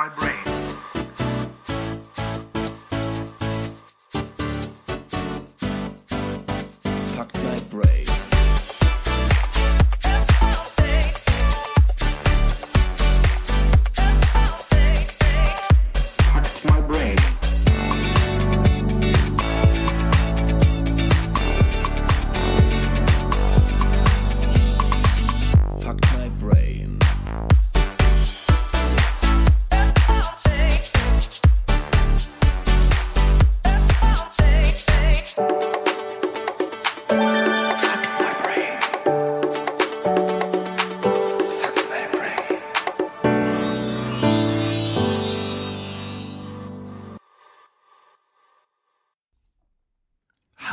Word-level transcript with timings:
my 0.00 0.08
brain. 0.16 0.39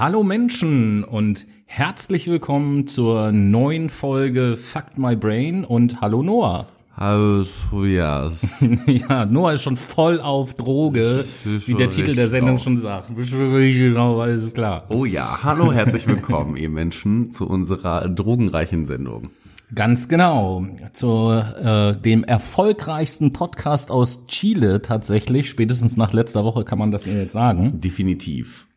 Hallo 0.08 0.24
Menschen 0.24 1.04
und 1.04 1.46
herzlich 1.66 2.30
willkommen 2.30 2.88
zur 2.88 3.34
neuen 3.34 3.90
Folge 3.90 4.56
Fucked 4.56 4.98
My 4.98 5.18
Brain 5.18 5.66
und 5.66 6.00
hallo 6.00 6.24
Noah. 6.24 6.66
Hallo 6.96 7.44
Tobias. 7.70 8.48
ja, 8.88 9.26
Noah 9.26 9.52
ist 9.52 9.64
schon 9.64 9.76
voll 9.76 10.22
auf 10.22 10.54
Droge, 10.54 11.26
wie 11.66 11.74
der 11.74 11.90
Titel 11.90 12.16
der 12.16 12.30
Sendung 12.30 12.58
schon 12.58 12.78
sagt. 12.78 13.12
Genau, 13.18 14.22
alles 14.22 14.54
klar. 14.54 14.86
Oh 14.88 15.04
ja, 15.04 15.44
hallo, 15.44 15.74
herzlich 15.74 16.08
willkommen, 16.08 16.56
ihr 16.56 16.70
Menschen, 16.70 17.30
zu 17.30 17.46
unserer 17.46 18.08
drogenreichen 18.08 18.86
Sendung. 18.86 19.32
Ganz 19.76 20.08
genau. 20.08 20.66
Zu 20.94 21.32
äh, 21.32 21.98
dem 21.98 22.24
erfolgreichsten 22.24 23.34
Podcast 23.34 23.92
aus 23.92 24.26
Chile 24.28 24.82
tatsächlich. 24.82 25.50
Spätestens 25.50 25.98
nach 25.98 26.14
letzter 26.14 26.46
Woche 26.46 26.64
kann 26.64 26.80
man 26.80 26.92
das 26.92 27.08
Ihnen 27.08 27.20
jetzt 27.20 27.34
sagen. 27.34 27.82
Definitiv. 27.82 28.68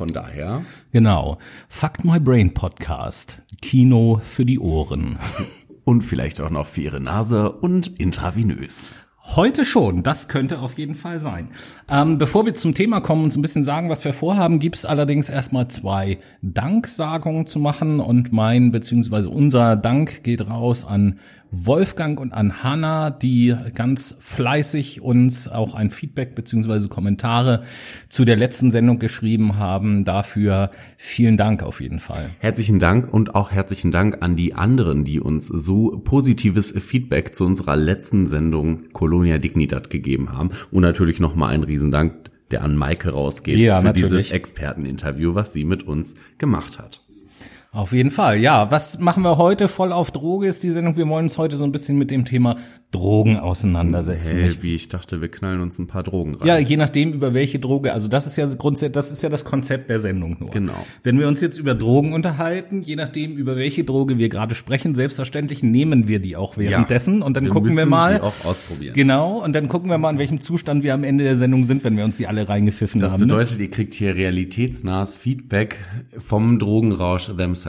Von 0.00 0.08
daher, 0.14 0.62
Genau. 0.92 1.36
Fucked 1.68 2.06
My 2.06 2.18
Brain 2.18 2.54
Podcast. 2.54 3.42
Kino 3.60 4.18
für 4.24 4.46
die 4.46 4.58
Ohren. 4.58 5.18
und 5.84 6.00
vielleicht 6.00 6.40
auch 6.40 6.48
noch 6.48 6.66
für 6.66 6.80
ihre 6.80 7.00
Nase 7.02 7.52
und 7.52 8.00
intravenös. 8.00 8.94
Heute 9.36 9.66
schon, 9.66 10.02
das 10.02 10.28
könnte 10.28 10.60
auf 10.60 10.78
jeden 10.78 10.94
Fall 10.94 11.18
sein. 11.20 11.50
Ähm, 11.90 12.16
bevor 12.16 12.46
wir 12.46 12.54
zum 12.54 12.72
Thema 12.72 13.02
kommen 13.02 13.24
und 13.24 13.30
so 13.30 13.38
ein 13.38 13.42
bisschen 13.42 13.62
sagen, 13.62 13.90
was 13.90 14.02
wir 14.06 14.14
vorhaben, 14.14 14.58
gibt's 14.58 14.86
allerdings 14.86 15.28
erstmal 15.28 15.68
zwei 15.68 16.18
Danksagungen 16.40 17.46
zu 17.46 17.58
machen 17.58 18.00
und 18.00 18.32
mein 18.32 18.70
beziehungsweise 18.70 19.28
unser 19.28 19.76
Dank 19.76 20.24
geht 20.24 20.48
raus 20.48 20.86
an 20.86 21.18
Wolfgang 21.52 22.20
und 22.20 22.32
an 22.32 22.62
Hanna, 22.62 23.10
die 23.10 23.54
ganz 23.74 24.16
fleißig 24.20 25.00
uns 25.00 25.48
auch 25.48 25.74
ein 25.74 25.90
Feedback 25.90 26.34
beziehungsweise 26.34 26.88
Kommentare 26.88 27.62
zu 28.08 28.24
der 28.24 28.36
letzten 28.36 28.70
Sendung 28.70 28.98
geschrieben 28.98 29.56
haben. 29.56 30.04
Dafür 30.04 30.70
vielen 30.96 31.36
Dank 31.36 31.62
auf 31.62 31.80
jeden 31.80 32.00
Fall. 32.00 32.30
Herzlichen 32.38 32.78
Dank 32.78 33.12
und 33.12 33.34
auch 33.34 33.50
herzlichen 33.50 33.90
Dank 33.90 34.18
an 34.20 34.36
die 34.36 34.54
anderen, 34.54 35.04
die 35.04 35.20
uns 35.20 35.46
so 35.46 36.00
positives 36.04 36.70
Feedback 36.70 37.34
zu 37.34 37.46
unserer 37.46 37.76
letzten 37.76 38.26
Sendung 38.26 38.84
Colonia 38.92 39.38
Dignidad 39.38 39.90
gegeben 39.90 40.32
haben. 40.32 40.50
Und 40.70 40.82
natürlich 40.82 41.20
nochmal 41.20 41.52
ein 41.54 41.64
Riesendank, 41.64 42.30
der 42.50 42.62
an 42.62 42.76
Maike 42.76 43.10
rausgeht 43.10 43.58
Ja, 43.58 43.80
für 43.80 43.86
natürlich. 43.86 44.08
dieses 44.10 44.30
Experteninterview, 44.30 45.34
was 45.34 45.52
sie 45.52 45.64
mit 45.64 45.82
uns 45.82 46.14
gemacht 46.38 46.78
hat. 46.78 46.99
Auf 47.72 47.92
jeden 47.92 48.10
Fall, 48.10 48.40
ja. 48.40 48.68
Was 48.72 48.98
machen 48.98 49.22
wir 49.22 49.36
heute? 49.38 49.68
Voll 49.68 49.92
auf 49.92 50.10
Droge 50.10 50.48
ist 50.48 50.64
die 50.64 50.72
Sendung. 50.72 50.96
Wir 50.96 51.08
wollen 51.08 51.26
uns 51.26 51.38
heute 51.38 51.56
so 51.56 51.62
ein 51.64 51.70
bisschen 51.70 51.98
mit 51.98 52.10
dem 52.10 52.24
Thema 52.24 52.56
Drogen 52.90 53.38
auseinandersetzen. 53.38 54.38
Hey, 54.40 54.56
wie 54.62 54.74
ich 54.74 54.88
dachte, 54.88 55.20
wir 55.20 55.28
knallen 55.30 55.60
uns 55.60 55.78
ein 55.78 55.86
paar 55.86 56.02
Drogen 56.02 56.34
rein. 56.34 56.48
Ja, 56.48 56.58
je 56.58 56.76
nachdem 56.76 57.12
über 57.12 57.32
welche 57.32 57.60
Droge. 57.60 57.92
Also 57.92 58.08
das 58.08 58.26
ist 58.26 58.34
ja 58.34 58.44
grundsätzlich, 58.58 58.94
das 58.94 59.12
ist 59.12 59.22
ja 59.22 59.28
das 59.28 59.44
Konzept 59.44 59.88
der 59.88 60.00
Sendung 60.00 60.36
nur. 60.40 60.50
Genau. 60.50 60.72
Wenn 61.04 61.20
wir 61.20 61.28
uns 61.28 61.40
jetzt 61.40 61.58
über 61.60 61.76
Drogen 61.76 62.12
unterhalten, 62.12 62.82
je 62.82 62.96
nachdem 62.96 63.36
über 63.36 63.54
welche 63.54 63.84
Droge 63.84 64.18
wir 64.18 64.28
gerade 64.28 64.56
sprechen, 64.56 64.96
selbstverständlich 64.96 65.62
nehmen 65.62 66.08
wir 66.08 66.18
die 66.18 66.34
auch 66.34 66.56
währenddessen 66.56 67.22
und 67.22 67.36
dann 67.36 67.44
Wir 67.44 67.52
gucken 67.52 67.76
wir 67.76 67.86
mal. 67.86 68.14
sie 68.16 68.20
auch 68.22 68.44
ausprobieren. 68.46 68.94
Genau, 68.94 69.44
und 69.44 69.52
dann 69.52 69.68
gucken 69.68 69.88
wir 69.88 69.98
mal, 69.98 70.10
in 70.10 70.18
welchem 70.18 70.40
Zustand 70.40 70.82
wir 70.82 70.92
am 70.94 71.04
Ende 71.04 71.22
der 71.22 71.36
Sendung 71.36 71.62
sind, 71.62 71.84
wenn 71.84 71.96
wir 71.96 72.04
uns 72.04 72.16
die 72.16 72.26
alle 72.26 72.48
reingepfiffen 72.48 73.00
Das 73.00 73.12
haben. 73.12 73.20
ne? 73.20 73.26
bedeutet, 73.28 73.60
ihr 73.60 73.70
kriegt 73.70 73.94
hier 73.94 74.16
realitätsnahes 74.16 75.16
Feedback 75.16 75.78
vom 76.18 76.58
Drogenrausch 76.58 77.26
themselves. 77.36 77.59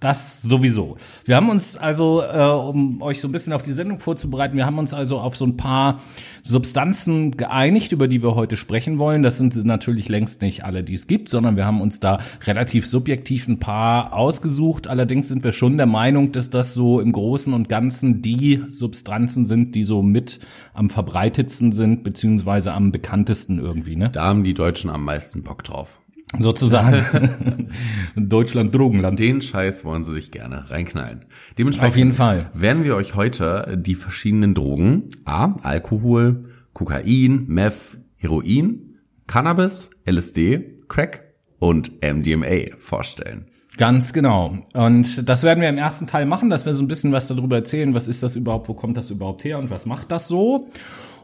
Das 0.00 0.40
sowieso. 0.40 0.96
Wir 1.26 1.36
haben 1.36 1.50
uns 1.50 1.76
also, 1.76 2.22
äh, 2.22 2.38
um 2.42 3.02
euch 3.02 3.20
so 3.20 3.28
ein 3.28 3.32
bisschen 3.32 3.52
auf 3.52 3.62
die 3.62 3.72
Sendung 3.72 3.98
vorzubereiten, 3.98 4.56
wir 4.56 4.64
haben 4.64 4.78
uns 4.78 4.94
also 4.94 5.18
auf 5.18 5.36
so 5.36 5.44
ein 5.44 5.58
paar 5.58 6.00
Substanzen 6.42 7.32
geeinigt, 7.32 7.92
über 7.92 8.08
die 8.08 8.22
wir 8.22 8.34
heute 8.34 8.56
sprechen 8.56 8.98
wollen. 8.98 9.22
Das 9.22 9.36
sind 9.36 9.54
natürlich 9.62 10.08
längst 10.08 10.40
nicht 10.40 10.64
alle, 10.64 10.82
die 10.82 10.94
es 10.94 11.06
gibt, 11.06 11.28
sondern 11.28 11.56
wir 11.56 11.66
haben 11.66 11.82
uns 11.82 12.00
da 12.00 12.18
relativ 12.46 12.86
subjektiv 12.86 13.46
ein 13.46 13.58
paar 13.58 14.14
ausgesucht. 14.14 14.86
Allerdings 14.86 15.28
sind 15.28 15.44
wir 15.44 15.52
schon 15.52 15.76
der 15.76 15.84
Meinung, 15.84 16.32
dass 16.32 16.48
das 16.48 16.72
so 16.72 16.98
im 16.98 17.12
Großen 17.12 17.52
und 17.52 17.68
Ganzen 17.68 18.22
die 18.22 18.64
Substanzen 18.70 19.44
sind, 19.44 19.74
die 19.74 19.84
so 19.84 20.00
mit 20.00 20.40
am 20.72 20.88
verbreitetsten 20.88 21.72
sind, 21.72 22.04
beziehungsweise 22.04 22.72
am 22.72 22.90
bekanntesten 22.90 23.58
irgendwie, 23.58 23.96
ne? 23.96 24.08
Da 24.08 24.24
haben 24.24 24.44
die 24.44 24.54
Deutschen 24.54 24.88
am 24.88 25.04
meisten 25.04 25.42
Bock 25.42 25.62
drauf. 25.62 25.99
Sozusagen. 26.38 27.68
Deutschland 28.16 28.74
Drogenland. 28.74 29.18
Den 29.18 29.42
Scheiß 29.42 29.84
wollen 29.84 30.02
sie 30.02 30.12
sich 30.12 30.30
gerne 30.30 30.70
reinknallen. 30.70 31.24
Dementsprechend 31.58 31.92
Auf 31.92 31.96
jeden 31.96 32.12
Fall. 32.12 32.50
werden 32.54 32.84
wir 32.84 32.94
euch 32.94 33.14
heute 33.14 33.76
die 33.80 33.96
verschiedenen 33.96 34.54
Drogen, 34.54 35.10
A, 35.24 35.56
Alkohol, 35.62 36.44
Kokain, 36.72 37.46
Meth, 37.48 37.98
Heroin, 38.16 38.98
Cannabis, 39.26 39.90
LSD, 40.08 40.84
Crack 40.88 41.24
und 41.58 41.92
MDMA 42.02 42.76
vorstellen. 42.76 43.46
Ganz 43.76 44.12
genau. 44.12 44.58
Und 44.74 45.28
das 45.28 45.42
werden 45.42 45.60
wir 45.60 45.68
im 45.68 45.78
ersten 45.78 46.06
Teil 46.06 46.26
machen, 46.26 46.50
dass 46.50 46.66
wir 46.66 46.74
so 46.74 46.82
ein 46.82 46.88
bisschen 46.88 47.12
was 47.12 47.28
darüber 47.28 47.56
erzählen, 47.56 47.94
was 47.94 48.08
ist 48.08 48.22
das 48.22 48.36
überhaupt, 48.36 48.68
wo 48.68 48.74
kommt 48.74 48.96
das 48.96 49.10
überhaupt 49.10 49.44
her 49.44 49.58
und 49.58 49.70
was 49.70 49.86
macht 49.86 50.10
das 50.10 50.28
so. 50.28 50.68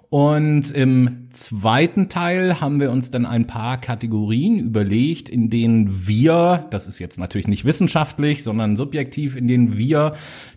Und 0.08 0.70
im 0.70 1.26
zweiten 1.30 2.08
Teil 2.08 2.60
haben 2.60 2.80
wir 2.80 2.92
uns 2.92 3.10
dann 3.10 3.26
ein 3.26 3.48
paar 3.48 3.80
Kategorien 3.80 4.58
überlegt, 4.58 5.28
in 5.28 5.50
denen 5.50 6.06
wir, 6.06 6.66
das 6.70 6.86
ist 6.86 7.00
jetzt 7.00 7.18
natürlich 7.18 7.48
nicht 7.48 7.64
wissenschaftlich, 7.64 8.44
sondern 8.44 8.76
subjektiv, 8.76 9.34
in 9.34 9.48
denen 9.48 9.76
wir 9.76 10.12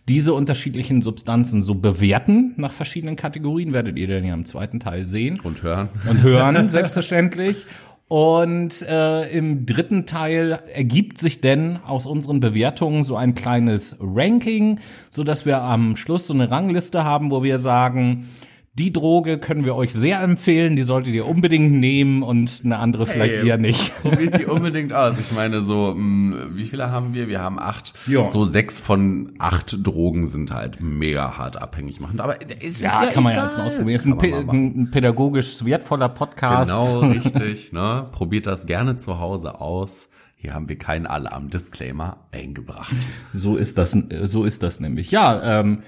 diese 0.07 0.33
unterschiedlichen 0.33 1.01
Substanzen 1.01 1.63
so 1.63 1.75
bewerten 1.75 2.53
nach 2.57 2.71
verschiedenen 2.71 3.15
Kategorien, 3.15 3.73
werdet 3.73 3.97
ihr 3.97 4.07
dann 4.07 4.23
ja 4.23 4.35
im 4.35 4.45
zweiten 4.45 4.79
Teil 4.79 5.03
sehen 5.03 5.39
Und 5.41 5.63
hören. 5.63 5.89
und 6.07 6.21
hören, 6.21 6.69
selbstverständlich. 6.69 7.65
Und 8.07 8.81
äh, 8.83 9.29
im 9.31 9.67
dritten 9.67 10.07
Teil 10.07 10.63
ergibt 10.73 11.19
sich 11.19 11.41
denn 11.41 11.77
aus 11.85 12.07
unseren 12.07 12.39
Bewertungen 12.39 13.03
so 13.03 13.15
ein 13.15 13.35
kleines 13.35 13.97
Ranking, 13.99 14.79
so 15.11 15.23
dass 15.23 15.45
wir 15.45 15.61
am 15.61 15.95
Schluss 15.95 16.25
so 16.25 16.33
eine 16.33 16.49
Rangliste 16.49 17.03
haben, 17.03 17.29
wo 17.29 17.43
wir 17.43 17.59
sagen, 17.59 18.27
die 18.75 18.93
Droge 18.93 19.39
können 19.39 19.65
wir 19.65 19.75
euch 19.75 19.91
sehr 19.93 20.21
empfehlen, 20.21 20.75
die 20.77 20.83
solltet 20.83 21.13
ihr 21.13 21.27
unbedingt 21.27 21.73
nehmen 21.73 22.23
und 22.23 22.61
eine 22.63 22.77
andere 22.77 23.05
vielleicht 23.07 23.35
Hey, 23.37 23.47
eher 23.47 23.57
nicht. 23.57 23.93
Probiert 24.01 24.39
die 24.39 24.45
unbedingt 24.45 24.93
aus. 24.93 25.19
Ich 25.19 25.31
meine, 25.35 25.61
so, 25.61 25.93
mh, 25.97 26.49
wie 26.55 26.63
viele 26.63 26.89
haben 26.91 27.13
wir? 27.13 27.27
Wir 27.27 27.41
haben 27.41 27.59
acht. 27.59 27.93
Ja. 28.07 28.27
So 28.27 28.45
sechs 28.45 28.79
von 28.79 29.33
acht 29.39 29.85
Drogen 29.85 30.27
sind 30.27 30.53
halt 30.53 30.81
mega 30.81 31.37
hart 31.37 31.61
abhängig 31.61 31.99
machend. 31.99 32.21
Aber 32.21 32.37
es 32.41 32.63
ist 32.75 32.81
Ja, 32.81 33.03
ja 33.03 33.11
kann 33.11 33.23
man 33.23 33.33
ja 33.33 33.39
egal. 33.39 33.49
jetzt 33.49 33.57
mal 33.57 33.65
ausprobieren. 33.65 33.95
Es 33.95 34.05
ist 34.05 34.23
ein, 34.23 34.49
ein 34.79 34.91
pädagogisch 34.91 35.65
wertvoller 35.65 36.09
Podcast. 36.09 36.71
Genau, 36.71 36.99
richtig. 37.11 37.73
Ne? 37.73 38.07
Probiert 38.11 38.47
das 38.47 38.65
gerne 38.65 38.95
zu 38.97 39.19
Hause 39.19 39.59
aus. 39.59 40.09
Hier 40.37 40.53
haben 40.53 40.69
wir 40.69 40.77
keinen 40.77 41.05
Alarm-Disclaimer 41.05 42.15
eingebracht. 42.31 42.93
So 43.33 43.57
ist 43.57 43.77
das, 43.77 43.91
so 44.23 44.45
ist 44.45 44.63
das 44.63 44.79
nämlich. 44.79 45.11
Ja, 45.11 45.59
ähm, 45.59 45.83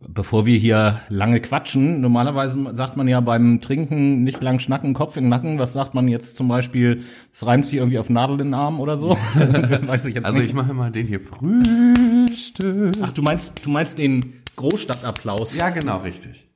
bevor 0.00 0.46
wir 0.46 0.58
hier 0.58 1.00
lange 1.08 1.40
quatschen, 1.40 2.00
normalerweise 2.00 2.74
sagt 2.74 2.96
man 2.96 3.08
ja 3.08 3.20
beim 3.20 3.60
Trinken 3.60 4.22
nicht 4.24 4.42
lang 4.42 4.60
schnacken, 4.60 4.94
Kopf 4.94 5.16
in 5.16 5.24
den 5.24 5.30
Nacken. 5.30 5.58
Was 5.58 5.72
sagt 5.72 5.94
man 5.94 6.08
jetzt 6.08 6.36
zum 6.36 6.48
Beispiel? 6.48 7.02
Es 7.32 7.44
reimt 7.46 7.66
sich 7.66 7.74
irgendwie 7.76 7.98
auf 7.98 8.08
Nadel 8.10 8.40
in 8.40 8.48
den 8.48 8.54
Arm 8.54 8.80
oder 8.80 8.96
so? 8.96 9.10
Weiß 9.34 10.06
ich 10.06 10.14
jetzt 10.14 10.24
Also 10.24 10.38
nicht. 10.38 10.48
ich 10.48 10.54
mache 10.54 10.72
mal 10.74 10.90
den 10.90 11.06
hier 11.06 11.20
Frühstück. 11.20 12.94
Ach, 13.02 13.12
du 13.12 13.22
meinst, 13.22 13.64
du 13.64 13.70
meinst 13.70 13.98
den 13.98 14.24
Großstadtapplaus? 14.56 15.56
Ja, 15.56 15.70
genau, 15.70 15.98
richtig. 15.98 16.48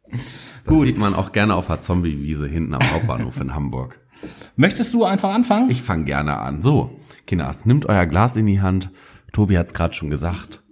Das 0.65 0.81
sieht 0.83 0.99
man 0.99 1.15
auch 1.15 1.33
gerne 1.33 1.55
auf 1.55 1.69
der 1.69 1.81
Zombie-Wiese 1.81 2.47
hinten 2.47 2.75
am 2.75 2.83
Hauptbahnhof 2.93 3.41
in 3.41 3.55
Hamburg. 3.55 3.99
Möchtest 4.57 4.93
du 4.95 5.05
einfach 5.05 5.33
anfangen? 5.35 5.71
Ich 5.71 5.83
fange 5.83 6.05
gerne 6.05 6.39
an. 6.39 6.63
So, 6.63 6.99
Kinders, 7.27 7.65
nimmt 7.67 7.87
euer 7.87 8.07
Glas 8.07 8.37
in 8.37 8.47
die 8.47 8.61
Hand. 8.61 8.91
Tobi 9.33 9.57
hat's 9.57 9.73
gerade 9.75 9.95
schon 9.95 10.11
gesagt. 10.11 10.63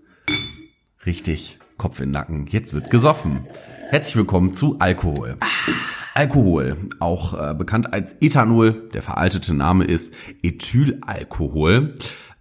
Richtig. 1.06 1.58
Kopf 1.80 1.98
in 2.00 2.08
den 2.08 2.12
Nacken, 2.12 2.46
jetzt 2.46 2.74
wird 2.74 2.90
gesoffen. 2.90 3.40
Herzlich 3.88 4.14
willkommen 4.14 4.52
zu 4.52 4.76
Alkohol. 4.80 5.38
Alkohol, 6.12 6.76
auch 6.98 7.32
äh, 7.32 7.54
bekannt 7.54 7.94
als 7.94 8.16
Ethanol, 8.20 8.90
der 8.92 9.00
veraltete 9.00 9.54
Name 9.54 9.84
ist 9.84 10.12
Ethylalkohol, 10.42 11.94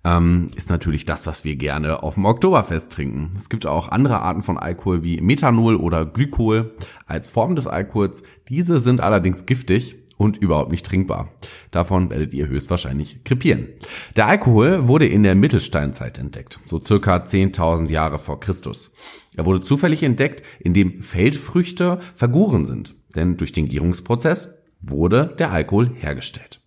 ähm, 0.04 0.48
ist 0.58 0.70
natürlich 0.70 1.06
das, 1.06 1.26
was 1.26 1.46
wir 1.46 1.56
gerne 1.56 2.04
auf 2.04 2.16
dem 2.16 2.26
Oktoberfest 2.26 2.92
trinken. 2.92 3.32
Es 3.38 3.48
gibt 3.48 3.66
auch 3.66 3.88
andere 3.88 4.22
Arten 4.24 4.42
von 4.42 4.58
Alkohol 4.58 5.06
wie 5.06 5.22
Methanol 5.22 5.78
oder 5.78 6.06
Glykol 6.06 6.76
als 7.06 7.28
Form 7.30 7.56
des 7.56 7.66
Alkohols. 7.66 8.24
Diese 8.50 8.78
sind 8.80 9.00
allerdings 9.00 9.46
giftig 9.46 9.96
und 10.20 10.36
überhaupt 10.36 10.70
nicht 10.70 10.86
trinkbar. 10.86 11.32
Davon 11.72 12.10
werdet 12.10 12.34
ihr 12.34 12.48
höchstwahrscheinlich 12.48 13.24
krepieren. 13.24 13.70
Der 14.18 14.28
Alkohol 14.28 14.90
wurde 14.90 15.08
in 15.08 15.24
der 15.24 15.34
Mittelsteinzeit 15.34 16.18
entdeckt, 16.18 16.60
so 16.66 16.84
circa 16.84 17.16
10.000 17.16 17.90
Jahre 17.90 18.20
vor 18.20 18.42
Christus. 18.42 18.92
Er 19.38 19.46
wurde 19.46 19.62
zufällig 19.62 20.04
entdeckt, 20.04 20.44
indem 20.60 21.02
Feldfrüchte 21.02 22.00
vergoren 22.14 22.66
sind, 22.66 22.96
denn 23.16 23.38
durch 23.38 23.54
den 23.54 23.70
Gärungsprozess 23.70 24.60
wurde 24.82 25.34
der 25.40 25.54
Alkohol 25.54 25.92
hergestellt. 25.96 26.60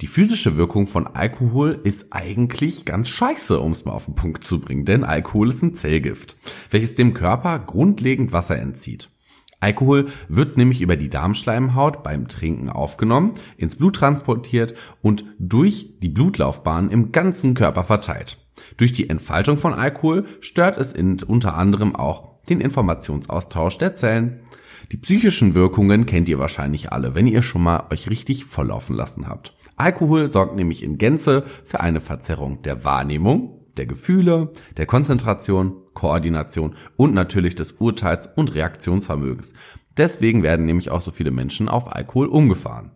Die 0.00 0.06
physische 0.06 0.56
Wirkung 0.56 0.86
von 0.86 1.06
Alkohol 1.06 1.78
ist 1.84 2.12
eigentlich 2.12 2.86
ganz 2.86 3.10
scheiße, 3.10 3.60
um 3.60 3.72
es 3.72 3.84
mal 3.84 3.92
auf 3.92 4.06
den 4.06 4.14
Punkt 4.14 4.44
zu 4.44 4.60
bringen, 4.60 4.86
denn 4.86 5.04
Alkohol 5.04 5.50
ist 5.50 5.62
ein 5.62 5.74
Zellgift, 5.74 6.36
welches 6.70 6.94
dem 6.94 7.12
Körper 7.12 7.58
grundlegend 7.58 8.32
Wasser 8.32 8.58
entzieht. 8.58 9.10
Alkohol 9.60 10.06
wird 10.28 10.56
nämlich 10.56 10.80
über 10.82 10.96
die 10.96 11.08
Darmschleimhaut 11.08 12.02
beim 12.02 12.28
Trinken 12.28 12.68
aufgenommen, 12.68 13.32
ins 13.56 13.76
Blut 13.76 13.96
transportiert 13.96 14.74
und 15.02 15.24
durch 15.38 15.98
die 16.00 16.08
Blutlaufbahn 16.08 16.90
im 16.90 17.12
ganzen 17.12 17.54
Körper 17.54 17.84
verteilt. 17.84 18.38
Durch 18.76 18.92
die 18.92 19.08
Entfaltung 19.08 19.58
von 19.58 19.74
Alkohol 19.74 20.24
stört 20.40 20.76
es 20.76 20.92
unter 20.92 21.56
anderem 21.56 21.96
auch 21.96 22.42
den 22.48 22.60
Informationsaustausch 22.60 23.78
der 23.78 23.94
Zellen. 23.94 24.40
Die 24.92 24.98
psychischen 24.98 25.54
Wirkungen 25.54 26.06
kennt 26.06 26.28
ihr 26.28 26.38
wahrscheinlich 26.38 26.92
alle, 26.92 27.14
wenn 27.14 27.26
ihr 27.26 27.42
schon 27.42 27.62
mal 27.62 27.84
euch 27.90 28.08
richtig 28.10 28.44
volllaufen 28.44 28.94
lassen 28.94 29.26
habt. 29.28 29.56
Alkohol 29.76 30.30
sorgt 30.30 30.56
nämlich 30.56 30.82
in 30.82 30.96
Gänze 30.96 31.44
für 31.64 31.80
eine 31.80 32.00
Verzerrung 32.00 32.62
der 32.62 32.84
Wahrnehmung, 32.84 33.55
der 33.78 33.86
Gefühle, 33.86 34.52
der 34.76 34.86
Konzentration, 34.86 35.76
Koordination 35.94 36.74
und 36.96 37.14
natürlich 37.14 37.54
des 37.54 37.72
Urteils- 37.72 38.26
und 38.26 38.54
Reaktionsvermögens. 38.54 39.54
Deswegen 39.96 40.42
werden 40.42 40.66
nämlich 40.66 40.90
auch 40.90 41.00
so 41.00 41.10
viele 41.10 41.30
Menschen 41.30 41.68
auf 41.68 41.94
Alkohol 41.94 42.26
umgefahren. 42.26 42.90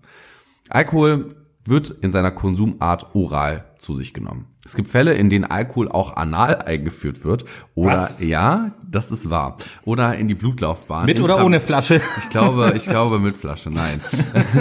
Alkohol 0.68 1.28
wird 1.64 1.90
in 1.90 2.12
seiner 2.12 2.30
Konsumart 2.30 3.14
oral 3.14 3.64
zu 3.78 3.94
sich 3.94 4.14
genommen. 4.14 4.46
Es 4.64 4.76
gibt 4.76 4.88
Fälle, 4.88 5.14
in 5.14 5.30
denen 5.30 5.44
Alkohol 5.44 5.88
auch 5.90 6.16
anal 6.16 6.56
eingeführt 6.56 7.24
wird 7.24 7.44
oder 7.74 7.92
Was? 7.92 8.20
ja, 8.20 8.72
das 8.90 9.12
ist 9.12 9.30
wahr. 9.30 9.56
Oder 9.84 10.16
in 10.16 10.26
die 10.26 10.34
Blutlaufbahn. 10.34 11.06
Mit 11.06 11.20
oder 11.20 11.36
Intra- 11.36 11.44
ohne 11.44 11.60
Flasche? 11.60 12.00
ich 12.18 12.28
glaube, 12.28 12.72
ich 12.74 12.84
glaube 12.84 13.20
mit 13.20 13.36
Flasche, 13.36 13.70
nein. 13.70 14.00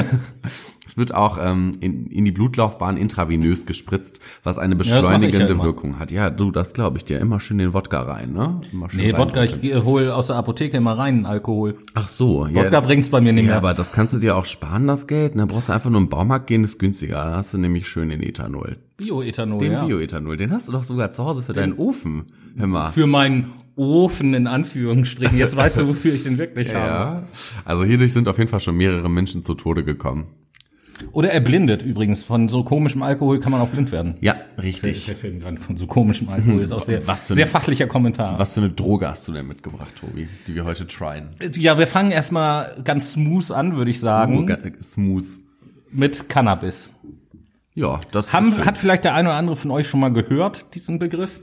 es 0.88 0.98
wird 0.98 1.16
auch 1.16 1.40
ähm, 1.42 1.72
in, 1.80 2.06
in 2.08 2.26
die 2.26 2.32
Blutlaufbahn 2.32 2.96
intravenös 2.96 3.66
gespritzt, 3.66 4.20
was 4.44 4.60
eine 4.60 4.76
ja 4.76 4.78
beschleunigende 4.78 5.48
immer. 5.54 5.64
Wirkung 5.64 5.98
hat. 6.00 6.12
Ja, 6.12 6.30
du, 6.30 6.52
das 6.52 6.74
glaube 6.74 6.98
ich 6.98 7.06
dir. 7.06 7.20
Immer 7.20 7.40
schön 7.40 7.58
den 7.58 7.74
Wodka 7.74 8.02
rein, 8.04 8.34
ne? 8.34 8.62
Immer 8.72 8.90
schön 8.90 9.00
Nee, 9.00 9.18
Wodka, 9.18 9.44
ich 9.44 9.58
hole 9.84 10.14
aus 10.14 10.28
der 10.28 10.36
Apotheke 10.36 10.78
immer 10.78 10.98
rein 10.98 11.26
Alkohol. 11.26 11.80
Ach 11.96 12.08
so, 12.08 12.46
ja. 12.46 12.66
Wodka 12.66 12.82
bringt's 12.82 13.10
bei 13.10 13.22
mir 13.22 13.34
nicht 13.34 13.46
ja, 13.46 13.50
mehr. 13.50 13.58
aber 13.58 13.74
das 13.74 13.94
kannst 13.94 14.14
du 14.14 14.20
dir 14.20 14.38
auch 14.38 14.46
sparen, 14.46 14.86
das 14.86 15.08
Geld. 15.08 15.34
Da 15.36 15.46
brauchst 15.48 15.70
du 15.70 15.74
einfach 15.74 15.90
nur 15.90 16.02
im 16.02 16.10
Baumarkt 16.10 16.46
gehen, 16.46 16.62
das 16.62 16.72
ist 16.72 16.80
günstiger. 16.80 17.16
Da 17.16 17.38
hast 17.38 17.54
du 17.54 17.58
nämlich 17.58 17.88
schön 17.88 18.10
den 18.10 18.22
Ethanol. 18.22 18.78
Bioethanol, 18.98 19.60
Den 19.60 19.72
ja. 19.72 19.86
Bioethanol, 19.86 20.38
den 20.38 20.52
hast 20.52 20.68
du 20.68 20.74
doch 20.74 20.84
sogar 20.84 21.12
zu 21.12 21.24
Hause 21.26 21.42
für 21.42 21.54
deinen 21.54 21.74
Ofen. 21.74 22.26
Für 22.94 23.08
meinen 23.08 23.52
Ofen 23.76 24.34
in 24.34 24.48
Anführungsstrichen. 24.48 25.38
Jetzt 25.38 25.56
weißt 25.56 25.80
du, 25.80 25.88
wofür 25.88 26.14
ich 26.14 26.24
den 26.24 26.38
wirklich 26.38 26.74
habe. 26.76 26.86
Ja. 26.86 27.24
Also 27.66 27.86
hierdurch 27.86 28.12
sind 28.14 28.28
auf 28.28 28.38
jeden 28.38 28.50
Fall 28.50 28.60
schon 28.60 28.76
mehrere 28.76 29.10
Menschen 29.10 29.44
zu 29.44 29.54
Tode 29.54 29.84
gekommen. 29.84 30.28
Oder 31.14 31.32
er 31.32 31.40
blindet 31.40 31.82
übrigens. 31.82 32.24
Von 32.24 32.50
so 32.50 32.64
komischem 32.66 33.02
Alkohol 33.04 33.40
kann 33.40 33.54
man 33.54 33.62
auch 33.62 33.70
blind 33.70 33.94
werden. 33.94 34.16
Ja, 34.20 34.34
Der 34.58 34.64
richtig. 34.66 35.06
Film 35.16 35.40
gerade 35.40 35.58
von 35.62 35.78
so 35.78 35.88
komischem 35.88 36.28
Alkohol 36.28 36.62
ist 36.62 36.74
auch 36.74 36.82
sehr, 36.82 37.08
Was 37.08 37.28
für 37.28 37.36
sehr 37.36 37.46
ein- 37.46 37.50
fachlicher 37.50 37.88
Kommentar. 37.88 38.38
Was 38.38 38.54
für 38.56 38.60
eine 38.60 38.70
Droge 38.72 39.08
hast 39.08 39.26
du 39.30 39.32
denn 39.32 39.48
mitgebracht, 39.48 39.94
Tobi, 39.98 40.28
die 40.46 40.56
wir 40.56 40.66
heute 40.66 40.86
tryen? 40.88 41.30
Ja, 41.56 41.80
wir 41.80 41.88
fangen 41.88 42.12
erstmal 42.12 42.82
ganz 42.84 43.14
smooth 43.14 43.50
an, 43.52 43.78
würde 43.78 43.92
ich 43.92 44.02
sagen, 44.02 44.54
smooth. 44.84 45.24
mit 45.94 46.28
Cannabis. 46.28 46.90
Ja, 47.76 48.02
das 48.12 48.34
Haben, 48.34 48.50
ist 48.50 48.56
schön. 48.58 48.66
hat 48.66 48.78
vielleicht 48.78 49.06
der 49.06 49.14
eine 49.14 49.30
oder 49.30 49.38
andere 49.38 49.56
von 49.56 49.72
euch 49.72 49.88
schon 49.88 50.02
mal 50.02 50.12
gehört, 50.12 50.76
diesen 50.76 51.00
Begriff? 51.00 51.40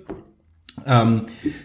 Ähm, 0.87 1.23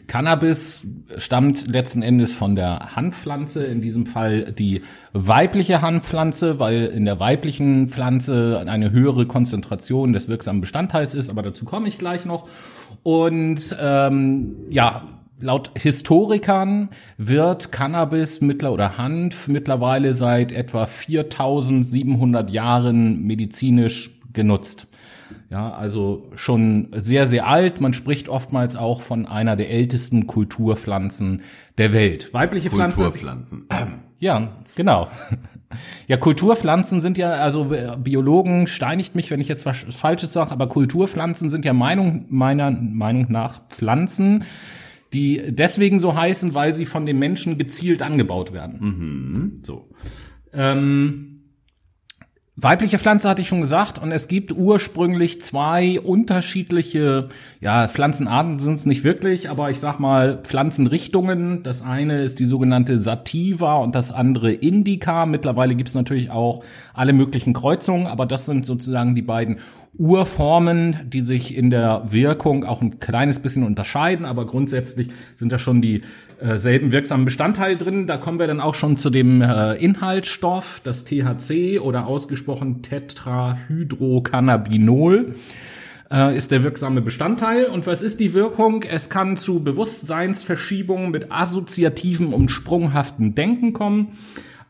Cannabis 0.08 0.88
stammt 1.18 1.68
letzten 1.68 2.02
Endes 2.02 2.34
von 2.34 2.56
der 2.56 2.96
Handpflanze, 2.96 3.64
in 3.66 3.82
diesem 3.82 4.06
Fall 4.06 4.52
die 4.52 4.82
weibliche 5.14 5.82
Handpflanze, 5.82 6.60
weil 6.60 6.86
in 6.86 7.06
der 7.06 7.20
weiblichen 7.20 7.90
Pflanze 7.90 8.64
eine 8.66 8.92
höhere 8.92 9.28
Konzentration 9.28 10.14
des 10.14 10.28
wirksamen 10.28 10.62
Bestandteils 10.62 11.14
ist, 11.14 11.30
aber 11.30 11.44
dazu 11.44 11.66
komme 11.66 11.88
ich 11.88 11.98
gleich 11.98 12.26
noch. 12.26 12.48
Und 13.04 13.76
ähm, 13.80 14.56
ja, 14.70 15.04
laut 15.40 15.72
Historikern 15.78 16.90
wird 17.18 17.72
Cannabis 17.72 18.42
mittler 18.42 18.74
oder 18.74 18.98
Hanf 18.98 19.48
mittlerweile 19.48 20.14
seit 20.14 20.52
etwa 20.52 20.86
4700 20.86 22.50
Jahren 22.50 23.24
medizinisch 23.24 24.12
genutzt. 24.34 24.91
Ja, 25.50 25.72
also 25.72 26.30
schon 26.36 26.90
sehr, 26.96 27.28
sehr 27.28 27.48
alt. 27.48 27.82
Man 27.82 27.94
spricht 27.94 28.30
oftmals 28.30 28.76
auch 28.76 29.02
von 29.02 29.26
einer 29.26 29.56
der 29.56 29.70
ältesten 29.70 30.28
Kulturpflanzen 30.28 31.42
der 31.78 31.94
Welt. 31.94 32.34
Weibliche 32.34 32.70
Pflanze. 32.70 32.98
Kulturpflanzen. 32.98 33.68
Ja, 34.22 34.52
genau. 34.76 35.08
Ja, 36.06 36.18
Kulturpflanzen 36.18 37.00
sind 37.00 37.18
ja, 37.18 37.32
also 37.32 37.74
äh, 37.74 37.96
Biologen 37.98 38.68
steinigt 38.68 39.16
mich, 39.16 39.32
wenn 39.32 39.40
ich 39.40 39.48
jetzt 39.48 39.66
was 39.66 39.86
Falsches 39.90 40.34
sage, 40.34 40.52
aber 40.52 40.68
Kulturpflanzen 40.68 41.50
sind 41.50 41.64
ja 41.64 41.72
Meinung, 41.72 42.26
meiner 42.30 42.70
Meinung 42.70 43.28
nach 43.32 43.68
Pflanzen, 43.70 44.44
die 45.14 45.42
deswegen 45.48 45.98
so 45.98 46.14
heißen, 46.14 46.54
weil 46.54 46.74
sie 46.74 46.86
von 46.86 47.06
den 47.06 47.20
Menschen 47.20 47.58
gezielt 47.58 48.02
angebaut 48.02 48.52
werden. 48.52 49.62
So. 49.64 49.90
Ähm, 50.54 51.31
Weibliche 52.58 53.00
Pflanze 53.00 53.30
hatte 53.30 53.42
ich 53.42 53.48
schon 53.48 53.62
gesagt 53.62 53.98
und 53.98 54.12
es 54.12 54.28
gibt 54.28 54.52
ursprünglich 54.52 55.42
zwei 55.42 56.02
unterschiedliche, 56.02 57.30
ja, 57.62 57.88
Pflanzenarten 57.88 58.60
sind 58.60 58.74
es 58.74 58.86
nicht 58.86 59.06
wirklich, 59.06 59.50
aber 59.50 59.70
ich 59.70 59.80
sag 59.80 60.00
mal 60.00 60.38
Pflanzenrichtungen. 60.44 61.64
Das 61.64 61.82
eine 61.82 62.22
ist 62.22 62.40
die 62.40 62.46
sogenannte 62.46 63.00
Sativa 63.00 63.78
und 63.78 63.96
das 63.96 64.12
andere 64.12 64.52
Indica. 64.52 65.26
Mittlerweile 65.26 65.76
gibt 65.76 65.88
es 65.88 65.96
natürlich 65.96 66.30
auch 66.30 66.62
alle 66.94 67.14
möglichen 67.14 67.54
Kreuzungen, 67.54 68.06
aber 68.06 68.26
das 68.26 68.48
sind 68.48 68.66
sozusagen 68.66 69.16
die 69.16 69.22
beiden 69.22 69.60
Urformen, 69.98 70.98
die 71.06 71.22
sich 71.22 71.56
in 71.56 71.70
der 71.70 72.04
Wirkung 72.12 72.66
auch 72.66 72.82
ein 72.82 73.00
kleines 73.00 73.40
bisschen 73.40 73.64
unterscheiden, 73.64 74.26
aber 74.26 74.46
grundsätzlich 74.46 75.08
sind 75.38 75.54
da 75.54 75.58
schon 75.58 75.82
die 75.82 76.02
äh, 76.42 76.58
selben 76.58 76.92
wirksamen 76.92 77.24
Bestandteile 77.26 77.78
drin. 77.78 78.08
Da 78.08 78.18
kommen 78.18 78.40
wir 78.40 78.48
dann 78.48 78.60
auch 78.60 78.76
schon 78.76 78.98
zu 78.98 79.10
dem 79.10 79.42
äh, 79.42 79.76
Inhaltsstoff, 79.76 80.82
das 80.84 81.06
THC 81.06 81.80
oder 81.80 82.08
ausgesprochen 82.08 82.82
Tetrahydrocannabinol 82.82 85.36
äh, 86.12 86.36
ist 86.36 86.52
der 86.52 86.64
wirksame 86.64 87.02
Bestandteil. 87.02 87.66
Und 87.66 87.88
was 87.88 88.02
ist 88.02 88.20
die 88.20 88.34
Wirkung? 88.34 88.84
Es 88.84 89.10
kann 89.10 89.38
zu 89.38 89.64
Bewusstseinsverschiebungen 89.64 91.12
mit 91.12 91.32
assoziativem 91.32 92.34
und 92.34 92.50
sprunghaftem 92.50 93.34
Denken 93.34 93.74
kommen. 93.74 94.10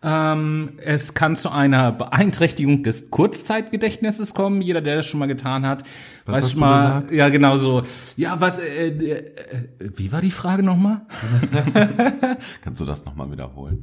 Ähm, 0.04 0.80
es 0.84 1.14
kann 1.14 1.36
zu 1.36 1.52
einer 1.52 1.92
Beeinträchtigung 1.92 2.82
des 2.82 3.12
Kurzzeitgedächtnisses 3.12 4.34
kommen. 4.34 4.60
Jeder, 4.62 4.82
der 4.82 4.96
das 4.96 5.06
schon 5.06 5.20
mal 5.20 5.28
getan 5.28 5.64
hat, 5.64 5.84
Was 6.26 6.38
weiß 6.38 6.52
schon 6.52 6.60
mal. 6.62 6.86
gesagt? 7.02 7.12
Ja, 7.14 7.30
genau 7.30 7.56
so. 7.58 7.84
Ja, 8.18 8.42
was? 8.42 8.58
Äh, 8.58 8.88
äh, 8.88 9.12
äh, 9.12 9.24
wie 9.96 10.12
war 10.12 10.22
die 10.22 10.32
Frage 10.32 10.64
nochmal? 10.64 11.02
Kannst 12.64 12.82
du 12.82 12.86
das 12.86 13.06
nochmal 13.06 13.32
wiederholen? 13.32 13.80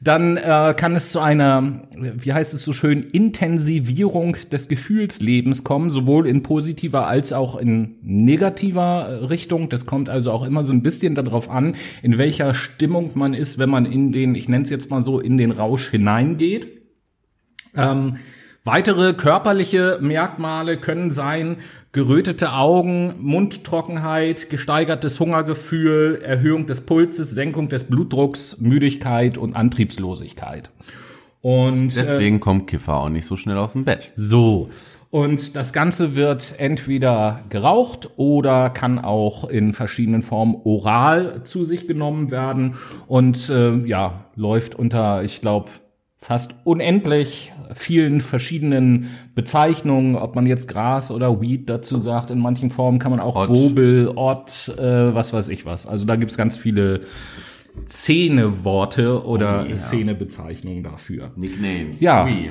Dann 0.00 0.38
äh, 0.38 0.74
kann 0.74 0.94
es 0.96 1.12
zu 1.12 1.20
einer, 1.20 1.82
wie 1.92 2.32
heißt 2.32 2.54
es 2.54 2.64
so 2.64 2.72
schön, 2.72 3.02
Intensivierung 3.02 4.38
des 4.50 4.68
Gefühlslebens 4.68 5.64
kommen, 5.64 5.90
sowohl 5.90 6.26
in 6.26 6.42
positiver 6.42 7.06
als 7.06 7.34
auch 7.34 7.56
in 7.56 7.96
negativer 8.02 9.06
äh, 9.06 9.24
Richtung. 9.26 9.68
Das 9.68 9.84
kommt 9.84 10.08
also 10.08 10.32
auch 10.32 10.44
immer 10.46 10.64
so 10.64 10.72
ein 10.72 10.82
bisschen 10.82 11.14
darauf 11.14 11.50
an, 11.50 11.74
in 12.00 12.16
welcher 12.16 12.54
Stimmung 12.54 13.10
man 13.16 13.34
ist, 13.34 13.58
wenn 13.58 13.68
man 13.68 13.84
in 13.84 14.12
den, 14.12 14.34
ich 14.34 14.48
nenne 14.48 14.62
es 14.62 14.70
jetzt 14.70 14.90
mal 14.90 15.02
so, 15.02 15.20
in 15.20 15.36
den 15.36 15.41
Rausch 15.50 15.90
hineingeht. 15.90 16.82
Ähm, 17.74 18.18
weitere 18.64 19.14
körperliche 19.14 19.98
Merkmale 20.00 20.78
können 20.78 21.10
sein 21.10 21.56
gerötete 21.92 22.52
Augen, 22.52 23.16
Mundtrockenheit, 23.20 24.48
gesteigertes 24.48 25.20
Hungergefühl, 25.20 26.20
Erhöhung 26.22 26.66
des 26.66 26.86
Pulses, 26.86 27.30
Senkung 27.30 27.68
des 27.68 27.84
Blutdrucks, 27.84 28.58
Müdigkeit 28.60 29.36
und 29.36 29.54
Antriebslosigkeit. 29.54 30.70
Und 31.42 31.88
äh, 31.96 32.00
Deswegen 32.00 32.40
kommt 32.40 32.68
Kiffer 32.68 32.96
auch 32.98 33.08
nicht 33.08 33.26
so 33.26 33.36
schnell 33.36 33.58
aus 33.58 33.72
dem 33.72 33.84
Bett. 33.84 34.12
so. 34.14 34.70
Und 35.12 35.56
das 35.56 35.74
Ganze 35.74 36.16
wird 36.16 36.54
entweder 36.56 37.40
geraucht 37.50 38.12
oder 38.16 38.70
kann 38.70 38.98
auch 38.98 39.46
in 39.46 39.74
verschiedenen 39.74 40.22
Formen 40.22 40.56
oral 40.64 41.42
zu 41.44 41.66
sich 41.66 41.86
genommen 41.86 42.30
werden 42.30 42.76
und 43.08 43.50
äh, 43.50 43.74
ja, 43.84 44.24
läuft 44.36 44.74
unter, 44.74 45.22
ich 45.22 45.42
glaube, 45.42 45.70
fast 46.16 46.54
unendlich 46.64 47.52
vielen 47.74 48.22
verschiedenen 48.22 49.10
Bezeichnungen, 49.34 50.16
ob 50.16 50.34
man 50.34 50.46
jetzt 50.46 50.66
Gras 50.68 51.10
oder 51.10 51.42
Weed 51.42 51.68
dazu 51.68 51.98
sagt. 51.98 52.30
In 52.30 52.38
manchen 52.38 52.70
Formen 52.70 52.98
kann 52.98 53.10
man 53.10 53.20
auch 53.20 53.36
Ott. 53.36 53.48
Bobel, 53.48 54.12
Ott, 54.16 54.72
äh, 54.78 55.14
was 55.14 55.34
weiß 55.34 55.50
ich 55.50 55.66
was. 55.66 55.86
Also 55.86 56.06
da 56.06 56.16
gibt's 56.16 56.38
ganz 56.38 56.56
viele 56.56 57.02
Szeneworte 57.86 59.22
oder 59.26 59.64
Oh 59.64 59.68
yeah. 59.68 59.78
Szenebezeichnungen 59.78 60.82
dafür. 60.82 61.32
Nicknames. 61.36 62.00
Ja. 62.00 62.24
Ui. 62.24 62.50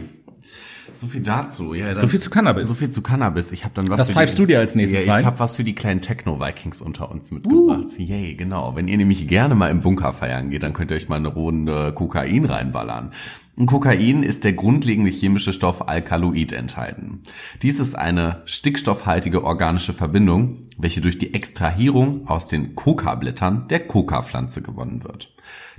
So 0.96 1.08
viel 1.08 1.22
dazu. 1.22 1.74
Ja, 1.74 1.96
So 1.96 2.08
viel 2.08 2.20
zu 2.20 2.30
Cannabis. 2.30 2.70
So 2.70 2.76
viel 2.76 2.90
zu 2.90 3.02
Cannabis. 3.02 3.52
Ich 3.52 3.64
habe 3.64 3.74
dann 3.74 3.90
was 3.90 3.98
Das 3.98 4.08
für 4.08 4.14
pfeifst 4.14 4.38
die, 4.38 4.42
du 4.42 4.48
dir 4.48 4.60
als 4.60 4.76
nächstes 4.76 5.06
ja? 5.06 5.20
Ich 5.20 5.26
habe 5.26 5.40
was 5.40 5.56
für 5.56 5.64
die 5.64 5.76
kleinen 5.76 6.02
Techno-Vikings 6.02 6.82
unter 6.82 7.12
uns 7.12 7.32
mitgebracht. 7.32 7.88
Yay, 7.98 8.36
genau. 8.36 8.76
Wenn 8.76 8.88
ihr 8.88 8.98
nämlich 8.98 9.28
gerne 9.28 9.56
mal 9.56 9.70
im 9.70 9.82
Bunker 9.82 10.14
feiern 10.14 10.50
geht, 10.50 10.64
dann 10.64 10.74
könnt 10.74 10.92
ihr 10.92 10.98
euch 10.98 11.10
mal 11.10 11.18
eine 11.18 11.30
Runde 11.30 11.94
Kokain 11.94 12.46
reinballern. 12.46 13.12
In 13.58 13.66
Kokain 13.66 14.24
ist 14.24 14.44
der 14.44 14.54
grundlegende 14.54 15.12
chemische 15.12 15.54
Stoff 15.54 15.88
Alkaloid 15.88 16.54
enthalten. 16.54 17.22
Dies 17.62 17.80
ist 17.80 17.96
eine 17.96 18.42
stickstoffhaltige 18.46 19.44
organische 19.44 19.94
Verbindung, 19.94 20.68
welche 20.78 21.02
durch 21.02 21.18
die 21.18 21.34
Extrahierung 21.34 22.28
aus 22.28 22.48
den 22.48 22.76
Coca-Blättern 22.76 23.68
der 23.68 23.88
Coca-Pflanze 23.88 24.62
gewonnen 24.62 25.04
wird. 25.04 25.36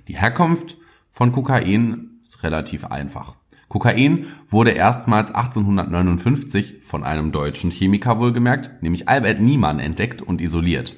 Die 0.08 0.16
Herkunft 0.16 0.76
von 1.08 1.32
Kokain 1.32 2.20
ist 2.22 2.42
relativ 2.42 2.84
einfach. 2.84 3.36
Kokain 3.72 4.26
wurde 4.46 4.72
erstmals 4.72 5.30
1859 5.30 6.80
von 6.82 7.04
einem 7.04 7.32
deutschen 7.32 7.70
Chemiker 7.70 8.18
wohlgemerkt, 8.18 8.82
nämlich 8.82 9.08
Albert 9.08 9.40
Niemann, 9.40 9.78
entdeckt 9.78 10.20
und 10.20 10.42
isoliert. 10.42 10.94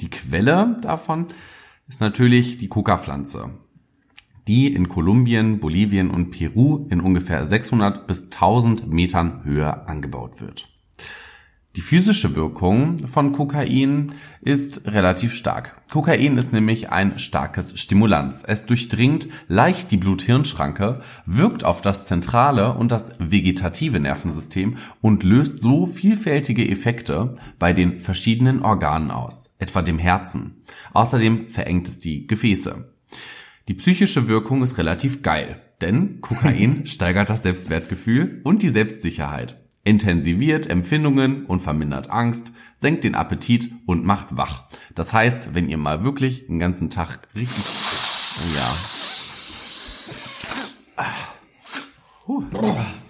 Die 0.00 0.08
Quelle 0.08 0.78
davon 0.80 1.26
ist 1.86 2.00
natürlich 2.00 2.56
die 2.56 2.68
Coca-Pflanze, 2.68 3.50
die 4.48 4.74
in 4.74 4.88
Kolumbien, 4.88 5.60
Bolivien 5.60 6.08
und 6.08 6.30
Peru 6.30 6.86
in 6.88 7.02
ungefähr 7.02 7.44
600 7.44 8.06
bis 8.06 8.24
1000 8.24 8.88
Metern 8.90 9.44
Höhe 9.44 9.86
angebaut 9.86 10.40
wird. 10.40 10.73
Die 11.76 11.80
physische 11.80 12.36
Wirkung 12.36 12.98
von 13.08 13.32
Kokain 13.32 14.12
ist 14.40 14.86
relativ 14.86 15.34
stark. 15.34 15.82
Kokain 15.90 16.38
ist 16.38 16.52
nämlich 16.52 16.90
ein 16.90 17.18
starkes 17.18 17.80
Stimulanz. 17.80 18.44
Es 18.46 18.64
durchdringt 18.66 19.26
leicht 19.48 19.90
die 19.90 19.96
Blut-Hirn-Schranke, 19.96 21.00
wirkt 21.26 21.64
auf 21.64 21.80
das 21.80 22.04
zentrale 22.04 22.74
und 22.74 22.92
das 22.92 23.16
vegetative 23.18 23.98
Nervensystem 23.98 24.76
und 25.00 25.24
löst 25.24 25.60
so 25.60 25.88
vielfältige 25.88 26.68
Effekte 26.68 27.34
bei 27.58 27.72
den 27.72 27.98
verschiedenen 27.98 28.62
Organen 28.62 29.10
aus, 29.10 29.56
etwa 29.58 29.82
dem 29.82 29.98
Herzen. 29.98 30.62
Außerdem 30.92 31.48
verengt 31.48 31.88
es 31.88 31.98
die 31.98 32.28
Gefäße. 32.28 32.94
Die 33.66 33.74
psychische 33.74 34.28
Wirkung 34.28 34.62
ist 34.62 34.78
relativ 34.78 35.22
geil, 35.22 35.60
denn 35.80 36.20
Kokain 36.20 36.86
steigert 36.86 37.30
das 37.30 37.42
Selbstwertgefühl 37.42 38.42
und 38.44 38.62
die 38.62 38.68
Selbstsicherheit, 38.68 39.63
intensiviert 39.84 40.68
Empfindungen 40.68 41.46
und 41.46 41.60
vermindert 41.60 42.10
Angst, 42.10 42.52
senkt 42.74 43.04
den 43.04 43.14
Appetit 43.14 43.70
und 43.86 44.04
macht 44.04 44.36
wach. 44.36 44.64
Das 44.94 45.12
heißt, 45.12 45.54
wenn 45.54 45.68
ihr 45.68 45.78
mal 45.78 46.02
wirklich 46.02 46.46
den 46.46 46.58
ganzen 46.58 46.90
Tag 46.90 47.20
richtig, 47.34 47.64
ja. 48.56 48.76
Huh. 52.26 52.44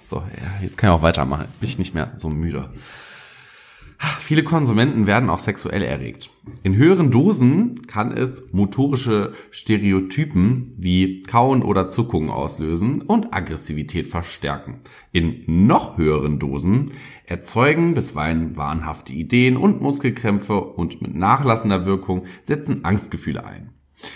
So, 0.02 0.16
ja, 0.16 0.62
jetzt 0.62 0.76
kann 0.76 0.90
ich 0.90 0.97
auch 0.97 1.02
weitermachen. 1.02 1.45
Jetzt 1.47 1.61
bin 1.61 1.69
ich 1.69 1.78
nicht 1.78 1.95
mehr 1.95 2.12
so 2.16 2.28
müde. 2.28 2.71
Viele 4.20 4.42
Konsumenten 4.42 5.06
werden 5.06 5.30
auch 5.30 5.38
sexuell 5.38 5.82
erregt. 5.82 6.30
In 6.62 6.76
höheren 6.76 7.11
Dosen 7.11 7.87
kann 7.87 8.12
es 8.12 8.52
motorische 8.52 9.32
Stereotypen 9.50 10.73
wie 10.76 11.20
Kauen 11.23 11.62
oder 11.62 11.88
Zuckungen 11.88 12.30
auslösen 12.30 13.02
und 13.02 13.34
Aggressivität 13.34 14.06
verstärken. 14.06 14.80
In 15.12 15.44
noch 15.46 15.99
höheren 15.99 16.38
Dosen 16.38 16.92
erzeugen 17.26 17.94
bisweilen 17.94 18.56
wahnhafte 18.56 19.12
Ideen 19.12 19.56
und 19.56 19.80
Muskelkrämpfe 19.80 20.61
und 20.61 21.02
mit 21.02 21.14
nachlassender 21.14 21.87
Wirkung 21.87 22.25
setzen 22.42 22.84
Angstgefühle 22.84 23.44
ein. 23.44 23.70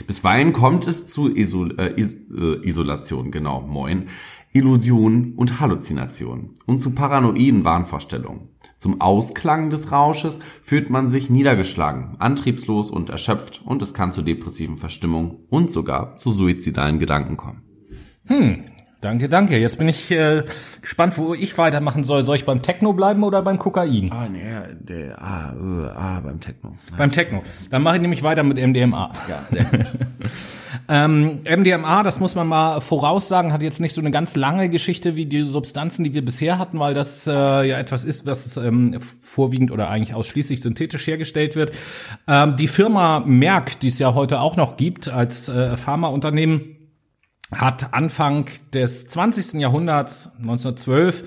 Bisweilen 0.07 0.52
kommt 0.52 0.87
es 0.87 1.07
zu 1.07 1.35
Isol 1.35 1.78
äh, 1.78 1.95
Is 1.99 2.16
äh, 2.37 2.66
Isolation, 2.66 3.30
genau, 3.30 3.62
moin, 3.62 4.09
Illusionen 4.52 5.35
und 5.35 5.61
Halluzinationen 5.61 6.54
und 6.66 6.78
zu 6.78 6.95
paranoiden 6.95 7.64
Wahnvorstellungen. 7.64 8.49
Zum 8.79 9.01
Ausklang 9.01 9.71
des 9.71 9.91
Rausches 9.91 10.39
fühlt 10.63 10.89
man 10.89 11.09
sich 11.09 11.31
niedergeschlagen, 11.31 12.17
antriebslos 12.21 12.93
und 12.93 13.11
erschöpft 13.11 13.61
und 13.65 13.83
es 13.83 13.93
kann 13.93 14.13
zu 14.13 14.23
depressiven 14.23 14.77
Verstimmungen 14.77 15.47
und 15.51 15.71
sogar 15.71 16.17
zu 16.17 16.31
suizidalen 16.31 17.01
Gedanken 17.01 17.37
kommen. 17.37 17.63
Danke, 19.00 19.28
danke. 19.28 19.59
Jetzt 19.59 19.78
bin 19.78 19.88
ich 19.88 20.11
äh, 20.11 20.43
gespannt, 20.81 21.19
wo 21.19 21.33
ich 21.33 21.57
weitermachen 21.57 22.02
soll. 22.02 22.25
Soll 22.25 22.35
ich 22.35 22.45
beim 22.45 22.62
Techno 22.62 22.93
bleiben 22.93 23.23
oder 23.23 23.43
beim 23.43 23.57
Kokain? 23.57 24.11
Ah, 24.12 24.28
nee, 24.28 24.43
der, 24.81 25.23
ah, 25.23 25.52
äh, 25.52 25.87
ah, 25.88 26.21
beim 26.21 26.40
Techno. 26.40 26.75
Beim 26.97 27.12
Techno. 27.12 27.43
Dann 27.71 27.85
mache 27.85 27.97
ich 27.97 28.02
nämlich 28.02 28.25
weiter 28.25 28.43
mit 28.43 28.59
MDMA. 28.59 29.12
Ja, 29.28 29.45
sehr 29.49 29.64
gut. 29.64 29.87
Ähm, 30.90 31.40
MDMA, 31.45 32.02
das 32.02 32.19
muss 32.19 32.35
man 32.35 32.47
mal 32.47 32.81
voraussagen, 32.81 33.52
hat 33.52 33.62
jetzt 33.62 33.81
nicht 33.81 33.95
so 33.95 34.00
eine 34.00 34.11
ganz 34.11 34.37
lange 34.37 34.71
Geschichte 34.71 35.17
wie 35.17 35.26
die 35.26 35.45
Substanzen, 35.45 36.02
die 36.02 36.14
wir 36.14 36.25
bisher 36.25 36.59
hatten, 36.59 36.78
weil 36.78 36.95
das 36.95 37.26
äh, 37.26 37.33
ja 37.33 37.78
etwas 37.78 38.05
ist, 38.05 38.26
was 38.26 38.57
ähm, 38.57 38.99
vorwiegend 39.21 39.71
oder 39.71 39.90
eigentlich 39.90 40.14
ausschließlich 40.14 40.62
synthetisch 40.62 41.07
hergestellt 41.07 41.57
wird. 41.57 41.73
Ähm, 42.26 42.57
die 42.57 42.69
Firma 42.69 43.21
Merck, 43.21 43.81
die 43.81 43.88
es 43.88 43.99
ja 43.99 44.14
heute 44.14 44.40
auch 44.40 44.57
noch 44.57 44.78
gibt 44.78 45.09
als 45.09 45.49
äh, 45.49 45.76
Pharmaunternehmen, 45.76 46.78
hat 47.52 47.95
Anfang 47.95 48.47
des 48.73 49.09
20. 49.09 49.61
Jahrhunderts, 49.61 50.37
1912, 50.38 51.25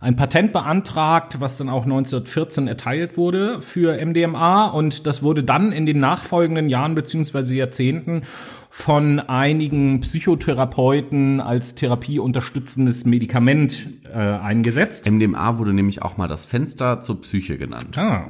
ein 0.00 0.16
Patent 0.16 0.52
beantragt, 0.52 1.40
was 1.40 1.56
dann 1.56 1.70
auch 1.70 1.84
1914 1.84 2.68
erteilt 2.68 3.16
wurde 3.16 3.62
für 3.62 4.04
MDMA 4.04 4.66
und 4.66 5.06
das 5.06 5.22
wurde 5.22 5.42
dann 5.42 5.72
in 5.72 5.86
den 5.86 5.98
nachfolgenden 5.98 6.68
Jahren 6.68 6.94
beziehungsweise 6.94 7.54
Jahrzehnten 7.54 8.22
von 8.68 9.18
einigen 9.18 10.00
Psychotherapeuten 10.00 11.40
als 11.40 11.74
therapieunterstützendes 11.74 13.06
Medikament 13.06 13.88
äh, 14.04 14.18
eingesetzt. 14.18 15.10
MDMA 15.10 15.58
wurde 15.58 15.72
nämlich 15.72 16.02
auch 16.02 16.18
mal 16.18 16.28
das 16.28 16.44
Fenster 16.44 17.00
zur 17.00 17.22
Psyche 17.22 17.56
genannt. 17.56 17.96
Ah. 17.96 18.26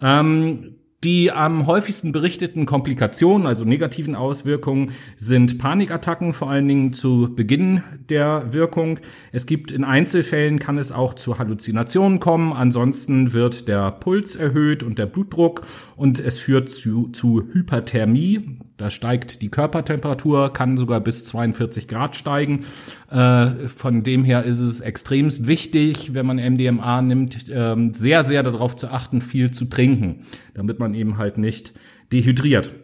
Ähm, 0.00 0.76
die 1.04 1.32
am 1.32 1.66
häufigsten 1.66 2.12
berichteten 2.12 2.66
Komplikationen, 2.66 3.46
also 3.46 3.64
negativen 3.64 4.14
Auswirkungen, 4.14 4.92
sind 5.16 5.58
Panikattacken, 5.58 6.32
vor 6.32 6.50
allen 6.50 6.68
Dingen 6.68 6.92
zu 6.92 7.34
Beginn 7.34 7.82
der 8.08 8.52
Wirkung. 8.52 9.00
Es 9.32 9.46
gibt 9.46 9.72
in 9.72 9.84
Einzelfällen 9.84 10.58
kann 10.58 10.78
es 10.78 10.92
auch 10.92 11.14
zu 11.14 11.38
Halluzinationen 11.38 12.20
kommen. 12.20 12.52
Ansonsten 12.52 13.32
wird 13.32 13.68
der 13.68 13.90
Puls 13.90 14.36
erhöht 14.36 14.82
und 14.82 14.98
der 14.98 15.06
Blutdruck 15.06 15.62
und 15.96 16.20
es 16.20 16.38
führt 16.38 16.68
zu, 16.68 17.08
zu 17.08 17.42
Hyperthermie. 17.52 18.58
Da 18.82 18.90
steigt 18.90 19.42
die 19.42 19.48
Körpertemperatur, 19.48 20.52
kann 20.52 20.76
sogar 20.76 21.00
bis 21.00 21.22
42 21.24 21.86
Grad 21.86 22.16
steigen. 22.16 22.66
Äh, 23.10 23.68
von 23.68 24.02
dem 24.02 24.24
her 24.24 24.42
ist 24.42 24.58
es 24.58 24.80
extremst 24.80 25.46
wichtig, 25.46 26.14
wenn 26.14 26.26
man 26.26 26.38
MDMA 26.38 27.00
nimmt, 27.02 27.44
ähm, 27.54 27.94
sehr, 27.94 28.24
sehr 28.24 28.42
darauf 28.42 28.74
zu 28.74 28.88
achten, 28.88 29.20
viel 29.20 29.52
zu 29.52 29.66
trinken, 29.66 30.24
damit 30.54 30.80
man 30.80 30.91
eben 30.94 31.18
halt 31.18 31.38
nicht 31.38 31.74
dehydriert. 32.12 32.74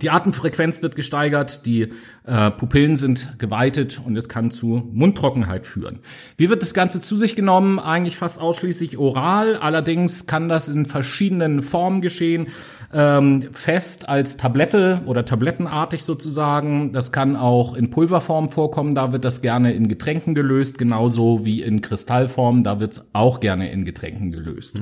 Die 0.00 0.10
Atemfrequenz 0.10 0.82
wird 0.82 0.94
gesteigert, 0.94 1.66
die 1.66 1.92
äh, 2.24 2.50
Pupillen 2.50 2.96
sind 2.96 3.38
geweitet 3.38 4.00
und 4.04 4.16
es 4.16 4.28
kann 4.28 4.50
zu 4.50 4.88
Mundtrockenheit 4.92 5.66
führen. 5.66 6.00
Wie 6.36 6.50
wird 6.50 6.62
das 6.62 6.74
Ganze 6.74 7.00
zu 7.00 7.16
sich 7.16 7.34
genommen? 7.34 7.78
Eigentlich 7.78 8.16
fast 8.16 8.40
ausschließlich 8.40 8.98
oral. 8.98 9.56
Allerdings 9.56 10.26
kann 10.26 10.48
das 10.48 10.68
in 10.68 10.86
verschiedenen 10.86 11.62
Formen 11.62 12.00
geschehen. 12.00 12.48
Ähm, 12.92 13.48
fest 13.52 14.08
als 14.08 14.36
Tablette 14.36 15.00
oder 15.06 15.24
tablettenartig 15.24 16.02
sozusagen. 16.02 16.92
Das 16.92 17.12
kann 17.12 17.36
auch 17.36 17.74
in 17.74 17.90
Pulverform 17.90 18.50
vorkommen. 18.50 18.94
Da 18.94 19.12
wird 19.12 19.24
das 19.24 19.42
gerne 19.42 19.72
in 19.72 19.88
Getränken 19.88 20.34
gelöst. 20.34 20.76
Genauso 20.76 21.44
wie 21.44 21.62
in 21.62 21.80
Kristallform. 21.80 22.64
Da 22.64 22.80
wird 22.80 22.92
es 22.92 23.10
auch 23.14 23.40
gerne 23.40 23.70
in 23.70 23.84
Getränken 23.84 24.30
gelöst. 24.32 24.78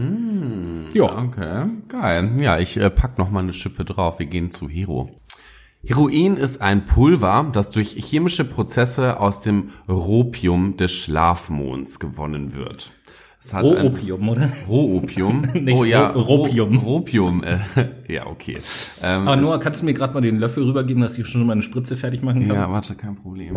ja. 0.95 1.19
Okay, 1.19 1.67
geil. 1.89 2.31
Ja, 2.41 2.59
ich 2.59 2.79
äh, 2.79 2.91
pack 2.91 3.19
noch 3.19 3.31
mal 3.31 3.41
eine 3.41 3.53
Schippe 3.53 3.85
drauf. 3.85 4.19
Wir 4.19 4.27
gehen 4.27 4.51
zu 4.51 4.69
Hero. 4.69 5.11
Heroin 5.85 6.37
ist 6.37 6.61
ein 6.61 6.85
Pulver, 6.85 7.49
das 7.53 7.71
durch 7.71 7.91
chemische 7.93 8.45
Prozesse 8.45 9.21
aus 9.21 9.43
dem 9.43 9.71
Ropium 9.89 10.77
des 10.77 10.93
Schlafmonds 10.93 11.99
gewonnen 12.01 12.53
wird. 12.53 12.91
Es 13.41 13.55
hat 13.55 13.65
Rohopium, 13.65 14.29
oder? 14.29 14.51
Rohopium. 14.69 15.43
Nicht 15.55 15.73
oh 15.79 15.85
ja, 15.85 16.09
Ro- 16.11 16.21
Ropium. 16.23 16.79
Ro 16.79 16.87
Ropium. 16.97 17.45
Äh, 17.45 17.59
ja, 18.13 18.27
okay. 18.27 18.59
Ähm, 19.05 19.29
Aber 19.29 19.37
Noah, 19.37 19.61
kannst 19.61 19.83
du 19.83 19.85
mir 19.87 19.95
gerade 19.95 20.13
mal 20.15 20.21
den 20.21 20.39
Löffel 20.41 20.65
rübergeben, 20.65 21.01
dass 21.03 21.17
ich 21.17 21.27
schon 21.27 21.47
mal 21.47 21.53
eine 21.53 21.63
Spritze 21.63 21.97
fertig 21.97 22.23
machen 22.23 22.45
kann? 22.49 22.57
ja, 22.57 22.69
warte, 22.71 22.97
kein 22.97 23.15
Problem. 23.15 23.55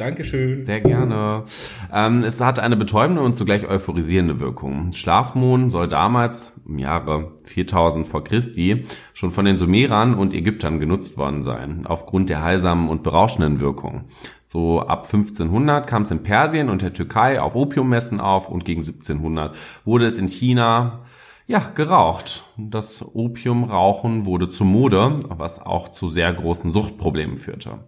Dankeschön. 0.00 0.64
Sehr 0.64 0.80
gerne. 0.80 1.44
Ähm, 1.92 2.24
es 2.24 2.40
hat 2.40 2.58
eine 2.58 2.76
betäubende 2.76 3.20
und 3.20 3.36
zugleich 3.36 3.68
euphorisierende 3.68 4.40
Wirkung. 4.40 4.92
Schlafmond 4.92 5.70
soll 5.70 5.88
damals 5.88 6.58
im 6.66 6.78
Jahre 6.78 7.32
4000 7.44 8.06
vor 8.06 8.24
Christi 8.24 8.84
schon 9.12 9.30
von 9.30 9.44
den 9.44 9.58
Sumerern 9.58 10.14
und 10.14 10.32
Ägyptern 10.32 10.80
genutzt 10.80 11.18
worden 11.18 11.42
sein, 11.42 11.80
aufgrund 11.84 12.30
der 12.30 12.42
heilsamen 12.42 12.88
und 12.88 13.02
berauschenden 13.02 13.60
Wirkung. 13.60 14.04
So 14.46 14.80
ab 14.80 15.04
1500 15.04 15.86
kam 15.86 16.02
es 16.02 16.10
in 16.10 16.22
Persien 16.22 16.70
und 16.70 16.80
der 16.80 16.94
Türkei 16.94 17.38
auf 17.38 17.54
Opiummessen 17.54 18.20
auf 18.20 18.48
und 18.48 18.64
gegen 18.64 18.80
1700 18.80 19.54
wurde 19.84 20.06
es 20.06 20.18
in 20.18 20.28
China 20.28 21.00
ja, 21.46 21.58
geraucht. 21.74 22.44
Das 22.56 23.04
Opiumrauchen 23.14 24.24
wurde 24.24 24.48
zur 24.48 24.66
Mode, 24.66 25.18
was 25.28 25.60
auch 25.60 25.90
zu 25.90 26.08
sehr 26.08 26.32
großen 26.32 26.70
Suchtproblemen 26.70 27.36
führte. 27.36 27.80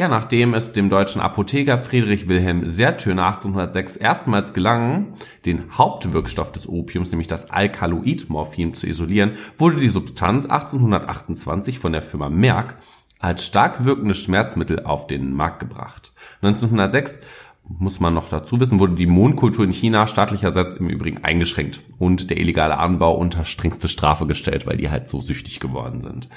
Ja, 0.00 0.08
nachdem 0.08 0.54
es 0.54 0.72
dem 0.72 0.88
deutschen 0.88 1.20
Apotheker 1.20 1.76
Friedrich 1.76 2.26
Wilhelm 2.26 2.64
Sertürner 2.64 3.26
1806 3.26 3.96
erstmals 3.96 4.54
gelang, 4.54 5.12
den 5.44 5.76
Hauptwirkstoff 5.76 6.52
des 6.52 6.66
Opiums, 6.66 7.10
nämlich 7.10 7.28
das 7.28 7.50
Alkaloid-Morphin, 7.50 8.72
zu 8.72 8.86
isolieren, 8.86 9.32
wurde 9.58 9.76
die 9.76 9.90
Substanz 9.90 10.46
1828 10.46 11.78
von 11.78 11.92
der 11.92 12.00
Firma 12.00 12.30
Merck 12.30 12.78
als 13.18 13.44
stark 13.44 13.84
wirkendes 13.84 14.16
Schmerzmittel 14.20 14.86
auf 14.86 15.06
den 15.06 15.34
Markt 15.34 15.60
gebracht. 15.60 16.12
1906 16.40 17.20
muss 17.68 18.00
man 18.00 18.14
noch 18.14 18.30
dazu 18.30 18.58
wissen, 18.58 18.80
wurde 18.80 18.94
die 18.94 19.06
Mohnkultur 19.06 19.66
in 19.66 19.72
China 19.72 20.06
staatlicherseits 20.06 20.72
im 20.72 20.88
Übrigen 20.88 21.24
eingeschränkt 21.24 21.82
und 21.98 22.30
der 22.30 22.38
illegale 22.38 22.78
Anbau 22.78 23.14
unter 23.16 23.44
strengste 23.44 23.88
Strafe 23.88 24.26
gestellt, 24.26 24.66
weil 24.66 24.78
die 24.78 24.88
halt 24.88 25.08
so 25.08 25.20
süchtig 25.20 25.60
geworden 25.60 26.00
sind. 26.00 26.30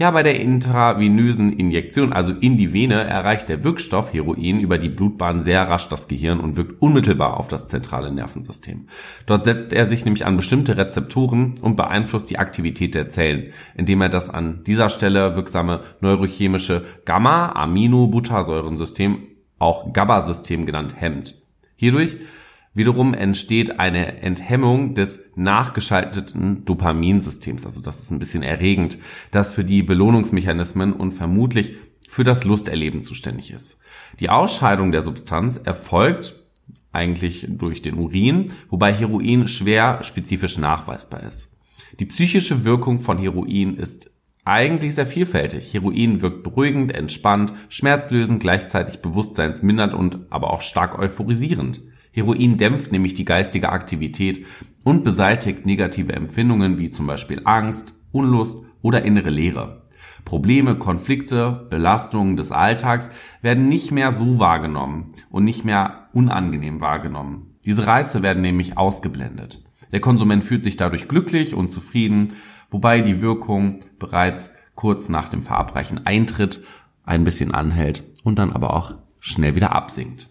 Ja, 0.00 0.12
bei 0.12 0.22
der 0.22 0.40
intravenösen 0.40 1.52
Injektion, 1.52 2.12
also 2.12 2.32
in 2.32 2.56
die 2.56 2.72
Vene, 2.72 3.02
erreicht 3.02 3.48
der 3.48 3.64
Wirkstoff 3.64 4.14
Heroin 4.14 4.60
über 4.60 4.78
die 4.78 4.88
Blutbahn 4.88 5.42
sehr 5.42 5.68
rasch 5.68 5.88
das 5.88 6.06
Gehirn 6.06 6.38
und 6.38 6.56
wirkt 6.56 6.80
unmittelbar 6.80 7.36
auf 7.36 7.48
das 7.48 7.66
zentrale 7.66 8.12
Nervensystem. 8.12 8.86
Dort 9.26 9.44
setzt 9.44 9.72
er 9.72 9.86
sich 9.86 10.04
nämlich 10.04 10.24
an 10.24 10.36
bestimmte 10.36 10.76
Rezeptoren 10.76 11.56
und 11.62 11.74
beeinflusst 11.74 12.30
die 12.30 12.38
Aktivität 12.38 12.94
der 12.94 13.08
Zellen, 13.08 13.52
indem 13.74 14.00
er 14.00 14.08
das 14.08 14.30
an 14.30 14.62
dieser 14.64 14.88
Stelle 14.88 15.34
wirksame 15.34 15.80
neurochemische 16.00 16.84
Gamma-Aminobutersäurensystem 17.04 19.18
auch 19.58 19.92
GABA-System 19.92 20.64
genannt, 20.64 20.94
hemmt. 20.96 21.34
Hierdurch 21.74 22.18
wiederum 22.78 23.12
entsteht 23.12 23.78
eine 23.78 24.22
Enthemmung 24.22 24.94
des 24.94 25.26
nachgeschalteten 25.36 26.64
Dopaminsystems. 26.64 27.66
Also 27.66 27.82
das 27.82 28.00
ist 28.00 28.10
ein 28.10 28.18
bisschen 28.18 28.42
erregend, 28.42 28.98
das 29.30 29.52
für 29.52 29.64
die 29.64 29.82
Belohnungsmechanismen 29.82 30.94
und 30.94 31.12
vermutlich 31.12 31.74
für 32.08 32.24
das 32.24 32.44
Lusterleben 32.44 33.02
zuständig 33.02 33.52
ist. 33.52 33.82
Die 34.18 34.30
Ausscheidung 34.30 34.92
der 34.92 35.02
Substanz 35.02 35.58
erfolgt 35.58 36.34
eigentlich 36.90 37.46
durch 37.48 37.82
den 37.82 37.96
Urin, 37.96 38.50
wobei 38.70 38.92
Heroin 38.94 39.46
schwer 39.46 40.02
spezifisch 40.02 40.56
nachweisbar 40.56 41.22
ist. 41.22 41.52
Die 42.00 42.06
psychische 42.06 42.64
Wirkung 42.64 42.98
von 42.98 43.18
Heroin 43.18 43.76
ist 43.76 44.10
eigentlich 44.44 44.94
sehr 44.94 45.04
vielfältig. 45.04 45.74
Heroin 45.74 46.22
wirkt 46.22 46.42
beruhigend, 46.42 46.94
entspannt, 46.94 47.52
schmerzlösend, 47.68 48.40
gleichzeitig 48.40 49.02
bewusstseinsmindernd 49.02 49.92
und 49.92 50.18
aber 50.30 50.50
auch 50.50 50.62
stark 50.62 50.98
euphorisierend. 50.98 51.82
Heroin 52.12 52.56
dämpft 52.56 52.92
nämlich 52.92 53.14
die 53.14 53.24
geistige 53.24 53.68
Aktivität 53.70 54.44
und 54.84 55.04
beseitigt 55.04 55.66
negative 55.66 56.12
Empfindungen 56.12 56.78
wie 56.78 56.90
zum 56.90 57.06
Beispiel 57.06 57.42
Angst, 57.44 57.94
Unlust 58.12 58.64
oder 58.82 59.02
innere 59.02 59.30
Leere. 59.30 59.82
Probleme, 60.24 60.76
Konflikte, 60.76 61.66
Belastungen 61.70 62.36
des 62.36 62.52
Alltags 62.52 63.10
werden 63.40 63.68
nicht 63.68 63.92
mehr 63.92 64.12
so 64.12 64.38
wahrgenommen 64.38 65.14
und 65.30 65.44
nicht 65.44 65.64
mehr 65.64 66.08
unangenehm 66.12 66.80
wahrgenommen. 66.80 67.56
Diese 67.64 67.86
Reize 67.86 68.22
werden 68.22 68.42
nämlich 68.42 68.76
ausgeblendet. 68.76 69.60
Der 69.92 70.00
Konsument 70.00 70.44
fühlt 70.44 70.64
sich 70.64 70.76
dadurch 70.76 71.08
glücklich 71.08 71.54
und 71.54 71.70
zufrieden, 71.70 72.32
wobei 72.70 73.00
die 73.00 73.22
Wirkung 73.22 73.80
bereits 73.98 74.58
kurz 74.74 75.08
nach 75.08 75.28
dem 75.28 75.42
Verabreichen 75.42 76.06
eintritt, 76.06 76.64
ein 77.04 77.24
bisschen 77.24 77.54
anhält 77.54 78.04
und 78.22 78.38
dann 78.38 78.52
aber 78.52 78.74
auch 78.74 78.94
schnell 79.18 79.54
wieder 79.54 79.74
absinkt. 79.74 80.28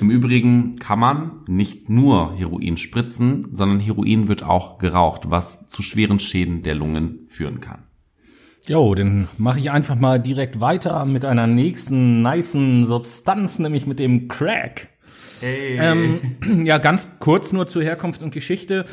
Im 0.00 0.10
Übrigen 0.10 0.76
kann 0.78 0.98
man 0.98 1.44
nicht 1.46 1.88
nur 1.88 2.36
Heroin 2.36 2.76
spritzen, 2.76 3.46
sondern 3.54 3.80
Heroin 3.80 4.28
wird 4.28 4.44
auch 4.44 4.78
geraucht, 4.78 5.30
was 5.30 5.68
zu 5.68 5.82
schweren 5.82 6.18
Schäden 6.18 6.62
der 6.62 6.74
Lungen 6.74 7.26
führen 7.26 7.60
kann. 7.60 7.84
Jo, 8.66 8.94
dann 8.94 9.28
mache 9.38 9.60
ich 9.60 9.70
einfach 9.70 9.94
mal 9.94 10.20
direkt 10.20 10.60
weiter 10.60 11.04
mit 11.04 11.24
einer 11.24 11.46
nächsten 11.46 12.22
nicen 12.22 12.84
Substanz, 12.84 13.60
nämlich 13.60 13.86
mit 13.86 14.00
dem 14.00 14.26
Crack. 14.26 14.88
Ähm, 15.42 16.18
ja, 16.64 16.78
ganz 16.78 17.18
kurz 17.20 17.52
nur 17.52 17.66
zur 17.66 17.84
Herkunft 17.84 18.22
und 18.22 18.32
Geschichte. 18.32 18.84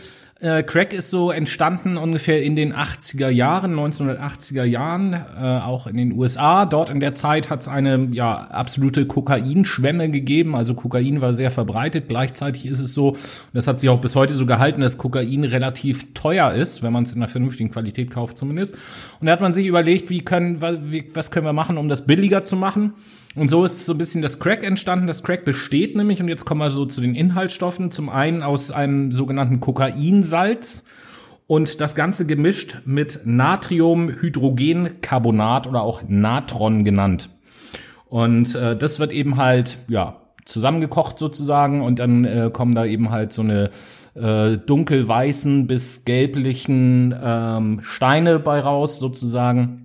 Äh, 0.44 0.64
Crack 0.64 0.92
ist 0.92 1.10
so 1.10 1.32
entstanden 1.32 1.96
ungefähr 1.96 2.44
in 2.44 2.58
den 2.58 2.74
80er 2.74 3.30
Jahren, 3.30 3.80
1980er 3.80 4.66
Jahren, 4.66 5.14
äh, 5.14 5.40
auch 5.40 5.88
in 5.88 5.96
den 5.96 6.12
USA. 6.12 6.66
Dort 6.66 6.90
in 6.90 7.00
der 7.00 7.16
Zeit 7.16 7.50
hat 7.50 7.62
es 7.62 7.70
eine 7.70 8.10
ja 8.12 8.36
absolute 8.36 9.06
Kokainschwemme 9.06 10.12
gegeben. 10.12 10.54
Also 10.54 10.74
Kokain 10.74 11.22
war 11.22 11.34
sehr 11.34 11.50
verbreitet. 11.50 12.10
Gleichzeitig 12.10 12.66
ist 12.66 12.82
es 12.82 12.94
so, 12.94 13.12
und 13.12 13.20
das 13.54 13.68
hat 13.68 13.80
sich 13.80 13.90
auch 13.90 14.02
bis 14.02 14.18
heute 14.18 14.34
so 14.34 14.46
gehalten, 14.46 14.82
dass 14.82 14.98
Kokain 14.98 15.46
relativ 15.46 16.14
teuer 16.14 16.52
ist, 16.52 16.84
wenn 16.84 16.92
man 16.92 17.04
es 17.04 17.14
in 17.14 17.22
einer 17.22 17.30
vernünftigen 17.30 17.72
Qualität 17.72 18.12
kauft 18.12 18.38
zumindest. 18.38 18.76
Und 19.22 19.28
da 19.28 19.32
hat 19.32 19.40
man 19.40 19.54
sich 19.54 19.66
überlegt, 19.66 20.10
wie 20.10 20.26
können, 20.26 20.60
was 20.60 21.32
können 21.32 21.46
wir 21.46 21.54
machen, 21.54 21.78
um 21.78 21.88
das 21.88 22.06
billiger 22.06 22.44
zu 22.44 22.58
machen. 22.58 22.96
Und 23.36 23.50
so 23.50 23.66
ist 23.66 23.86
so 23.86 23.94
ein 23.94 23.98
bisschen 23.98 24.22
das 24.22 24.40
Crack 24.40 24.64
entstanden. 24.64 25.08
Das 25.08 25.24
Crack 25.24 25.44
besteht 25.44 25.98
nämlich, 25.98 26.22
und 26.22 26.28
jetzt 26.28 26.46
kommen 26.46 26.62
wir 26.62 26.70
so 26.70 26.86
zu 26.86 27.02
den 27.02 27.16
Inhaltsstoffen, 27.16 27.90
zum 27.90 28.10
einen 28.10 28.44
aus 28.44 28.70
einem 28.70 29.12
sogenannten 29.12 29.60
Kokainsalz 29.60 30.86
und 31.48 31.82
das 31.82 31.96
Ganze 31.96 32.28
gemischt 32.28 32.82
mit 32.86 33.22
Natriumhydrogencarbonat 33.26 35.66
oder 35.68 35.82
auch 35.82 36.04
Natron 36.08 36.86
genannt. 36.86 37.30
Und 38.06 38.54
äh, 38.54 38.78
das 38.78 39.00
wird 39.00 39.12
eben 39.12 39.38
halt, 39.38 39.80
ja, 39.88 40.18
zusammengekocht 40.46 41.18
sozusagen 41.18 41.82
und 41.82 42.00
dann 42.00 42.26
äh, 42.26 42.50
kommen 42.52 42.76
da 42.76 42.86
eben 42.86 43.12
halt 43.12 43.32
so 43.32 43.42
eine 43.42 43.70
äh, 44.14 44.58
dunkelweißen 44.58 45.68
bis 45.68 46.06
gelblichen 46.06 47.16
ähm, 47.22 47.80
Steine 47.82 48.40
bei 48.40 48.60
raus 48.60 49.00
sozusagen. 49.00 49.83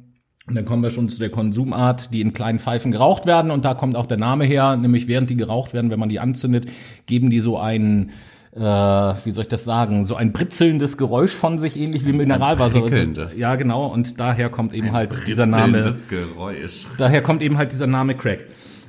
Und 0.49 0.55
dann 0.55 0.65
kommen 0.65 0.83
wir 0.83 0.91
schon 0.91 1.09
zu 1.09 1.19
der 1.19 1.29
Konsumart, 1.29 2.13
die 2.15 2.23
in 2.23 2.33
kleinen 2.33 2.59
Pfeifen 2.59 2.91
geraucht 2.91 3.27
werden. 3.27 3.51
Und 3.51 3.65
da 3.65 3.75
kommt 3.75 3.97
auch 3.97 4.07
der 4.07 4.17
Name 4.17 4.45
her, 4.47 4.77
nämlich 4.77 5.07
während 5.07 5.29
die 5.29 5.37
geraucht 5.37 5.75
werden, 5.75 5.91
wenn 5.91 6.01
man 6.01 6.09
die 6.09 6.21
anzündet, 6.21 6.67
geben 7.07 7.29
die 7.29 7.41
so 7.41 7.59
einen, 7.59 8.11
äh, 8.57 8.61
wie 8.61 9.31
soll 9.31 9.43
ich 9.43 9.49
das 9.49 9.65
sagen, 9.65 10.05
so 10.05 10.17
ein 10.17 10.33
britzelndes 10.33 10.97
Geräusch 10.97 11.35
von 11.35 11.59
sich, 11.59 11.79
ähnlich 11.79 12.07
wie 12.07 12.15
Mineralwasser. 12.15 12.81
Ja, 13.37 13.57
genau. 13.57 13.87
Und 13.87 14.19
daher 14.19 14.49
kommt 14.49 14.73
eben 14.73 14.93
halt 14.93 15.27
dieser 15.27 15.45
Name. 15.45 15.95
Geräusch. 16.09 16.87
Daher 16.97 17.23
kommt 17.23 17.43
eben 17.43 17.59
halt 17.59 17.73
dieser 17.73 17.87
Name 17.87 18.17
Crack. 18.17 18.47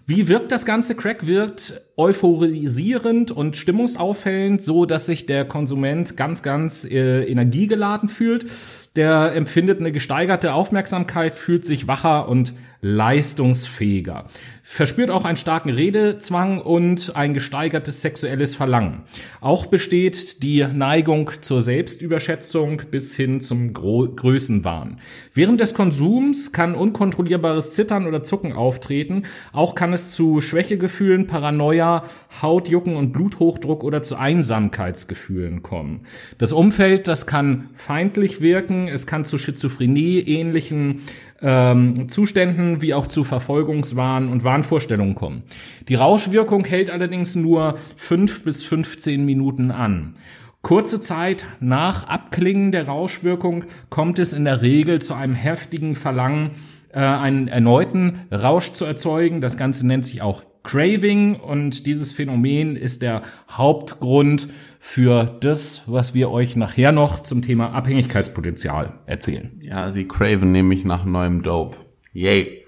Wie 0.10 0.28
wirkt 0.28 0.52
das 0.52 0.66
Ganze? 0.66 0.96
Crack 0.96 1.28
wirkt 1.28 1.82
euphorisierend 1.96 3.30
und 3.30 3.56
stimmungsaufhellend, 3.58 4.60
so 4.60 4.86
dass 4.86 5.06
sich 5.06 5.28
der 5.28 5.46
Konsument 5.46 6.18
ganz, 6.18 6.42
ganz 6.42 6.84
äh, 6.84 7.26
energiegeladen 7.26 8.10
fühlt. 8.10 8.48
Der 8.96 9.34
empfindet 9.36 9.80
eine 9.80 9.92
gesteigerte 9.92 10.54
Aufmerksamkeit, 10.54 11.36
fühlt 11.36 11.66
sich 11.66 11.88
wacher 11.88 12.28
und 12.28 12.54
leistungsfähiger. 12.82 14.26
Verspürt 14.64 15.10
auch 15.10 15.26
einen 15.26 15.36
starken 15.36 15.72
Redezwang 15.72 16.62
und 16.62 17.16
ein 17.16 17.34
gesteigertes 17.34 18.02
sexuelles 18.02 18.56
Verlangen. 18.56 19.02
Auch 19.42 19.66
besteht 19.66 20.44
die 20.44 20.64
Neigung 20.64 21.32
zur 21.42 21.62
Selbstüberschätzung 21.62 22.84
bis 22.92 23.16
hin 23.16 23.42
zum 23.42 23.74
Gro 23.74 24.08
Größenwahn. 24.08 25.00
Während 25.34 25.60
des 25.60 25.74
Konsums 25.74 26.52
kann 26.52 26.76
unkontrollierbares 26.76 27.74
Zittern 27.74 28.06
oder 28.08 28.24
Zucken 28.24 28.54
auftreten. 28.54 29.24
Auch 29.52 29.76
kann 29.76 29.92
es 29.92 30.14
zu 30.14 30.40
Schwächegefühlen, 30.40 31.28
Paranoia, 31.28 32.04
Hautjucken 32.42 32.96
und 32.96 33.12
Bluthochdruck 33.12 33.84
oder 33.84 34.04
zu 34.04 34.18
Einsamkeitsgefühlen 34.18 35.64
kommen. 35.64 36.02
Das 36.38 36.54
Umfeld, 36.54 37.08
das 37.08 37.26
kann 37.26 37.70
feindlich 37.74 38.40
wirken. 38.40 38.88
Es 38.88 39.08
kann 39.08 39.26
zu 39.26 39.38
Schizophrenie 39.38 40.20
ähnlichen 40.20 41.02
ähm, 41.42 42.10
Zuständen 42.10 42.82
wie 42.82 42.94
auch 42.94 43.08
zu 43.08 43.24
Verfolgungswahn 43.24 44.28
und 44.28 44.44
Wahnvorstellungen 44.44 45.16
kommen. 45.16 45.44
Die 45.88 45.96
Rauschwirkung 45.96 46.66
hält 46.66 46.90
allerdings 46.90 47.36
nur 47.36 47.76
fünf 47.96 48.44
bis 48.44 48.64
15 48.64 49.26
Minuten 49.26 49.72
an. 49.72 50.16
Kurze 50.62 51.00
Zeit 51.00 51.46
nach 51.62 52.08
Abklingen 52.08 52.72
der 52.72 52.88
Rauschwirkung 52.88 53.64
kommt 53.90 54.20
es 54.20 54.34
in 54.34 54.44
der 54.44 54.62
Regel 54.62 55.00
zu 55.02 55.14
einem 55.14 55.36
heftigen 55.36 55.96
Verlangen, 55.96 56.52
äh, 56.92 57.00
einen 57.00 57.48
erneuten 57.48 58.26
Rausch 58.32 58.74
zu 58.74 58.84
erzeugen. 58.84 59.40
Das 59.40 59.58
Ganze 59.58 59.88
nennt 59.88 60.06
sich 60.06 60.22
auch 60.22 60.44
Craving 60.70 61.40
und 61.40 61.88
dieses 61.88 62.12
Phänomen 62.12 62.76
ist 62.76 63.02
der 63.02 63.24
Hauptgrund 63.50 64.50
für 64.80 65.24
das, 65.24 65.82
was 65.88 66.14
wir 66.14 66.30
euch 66.30 66.56
nachher 66.56 66.92
noch 66.92 67.24
zum 67.24 67.42
Thema 67.42 67.72
Abhängigkeitspotenzial 67.72 69.00
erzählen. 69.08 69.60
Ja, 69.62 69.90
sie 69.90 70.08
craven 70.08 70.52
nämlich 70.52 70.86
nach 70.86 71.06
neuem 71.06 71.42
Dope. 71.42 71.78
Yay. 72.14 72.68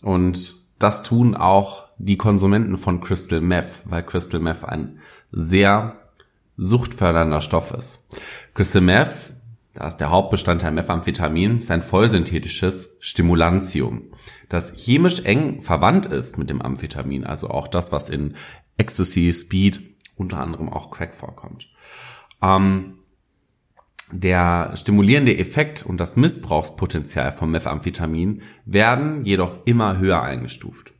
Und 0.00 0.54
das 0.78 1.02
tun 1.02 1.34
auch 1.34 1.88
die 1.98 2.16
Konsumenten 2.16 2.78
von 2.78 3.02
Crystal 3.02 3.42
Meth, 3.42 3.82
weil 3.84 4.02
Crystal 4.02 4.40
Meth 4.40 4.64
ein 4.64 5.00
sehr 5.30 5.96
suchtfördernder 6.56 7.42
Stoff 7.42 7.74
ist. 7.74 8.06
Crystal 8.54 8.80
Meth, 8.80 9.31
da 9.74 9.86
ist 9.86 9.98
der 9.98 10.10
Hauptbestandteil 10.10 10.72
Methamphetamin, 10.72 11.58
ist 11.58 11.70
ein 11.70 11.82
vollsynthetisches 11.82 12.96
Stimulantium, 13.00 14.12
das 14.48 14.76
chemisch 14.76 15.24
eng 15.24 15.60
verwandt 15.60 16.06
ist 16.06 16.38
mit 16.38 16.50
dem 16.50 16.60
Amphetamin, 16.60 17.24
also 17.24 17.48
auch 17.48 17.68
das, 17.68 17.92
was 17.92 18.10
in 18.10 18.34
Ecstasy, 18.76 19.32
Speed, 19.32 19.80
unter 20.16 20.38
anderem 20.38 20.68
auch 20.68 20.90
Crack 20.90 21.14
vorkommt. 21.14 21.68
Ähm, 22.42 22.98
der 24.12 24.72
stimulierende 24.76 25.38
Effekt 25.38 25.86
und 25.86 25.96
das 25.98 26.16
Missbrauchspotenzial 26.16 27.32
von 27.32 27.50
Methamphetamin 27.50 28.42
werden 28.66 29.24
jedoch 29.24 29.64
immer 29.64 29.98
höher 29.98 30.20
eingestuft. 30.20 30.92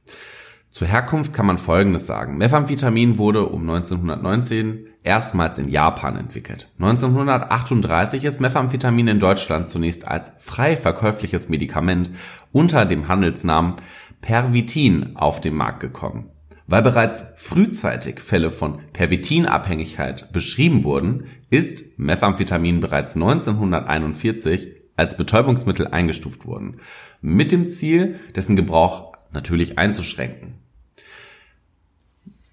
Zur 0.73 0.89
Herkunft 0.89 1.35
kann 1.35 1.45
man 1.45 1.59
Folgendes 1.59 2.07
sagen. 2.07 2.39
Methamphetamin 2.39 3.19
wurde 3.19 3.45
um 3.45 3.61
1919 3.69 4.87
erstmals 5.03 5.59
in 5.59 5.69
Japan 5.69 6.17
entwickelt. 6.17 6.69
1938 6.79 8.25
ist 8.25 8.41
Methamphetamin 8.41 9.09
in 9.09 9.21
Deutschland 9.21 9.69
zunächst 9.69 10.09
als 10.09 10.33
frei 10.39 10.79
verkäufliches 10.79 11.51
Medikament 11.51 12.11
unter 12.53 12.87
dem 12.87 13.07
Handelsnamen 13.07 13.75
Pervitin 14.23 15.15
auf 15.15 15.43
den 15.43 15.57
Markt 15.57 15.81
gekommen. 15.81 16.31
Weil 16.67 16.81
bereits 16.81 17.27
frühzeitig 17.37 18.21
Fälle 18.21 18.51
von 18.51 18.81
Pervitinabhängigkeit 18.95 20.33
beschrieben 20.33 20.85
wurden, 20.85 21.25
ist 21.51 21.99
Methamphetamin 21.99 22.81
bereits 22.81 23.15
1941 23.15 24.73
als 24.97 25.19
Betäubungsmittel 25.19 25.89
eingestuft 25.89 26.47
worden, 26.47 26.79
mit 27.21 27.53
dem 27.53 27.69
Ziel, 27.69 28.21
dessen 28.35 28.57
Gebrauch 28.57 29.13
natürlich 29.33 29.79
einzuschränken. 29.79 30.62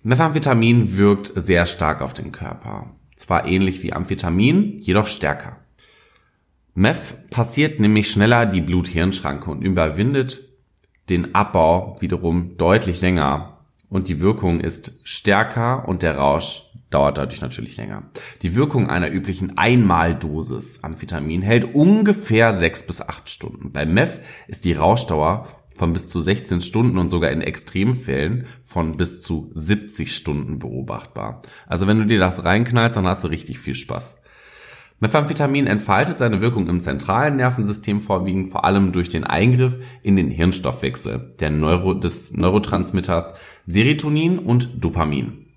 Methamphetamin 0.10 0.98
wirkt 0.98 1.28
sehr 1.36 1.68
stark 1.68 2.02
auf 2.02 2.16
den 2.16 2.32
Körper. 2.32 2.88
Zwar 3.16 3.46
ähnlich 3.46 3.84
wie 3.84 3.94
Amphetamin, 3.94 4.80
jedoch 4.80 5.06
stärker. 5.06 5.58
Meth 6.74 7.30
passiert 7.30 7.80
nämlich 7.80 8.10
schneller 8.10 8.48
die 8.48 8.62
Blut-Hirn-Schranke 8.62 9.52
und 9.52 9.62
überwindet 9.62 10.40
den 11.12 11.36
Abbau 11.36 11.96
wiederum 12.00 12.58
deutlich 12.58 13.02
länger 13.02 13.60
und 13.88 14.08
die 14.10 14.20
Wirkung 14.20 14.62
ist 14.62 15.00
stärker 15.04 15.88
und 15.88 16.02
der 16.02 16.18
Rausch 16.18 16.72
dauert 16.90 17.20
dadurch 17.20 17.42
natürlich 17.42 17.78
länger. 17.78 18.10
Die 18.42 18.56
Wirkung 18.56 18.90
einer 18.90 19.12
üblichen 19.12 19.60
Einmaldosis 19.60 20.84
Amphetamin 20.84 21.44
hält 21.44 21.76
ungefähr 21.76 22.52
sechs 22.52 22.82
bis 22.82 23.08
acht 23.08 23.30
Stunden. 23.30 23.72
Bei 23.72 23.86
Meth 23.86 24.22
ist 24.48 24.66
die 24.66 24.74
Rauschdauer 24.74 25.48
von 25.80 25.94
bis 25.94 26.10
zu 26.10 26.22
16 26.22 26.62
Stunden 26.62 26.98
und 26.98 27.10
sogar 27.10 27.32
in 27.32 27.42
Extremfällen 27.42 28.46
von 28.62 28.92
bis 28.92 29.22
zu 29.22 29.50
70 29.56 30.14
Stunden 30.14 30.60
beobachtbar. 30.60 31.42
Also 31.68 31.88
wenn 31.88 31.98
du 31.98 32.06
dir 32.06 32.20
das 32.20 32.44
reinknallst, 32.44 32.98
dann 32.98 33.08
hast 33.08 33.24
du 33.24 33.30
richtig 33.30 33.60
viel 33.60 33.76
Spaß. 33.76 34.24
Methamphetamin 35.00 35.66
entfaltet 35.66 36.18
seine 36.18 36.42
Wirkung 36.42 36.68
im 36.68 36.82
zentralen 36.82 37.38
Nervensystem 37.38 38.02
vorwiegend 38.02 38.50
vor 38.50 38.66
allem 38.66 38.92
durch 38.92 39.08
den 39.08 39.24
Eingriff 39.24 39.78
in 40.04 40.18
den 40.18 40.30
Hirnstoffwechsel 40.30 41.36
der 41.40 41.50
Neuro 41.50 41.94
des 41.94 42.34
Neurotransmitters 42.34 43.36
Serotonin 43.66 44.38
und 44.38 44.84
Dopamin. 44.84 45.49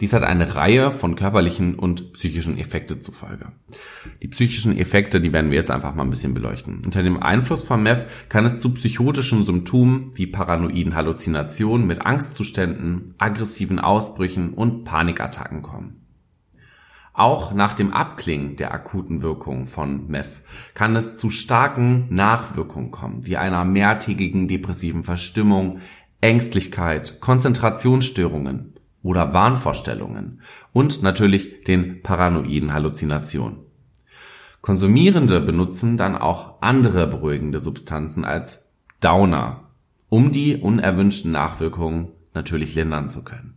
Dies 0.00 0.12
hat 0.12 0.22
eine 0.22 0.54
Reihe 0.54 0.92
von 0.92 1.16
körperlichen 1.16 1.74
und 1.74 2.12
psychischen 2.12 2.56
Effekte 2.56 3.00
zur 3.00 3.14
Folge. 3.14 3.50
Die 4.22 4.28
psychischen 4.28 4.78
Effekte, 4.78 5.20
die 5.20 5.32
werden 5.32 5.50
wir 5.50 5.58
jetzt 5.58 5.72
einfach 5.72 5.94
mal 5.94 6.04
ein 6.04 6.10
bisschen 6.10 6.34
beleuchten. 6.34 6.82
Unter 6.84 7.02
dem 7.02 7.20
Einfluss 7.20 7.64
von 7.64 7.82
Meth 7.82 8.06
kann 8.28 8.44
es 8.44 8.60
zu 8.60 8.74
psychotischen 8.74 9.42
Symptomen 9.42 10.12
wie 10.14 10.28
paranoiden 10.28 10.94
Halluzinationen 10.94 11.86
mit 11.86 12.06
Angstzuständen, 12.06 13.14
aggressiven 13.18 13.80
Ausbrüchen 13.80 14.54
und 14.54 14.84
Panikattacken 14.84 15.62
kommen. 15.62 16.06
Auch 17.12 17.52
nach 17.52 17.74
dem 17.74 17.92
Abklingen 17.92 18.54
der 18.54 18.72
akuten 18.72 19.22
Wirkung 19.22 19.66
von 19.66 20.06
Meth 20.06 20.42
kann 20.74 20.94
es 20.94 21.16
zu 21.16 21.30
starken 21.30 22.06
Nachwirkungen 22.10 22.92
kommen, 22.92 23.26
wie 23.26 23.36
einer 23.36 23.64
mehrtägigen 23.64 24.46
depressiven 24.46 25.02
Verstimmung, 25.02 25.80
Ängstlichkeit, 26.20 27.20
Konzentrationsstörungen 27.20 28.77
oder 29.08 29.32
Wahnvorstellungen 29.32 30.42
und 30.74 31.02
natürlich 31.02 31.64
den 31.64 32.02
paranoiden 32.02 32.74
Halluzinationen. 32.74 33.60
Konsumierende 34.60 35.40
benutzen 35.40 35.96
dann 35.96 36.14
auch 36.14 36.60
andere 36.60 37.06
beruhigende 37.06 37.58
Substanzen 37.58 38.26
als 38.26 38.68
Downer, 39.00 39.70
um 40.10 40.30
die 40.30 40.58
unerwünschten 40.58 41.32
Nachwirkungen 41.32 42.08
natürlich 42.34 42.74
lindern 42.74 43.08
zu 43.08 43.24
können. 43.24 43.54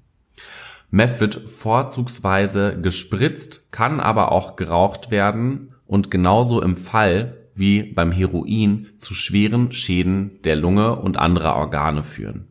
Meth 0.90 1.20
wird 1.20 1.36
vorzugsweise 1.36 2.80
gespritzt, 2.80 3.74
kann 3.74 4.00
aber 4.00 4.32
auch 4.32 4.56
geraucht 4.56 5.12
werden 5.12 5.74
und 5.86 6.12
genauso 6.12 6.62
im 6.62 6.78
Fall 6.78 7.38
wie 7.56 7.84
beim 7.84 8.14
Heroin 8.14 8.88
zu 8.96 9.16
schweren 9.16 9.74
Schäden 9.74 10.40
der 10.46 10.56
Lunge 10.56 10.96
und 10.96 11.18
anderer 11.18 11.58
Organe 11.58 12.04
führen. 12.04 12.48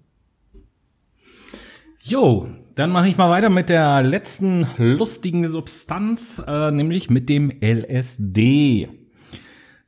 Jo, 2.02 2.48
dann 2.80 2.92
mache 2.92 3.08
ich 3.08 3.18
mal 3.18 3.28
weiter 3.28 3.50
mit 3.50 3.68
der 3.68 4.02
letzten 4.02 4.66
lustigen 4.78 5.46
Substanz, 5.46 6.42
äh, 6.48 6.70
nämlich 6.70 7.10
mit 7.10 7.28
dem 7.28 7.52
LSD. 7.60 8.88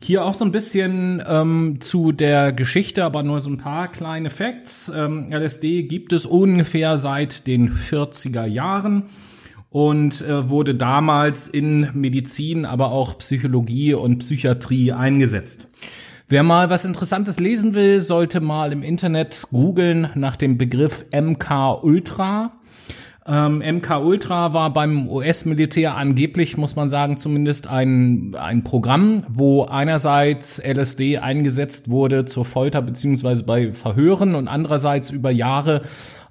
Hier 0.02 0.24
auch 0.26 0.35
so 0.35 0.44
ein 0.44 0.52
bisschen 0.52 1.22
ähm, 1.26 1.78
zu 1.81 2.12
der 2.12 2.52
Geschichte, 2.52 3.02
aber 3.07 3.22
nur 3.22 3.40
so 3.40 3.48
ein 3.48 3.57
paar 3.57 3.90
kleine 3.90 4.28
Facts. 4.28 4.92
Ähm, 4.94 5.33
LSD 5.33 5.85
gibt 5.85 6.12
es 6.12 6.26
ungefähr 6.26 6.98
seit 6.98 7.46
den 7.46 7.70
40er 7.70 8.44
Jahren 8.44 9.05
und 9.70 10.20
äh, 10.20 10.50
wurde 10.50 10.74
damals 10.74 11.48
in 11.48 11.88
Medizin, 11.94 12.66
aber 12.66 12.92
auch 12.92 13.16
Psychologie 13.16 13.94
und 13.94 14.18
Psychiatrie 14.18 14.92
eingesetzt. 14.92 15.70
Wer 16.28 16.42
mal 16.42 16.68
was 16.68 16.85
Interessantes 16.85 17.40
lesen 17.40 17.72
will, 17.72 18.00
sollte 18.00 18.42
mal 18.42 18.70
im 18.70 18.83
Internet 18.83 19.46
googeln 19.50 20.11
nach 20.14 20.37
dem 20.37 20.59
Begriff 20.59 21.07
MK 21.11 21.83
Ultra. 21.83 22.52
Ähm, 23.24 23.58
MK 23.58 24.00
Ultra 24.00 24.52
war 24.52 24.72
beim 24.72 25.08
US-Militär 25.08 25.96
angeblich, 25.96 26.56
muss 26.56 26.74
man 26.74 26.88
sagen, 26.88 27.16
zumindest 27.16 27.68
ein, 27.70 28.35
ein 28.37 28.64
Programm, 28.64 29.22
wo 29.28 29.64
einerseits 29.64 30.58
LSD 30.58 31.18
eingesetzt 31.18 31.88
wurde 31.88 32.24
zur 32.24 32.44
Folter 32.44 32.82
beziehungsweise 32.82 33.44
bei 33.44 33.72
Verhören 33.72 34.35
und 34.35 34.48
andererseits 34.48 35.11
über 35.11 35.30
Jahre 35.30 35.82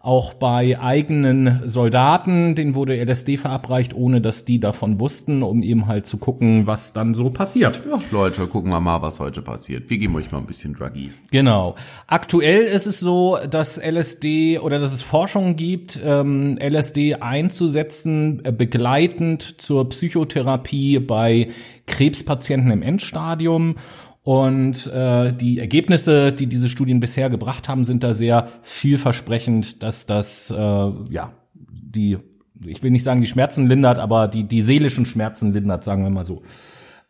auch 0.03 0.33
bei 0.33 0.79
eigenen 0.79 1.61
Soldaten, 1.65 2.55
denen 2.55 2.73
wurde 2.73 2.97
LSD 2.97 3.37
verabreicht, 3.37 3.93
ohne 3.93 4.19
dass 4.19 4.45
die 4.45 4.59
davon 4.59 4.99
wussten, 4.99 5.43
um 5.43 5.61
eben 5.61 5.85
halt 5.85 6.07
zu 6.07 6.17
gucken, 6.17 6.65
was 6.65 6.93
dann 6.93 7.13
so 7.13 7.29
passiert. 7.29 7.81
Ja, 7.87 8.01
Leute, 8.09 8.47
gucken 8.47 8.71
wir 8.71 8.79
mal, 8.79 9.01
was 9.03 9.19
heute 9.19 9.43
passiert. 9.43 9.89
Wir 9.89 9.99
geben 9.99 10.15
euch 10.15 10.31
mal 10.31 10.39
ein 10.39 10.47
bisschen 10.47 10.73
Druggies. 10.73 11.23
Genau. 11.29 11.75
Aktuell 12.07 12.63
ist 12.63 12.87
es 12.87 12.99
so, 12.99 13.37
dass 13.49 13.77
LSD 13.77 14.59
oder 14.59 14.79
dass 14.79 14.91
es 14.91 15.03
Forschung 15.03 15.55
gibt, 15.55 15.99
ähm, 16.03 16.57
LSD 16.59 17.15
einzusetzen, 17.15 18.43
äh, 18.43 18.51
begleitend 18.51 19.61
zur 19.61 19.87
Psychotherapie 19.89 20.99
bei 20.99 21.49
Krebspatienten 21.85 22.71
im 22.71 22.81
Endstadium. 22.81 23.75
Und 24.23 24.87
äh, 24.87 25.33
die 25.33 25.59
Ergebnisse, 25.59 26.31
die 26.31 26.45
diese 26.45 26.69
Studien 26.69 26.99
bisher 26.99 27.29
gebracht 27.29 27.67
haben, 27.67 27.83
sind 27.83 28.03
da 28.03 28.13
sehr 28.13 28.47
vielversprechend, 28.61 29.81
dass 29.81 30.05
das 30.05 30.51
äh, 30.51 30.55
ja 30.55 31.33
die, 31.55 32.17
ich 32.65 32.83
will 32.83 32.91
nicht 32.91 33.03
sagen 33.03 33.21
die 33.21 33.27
Schmerzen 33.27 33.67
lindert, 33.67 33.97
aber 33.97 34.27
die 34.27 34.43
die 34.43 34.61
seelischen 34.61 35.07
Schmerzen 35.07 35.53
lindert, 35.53 35.83
sagen 35.83 36.03
wir 36.03 36.11
mal 36.11 36.25
so. 36.25 36.43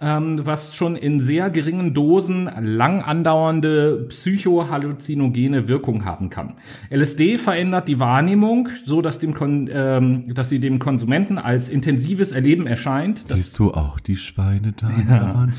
ähm, 0.00 0.40
was 0.44 0.74
schon 0.74 0.96
in 0.96 1.20
sehr 1.20 1.50
geringen 1.50 1.94
Dosen 1.94 2.50
lang 2.60 3.00
andauernde 3.00 4.06
psychohalluzinogene 4.08 5.68
Wirkung 5.68 6.04
haben 6.04 6.30
kann. 6.30 6.54
LSD 6.90 7.38
verändert 7.38 7.86
die 7.86 8.00
Wahrnehmung, 8.00 8.68
so 8.84 9.02
dass 9.02 9.20
dem 9.20 9.34
Kon 9.34 9.70
ähm, 9.72 10.34
dass 10.34 10.48
sie 10.48 10.58
dem 10.58 10.80
Konsumenten 10.80 11.38
als 11.38 11.70
intensives 11.70 12.32
Erleben 12.32 12.66
erscheint. 12.66 13.30
Das 13.30 13.38
Siehst 13.38 13.58
du 13.60 13.72
auch 13.72 14.00
die 14.00 14.16
Schweine 14.16 14.74
da 14.76 14.88
Wand? 15.34 15.52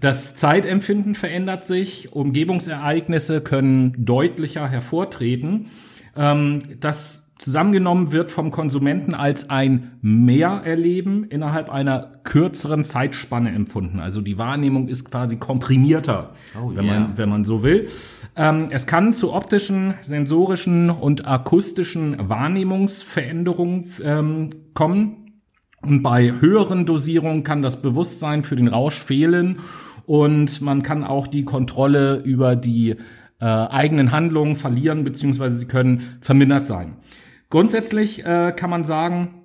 Das 0.00 0.36
Zeitempfinden 0.36 1.14
verändert 1.14 1.64
sich, 1.64 2.12
Umgebungsereignisse 2.12 3.40
können 3.40 3.94
deutlicher 3.98 4.68
hervortreten. 4.68 5.66
Ähm, 6.16 6.62
das 6.80 7.26
zusammengenommen 7.38 8.12
wird 8.12 8.30
vom 8.30 8.50
Konsumenten 8.50 9.14
als 9.14 9.50
ein 9.50 9.98
Mehrerleben 10.00 11.24
innerhalb 11.24 11.70
einer 11.70 12.12
kürzeren 12.24 12.82
Zeitspanne 12.82 13.52
empfunden. 13.52 14.00
Also 14.00 14.22
die 14.22 14.38
Wahrnehmung 14.38 14.88
ist 14.88 15.10
quasi 15.10 15.36
komprimierter, 15.36 16.32
Oh, 16.58 16.72
wenn, 16.74 16.86
yeah. 16.86 17.00
man, 17.00 17.18
wenn 17.18 17.28
man 17.28 17.44
so 17.44 17.62
will. 17.62 17.88
Ähm, 18.36 18.68
es 18.70 18.86
kann 18.86 19.12
zu 19.12 19.34
optischen, 19.34 19.94
sensorischen 20.02 20.88
und 20.90 21.26
akustischen 21.26 22.16
Wahrnehmungsveränderungen 22.28 23.84
ähm, 24.02 24.50
kommen. 24.72 25.42
Und 25.82 26.02
bei 26.02 26.32
höheren 26.40 26.86
Dosierungen 26.86 27.44
kann 27.44 27.62
das 27.62 27.82
Bewusstsein 27.82 28.42
für 28.42 28.56
den 28.56 28.68
Rausch 28.68 28.98
fehlen 28.98 29.58
und 30.06 30.60
man 30.62 30.82
kann 30.82 31.04
auch 31.04 31.26
die 31.26 31.44
Kontrolle 31.44 32.22
über 32.24 32.56
die 32.56 32.96
äh, 33.40 33.44
eigenen 33.44 34.12
Handlungen 34.12 34.56
verlieren, 34.56 35.04
beziehungsweise 35.04 35.58
sie 35.58 35.66
können 35.66 36.18
vermindert 36.20 36.66
sein. 36.66 36.96
Grundsätzlich 37.50 38.24
äh, 38.24 38.52
kann 38.56 38.70
man 38.70 38.84
sagen, 38.84 39.42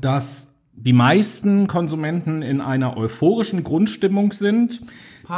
dass 0.00 0.64
die 0.74 0.92
meisten 0.92 1.68
Konsumenten 1.68 2.42
in 2.42 2.60
einer 2.60 2.96
euphorischen 2.96 3.64
Grundstimmung 3.64 4.32
sind, 4.32 4.82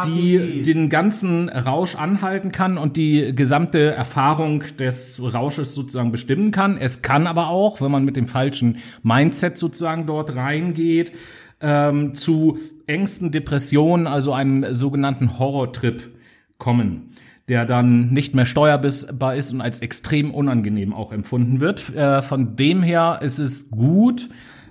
die 0.06 0.62
den 0.62 0.88
ganzen 0.88 1.48
Rausch 1.48 1.94
anhalten 1.94 2.52
kann 2.52 2.78
und 2.78 2.96
die 2.96 3.34
gesamte 3.34 3.92
Erfahrung 3.92 4.62
des 4.78 5.20
Rausches 5.22 5.74
sozusagen 5.74 6.12
bestimmen 6.12 6.50
kann. 6.50 6.76
Es 6.78 7.02
kann 7.02 7.26
aber 7.26 7.48
auch, 7.48 7.80
wenn 7.80 7.90
man 7.90 8.04
mit 8.04 8.16
dem 8.16 8.28
falschen 8.28 8.78
Mindset 9.02 9.56
sozusagen 9.56 10.06
dort 10.06 10.34
reingeht, 10.34 11.12
ähm, 11.60 12.14
zu 12.14 12.58
Ängsten, 12.86 13.32
Depressionen, 13.32 14.06
also 14.06 14.32
einem 14.32 14.74
sogenannten 14.74 15.38
Horrortrip 15.38 16.10
kommen, 16.58 17.14
der 17.48 17.64
dann 17.64 18.10
nicht 18.12 18.34
mehr 18.34 18.46
steuerbar 18.46 19.34
ist 19.34 19.52
und 19.52 19.60
als 19.60 19.80
extrem 19.80 20.32
unangenehm 20.32 20.92
auch 20.92 21.12
empfunden 21.12 21.60
wird. 21.60 21.94
Äh, 21.94 22.22
von 22.22 22.56
dem 22.56 22.82
her 22.82 23.20
ist 23.22 23.38
es 23.38 23.70
gut, 23.70 24.28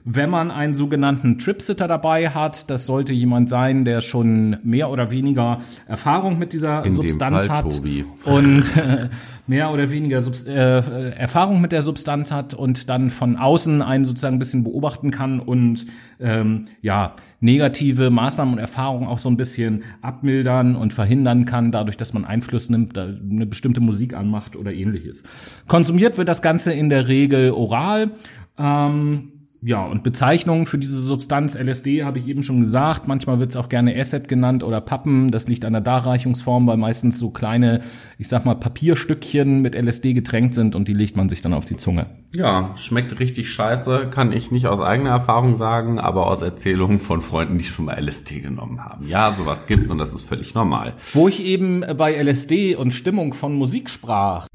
wenn 0.10 0.30
man 0.30 0.52
einen 0.52 0.74
sogenannten 0.74 1.38
Tripsitter 1.38 1.86
dabei 1.90 2.30
hat. 2.30 2.70
Das 2.70 2.86
sollte 2.86 3.12
jemand 3.12 3.50
sein, 3.50 3.84
der 3.84 4.00
schon 4.00 4.58
mehr 4.64 4.90
oder 4.90 5.12
weniger 5.12 5.60
Erfahrung 5.86 6.40
mit 6.40 6.54
dieser 6.54 6.86
In 6.86 6.94
Substanz 6.94 7.48
Fall 7.48 7.58
hat 7.58 7.70
Tobi. 7.70 8.06
und 8.24 8.78
äh, 8.78 9.10
mehr 9.48 9.70
oder 9.74 9.92
weniger 9.92 10.22
Subst 10.22 10.48
äh, 10.48 11.12
Erfahrung 11.12 11.60
mit 11.60 11.74
der 11.74 11.82
Substanz 11.82 12.32
hat 12.32 12.54
und 12.54 12.88
dann 12.90 13.10
von 13.10 13.36
außen 13.36 13.82
einen 13.82 14.06
sozusagen 14.06 14.38
ein 14.38 14.40
bisschen 14.40 14.64
beobachten 14.64 15.12
kann 15.12 15.42
und 15.42 15.86
ähm, 16.22 16.68
ja 16.82 17.14
negative 17.42 18.10
Maßnahmen 18.10 18.54
und 18.54 18.60
Erfahrungen 18.60 19.08
auch 19.08 19.20
so 19.20 19.30
ein 19.30 19.36
bisschen 19.36 19.84
abmildern 20.02 20.78
und 20.78 20.94
verhindern 20.94 21.44
kann, 21.44 21.74
dadurch, 21.74 21.98
dass 21.98 22.14
man 22.14 22.24
Einfluss 22.24 22.70
nimmt, 22.70 22.98
eine 22.98 23.46
bestimmte 23.46 23.82
Musik 23.82 24.14
anmacht 24.16 24.56
oder 24.56 24.74
ähnliches. 24.74 25.24
Konsumiert 25.68 26.18
wird 26.18 26.30
das 26.30 26.42
Ganze 26.42 26.72
in 26.72 26.90
der 26.90 27.10
Regel 27.10 27.52
oral. 27.52 28.12
Ähm, 28.58 29.34
ja, 29.68 29.84
und 29.84 30.02
Bezeichnungen 30.02 30.66
für 30.66 30.78
diese 30.78 31.02
Substanz 31.02 31.54
LSD 31.54 32.06
habe 32.06 32.20
ich 32.20 32.30
eben 32.30 32.42
schon 32.42 32.62
gesagt. 32.62 33.10
Manchmal 33.10 33.40
wird 33.40 33.50
es 33.50 33.58
auch 33.58 33.68
gerne 33.68 34.00
Asset 34.00 34.30
genannt 34.30 34.64
oder 34.64 34.80
Pappen. 34.80 35.30
Das 35.30 35.50
liegt 35.50 35.66
an 35.66 35.74
der 35.74 35.82
Darreichungsform, 35.82 36.66
weil 36.68 36.78
meistens 36.78 37.20
so 37.20 37.32
kleine, 37.32 37.82
ich 38.18 38.30
sag 38.30 38.46
mal, 38.46 38.56
Papierstückchen 38.56 39.62
mit 39.62 39.76
LSD 39.76 40.14
getränkt 40.14 40.54
sind 40.54 40.74
und 40.74 40.88
die 40.88 40.94
legt 40.94 41.18
man 41.18 41.28
sich 41.28 41.42
dann 41.42 41.54
auf 41.54 41.66
die 41.66 41.76
Zunge. 41.76 42.06
Ja, 42.34 42.72
schmeckt 42.78 43.20
richtig 43.20 43.52
scheiße, 43.52 44.08
kann 44.10 44.32
ich 44.32 44.52
nicht 44.52 44.68
aus 44.68 44.80
eigener 44.80 45.10
Erfahrung 45.10 45.56
sagen, 45.56 46.00
aber 46.00 46.28
aus 46.28 46.42
Erzählungen 46.42 47.00
von 47.00 47.20
Freunden, 47.20 47.58
die 47.58 47.66
schon 47.66 47.86
mal 47.86 48.02
LSD 48.02 48.40
genommen 48.40 48.86
haben. 48.86 49.06
Ja, 49.06 49.34
sowas 49.34 49.68
gibt's 49.68 49.92
und 49.92 49.98
das 49.98 50.14
ist 50.14 50.24
völlig 50.24 50.54
normal. 50.54 50.94
Wo 51.12 51.28
ich 51.28 51.44
eben 51.44 51.84
bei 51.98 52.14
LSD 52.14 52.76
und 52.76 52.94
Stimmung 52.94 53.34
von 53.34 53.54
Musik 53.54 53.90
sprach. 53.90 54.47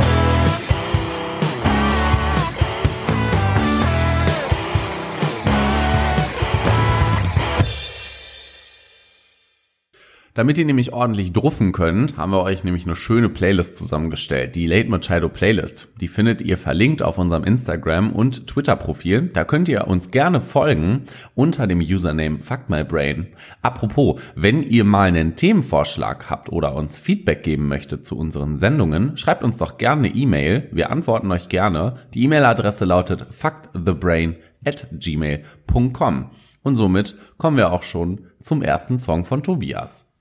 Damit 10.34 10.58
ihr 10.58 10.64
nämlich 10.64 10.94
ordentlich 10.94 11.34
druffen 11.34 11.72
könnt, 11.72 12.16
haben 12.16 12.32
wir 12.32 12.40
euch 12.40 12.64
nämlich 12.64 12.86
eine 12.86 12.96
schöne 12.96 13.28
Playlist 13.28 13.76
zusammengestellt, 13.76 14.56
die 14.56 14.66
Late 14.66 14.88
Machado 14.88 15.28
Playlist. 15.28 15.92
Die 16.00 16.08
findet 16.08 16.40
ihr 16.40 16.56
verlinkt 16.56 17.02
auf 17.02 17.18
unserem 17.18 17.44
Instagram 17.44 18.12
und 18.12 18.46
Twitter 18.46 18.76
Profil. 18.76 19.28
Da 19.34 19.44
könnt 19.44 19.68
ihr 19.68 19.86
uns 19.88 20.10
gerne 20.10 20.40
folgen 20.40 21.02
unter 21.34 21.66
dem 21.66 21.80
Username 21.80 22.38
FuckMyBrain. 22.42 23.26
Apropos, 23.60 24.22
wenn 24.34 24.62
ihr 24.62 24.84
mal 24.84 25.08
einen 25.08 25.36
Themenvorschlag 25.36 26.30
habt 26.30 26.50
oder 26.50 26.76
uns 26.76 26.98
Feedback 26.98 27.42
geben 27.42 27.68
möchtet 27.68 28.06
zu 28.06 28.16
unseren 28.16 28.56
Sendungen, 28.56 29.18
schreibt 29.18 29.44
uns 29.44 29.58
doch 29.58 29.76
gerne 29.76 30.08
eine 30.08 30.16
E-Mail. 30.16 30.66
Wir 30.72 30.90
antworten 30.90 31.30
euch 31.30 31.50
gerne. 31.50 31.96
Die 32.14 32.24
E-Mail-Adresse 32.24 32.86
lautet 32.86 33.26
fuckthebrain 33.28 34.36
at 34.64 34.86
gmail.com. 34.92 36.30
Und 36.62 36.76
somit 36.76 37.16
kommen 37.36 37.58
wir 37.58 37.70
auch 37.70 37.82
schon 37.82 38.28
zum 38.40 38.62
ersten 38.62 38.96
Song 38.96 39.26
von 39.26 39.42
Tobias. 39.42 40.11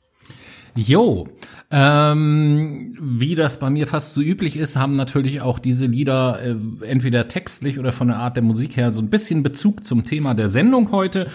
Jo, 0.76 1.28
ähm, 1.70 2.98
wie 3.00 3.36
das 3.36 3.60
bei 3.60 3.70
mir 3.70 3.88
fast 3.88 4.14
so 4.14 4.22
üblich 4.22 4.56
ist, 4.56 4.78
haben 4.78 4.96
natürlich 4.96 5.42
auch 5.42 5.60
diese 5.60 5.86
Lieder 5.86 6.40
äh, 6.42 6.56
entweder 6.86 7.28
textlich 7.28 7.78
oder 7.78 7.92
von 7.92 8.08
der 8.08 8.18
Art 8.18 8.36
der 8.38 8.44
Musik 8.44 8.78
her 8.78 8.92
so 8.92 9.02
ein 9.02 9.10
bisschen 9.10 9.44
Bezug 9.44 9.84
zum 9.84 10.06
Thema 10.06 10.34
der 10.34 10.50
Sendung 10.50 10.92
heute. 10.92 11.28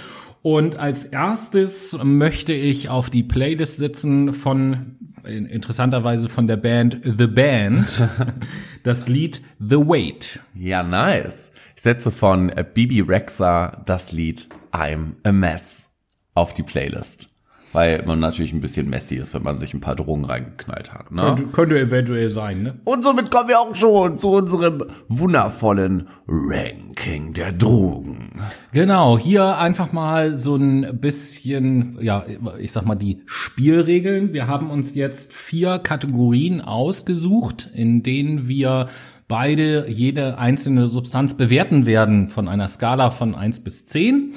Und 0.43 0.79
als 0.79 1.05
erstes 1.05 1.99
möchte 2.03 2.53
ich 2.53 2.89
auf 2.89 3.11
die 3.11 3.23
Playlist 3.23 3.79
sitzen 3.79 4.33
von 4.33 4.97
äh, 5.25 5.37
interessanterweise 5.37 6.29
von 6.29 6.47
der 6.47 6.57
Band 6.57 7.01
The 7.03 7.27
Band 7.27 7.85
das 8.85 9.09
Lied 9.09 9.43
The 9.59 9.77
Wait. 9.77 10.41
Ja, 10.55 10.83
nice. 10.83 11.53
Ich 11.75 11.83
setze 11.83 12.11
von 12.11 12.53
Bibi 12.75 13.01
Rexa 13.01 13.83
das 13.85 14.13
Lied 14.13 14.49
I'm 14.73 15.15
a 15.25 15.33
Mess 15.33 15.89
auf 16.35 16.55
die 16.55 16.63
Playlist. 16.63 17.36
Weil 17.77 18.03
man 18.07 18.21
natürlich 18.21 18.55
ein 18.55 18.63
bisschen 18.63 18.89
messy 18.89 19.17
ist, 19.17 19.35
wenn 19.35 19.43
man 19.43 19.59
sich 19.59 19.75
ein 19.75 19.83
paar 19.83 19.97
Drogen 19.97 20.25
reingeknallt 20.25 20.95
hat. 20.95 21.13
Ne? 21.13 21.21
Könnte, 21.21 21.45
könnte 21.49 21.79
eventuell 21.79 22.31
sein, 22.31 22.63
ne? 22.63 22.81
Und 22.85 23.05
somit 23.05 23.31
kommen 23.31 23.51
wir 23.51 23.61
auch 23.61 23.75
schon 23.75 24.17
zu 24.17 24.31
unserem 24.31 24.83
wundervollen 25.09 26.09
Ranking 26.27 27.35
der 27.35 27.53
Drogen. 27.53 28.31
Genau, 28.73 29.19
hier 29.19 29.59
einfach 29.59 29.93
mal 29.93 30.39
so 30.39 30.57
ein 30.57 31.01
bisschen, 31.03 31.99
ja, 32.01 32.25
ich 32.59 32.73
sag 32.73 32.87
mal 32.87 32.95
die 32.95 33.21
Spielregeln. 33.27 34.33
Wir 34.33 34.47
haben 34.47 34.71
uns 34.71 34.95
jetzt 34.95 35.35
vier 35.35 35.79
Kategorien 35.79 36.63
ausgesucht, 36.63 37.71
in 37.75 38.03
denen 38.03 38.49
wir 38.49 38.87
beide 39.29 39.91
jede 39.91 40.39
einzelne 40.39 40.87
Substanz 40.87 41.37
bewerten 41.37 41.85
werden 41.85 42.29
von 42.29 42.49
einer 42.49 42.69
Skala 42.69 43.11
von 43.11 43.35
eins 43.35 43.61
bis 43.61 43.85
zehn. 43.85 44.33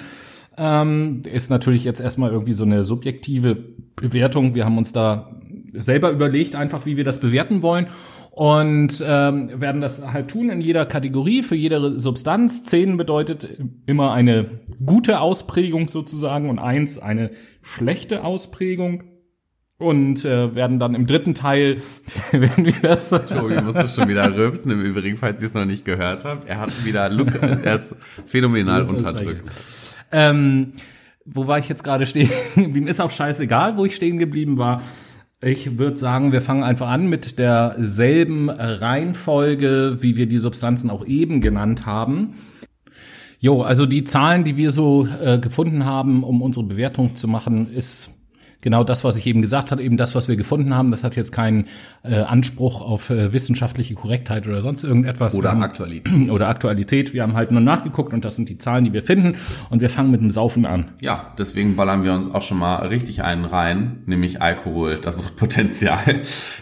Ähm, 0.60 1.22
ist 1.32 1.50
natürlich 1.50 1.86
jetzt 1.86 2.02
erstmal 2.02 2.32
irgendwie 2.32 2.54
so 2.54 2.66
eine 2.66 2.84
subjektive 2.84 3.56
Bewertung. 3.96 4.56
Wir 4.56 4.66
haben 4.66 4.78
uns 4.78 4.92
da 4.92 5.32
selber 5.74 6.12
überlegt 6.12 6.56
einfach, 6.56 6.86
wie 6.86 6.98
wir 6.98 7.04
das 7.04 7.20
bewerten 7.20 7.62
wollen 7.62 7.88
und 8.32 9.04
ähm, 9.06 9.52
werden 9.60 9.82
das 9.82 10.14
halt 10.14 10.30
tun 10.30 10.50
in 10.50 10.62
jeder 10.62 10.86
Kategorie 10.86 11.44
für 11.44 11.56
jede 11.56 11.98
Substanz. 12.00 12.64
Zehn 12.64 12.96
bedeutet 12.96 13.50
immer 13.86 14.14
eine 14.14 14.62
gute 14.86 15.20
Ausprägung 15.20 15.88
sozusagen 15.88 16.50
und 16.50 16.60
eins 16.60 17.00
eine 17.00 17.32
schlechte 17.62 18.24
Ausprägung. 18.24 19.04
Und 19.78 20.26
äh, 20.26 20.56
werden 20.56 20.78
dann 20.78 20.94
im 20.94 21.06
dritten 21.06 21.34
Teil, 21.34 21.78
werden 22.32 22.66
wir 22.66 22.74
das 22.82 23.10
Tobi 23.10 23.62
muss 23.62 23.76
es 23.76 23.96
schon 23.96 24.10
wieder 24.10 24.34
rülpsen. 24.36 24.72
Im 24.72 24.82
Übrigen, 24.82 25.16
falls 25.16 25.42
ihr 25.42 25.48
es 25.48 25.54
noch 25.54 25.66
nicht 25.66 25.86
gehört 25.86 26.26
habt, 26.26 26.46
er 26.46 26.60
hat 26.60 26.86
wieder 26.86 27.10
Look, 27.10 27.34
er 27.42 27.74
hat 27.74 27.96
phänomenal 28.26 28.84
unterdrückt. 28.84 29.50
Ähm, 30.12 30.74
wo 31.26 31.48
war 31.48 31.60
ich 31.60 31.70
jetzt 31.70 31.84
gerade 31.84 32.06
stehen 32.06 32.30
geblieben? 32.56 32.88
Ist 32.88 33.02
auch 33.02 33.12
scheißegal, 33.12 33.78
wo 33.78 33.86
ich 33.86 33.96
stehen 33.96 34.18
geblieben 34.18 34.58
war. 34.58 34.82
Ich 35.42 35.78
würde 35.78 35.96
sagen, 35.96 36.34
wir 36.34 36.42
fangen 36.42 36.64
einfach 36.64 36.90
an 36.90 37.08
mit 37.08 37.40
derselben 37.40 38.50
Reihenfolge, 38.50 40.00
wie 40.02 40.18
wir 40.18 40.28
die 40.28 40.38
Substanzen 40.38 40.90
auch 40.90 41.06
eben 41.06 41.40
genannt 41.40 41.86
haben. 41.86 42.34
Jo, 43.40 43.62
also 43.62 43.86
die 43.86 44.04
Zahlen, 44.04 44.44
die 44.44 44.58
wir 44.58 44.72
so 44.72 45.08
äh, 45.24 45.40
gefunden 45.40 45.86
haben, 45.86 46.26
um 46.26 46.42
unsere 46.42 46.66
Bewertung 46.66 47.16
zu 47.16 47.30
machen, 47.30 47.74
ist 47.74 48.19
genau 48.62 48.84
das, 48.84 49.04
was 49.04 49.18
ich 49.18 49.26
eben 49.28 49.42
gesagt 49.42 49.72
habe, 49.72 49.82
eben 49.84 49.98
das, 49.98 50.16
was 50.16 50.28
wir 50.28 50.36
gefunden 50.36 50.76
haben. 50.76 50.92
Das 50.92 51.04
hat 51.04 51.16
jetzt 51.16 51.32
keinen 51.32 51.66
äh, 52.04 52.16
Anspruch 52.22 52.82
auf 52.82 53.10
äh, 53.10 53.32
wissenschaftliche 53.34 53.96
Korrektheit 53.96 54.48
oder 54.48 54.62
sonst 54.62 54.84
irgendetwas. 54.84 55.36
Oder 55.36 55.52
haben- 55.52 55.64
Aktualität. 55.64 56.30
Oder 56.32 56.48
Aktualität. 56.50 57.14
Wir 57.14 57.24
haben 57.24 57.34
halt 57.34 57.52
nur 57.52 57.62
nachgeguckt 57.62 58.14
und 58.14 58.26
das 58.26 58.36
sind 58.36 58.50
die 58.50 58.58
Zahlen, 58.58 58.86
die 58.86 58.94
wir 58.94 59.04
finden. 59.04 59.36
Und 59.70 59.82
wir 59.82 59.90
fangen 59.90 60.12
mit 60.12 60.22
dem 60.22 60.32
Saufen 60.32 60.66
an. 60.66 60.92
Ja, 61.02 61.34
deswegen 61.38 61.76
ballern 61.76 62.04
wir 62.04 62.14
uns 62.14 62.34
auch 62.34 62.42
schon 62.42 62.58
mal 62.60 62.88
richtig 62.88 63.24
einen 63.24 63.46
rein, 63.46 64.04
nämlich 64.06 64.42
Alkohol, 64.42 65.00
das 65.02 65.18
Suchtpotenzial. 65.20 66.00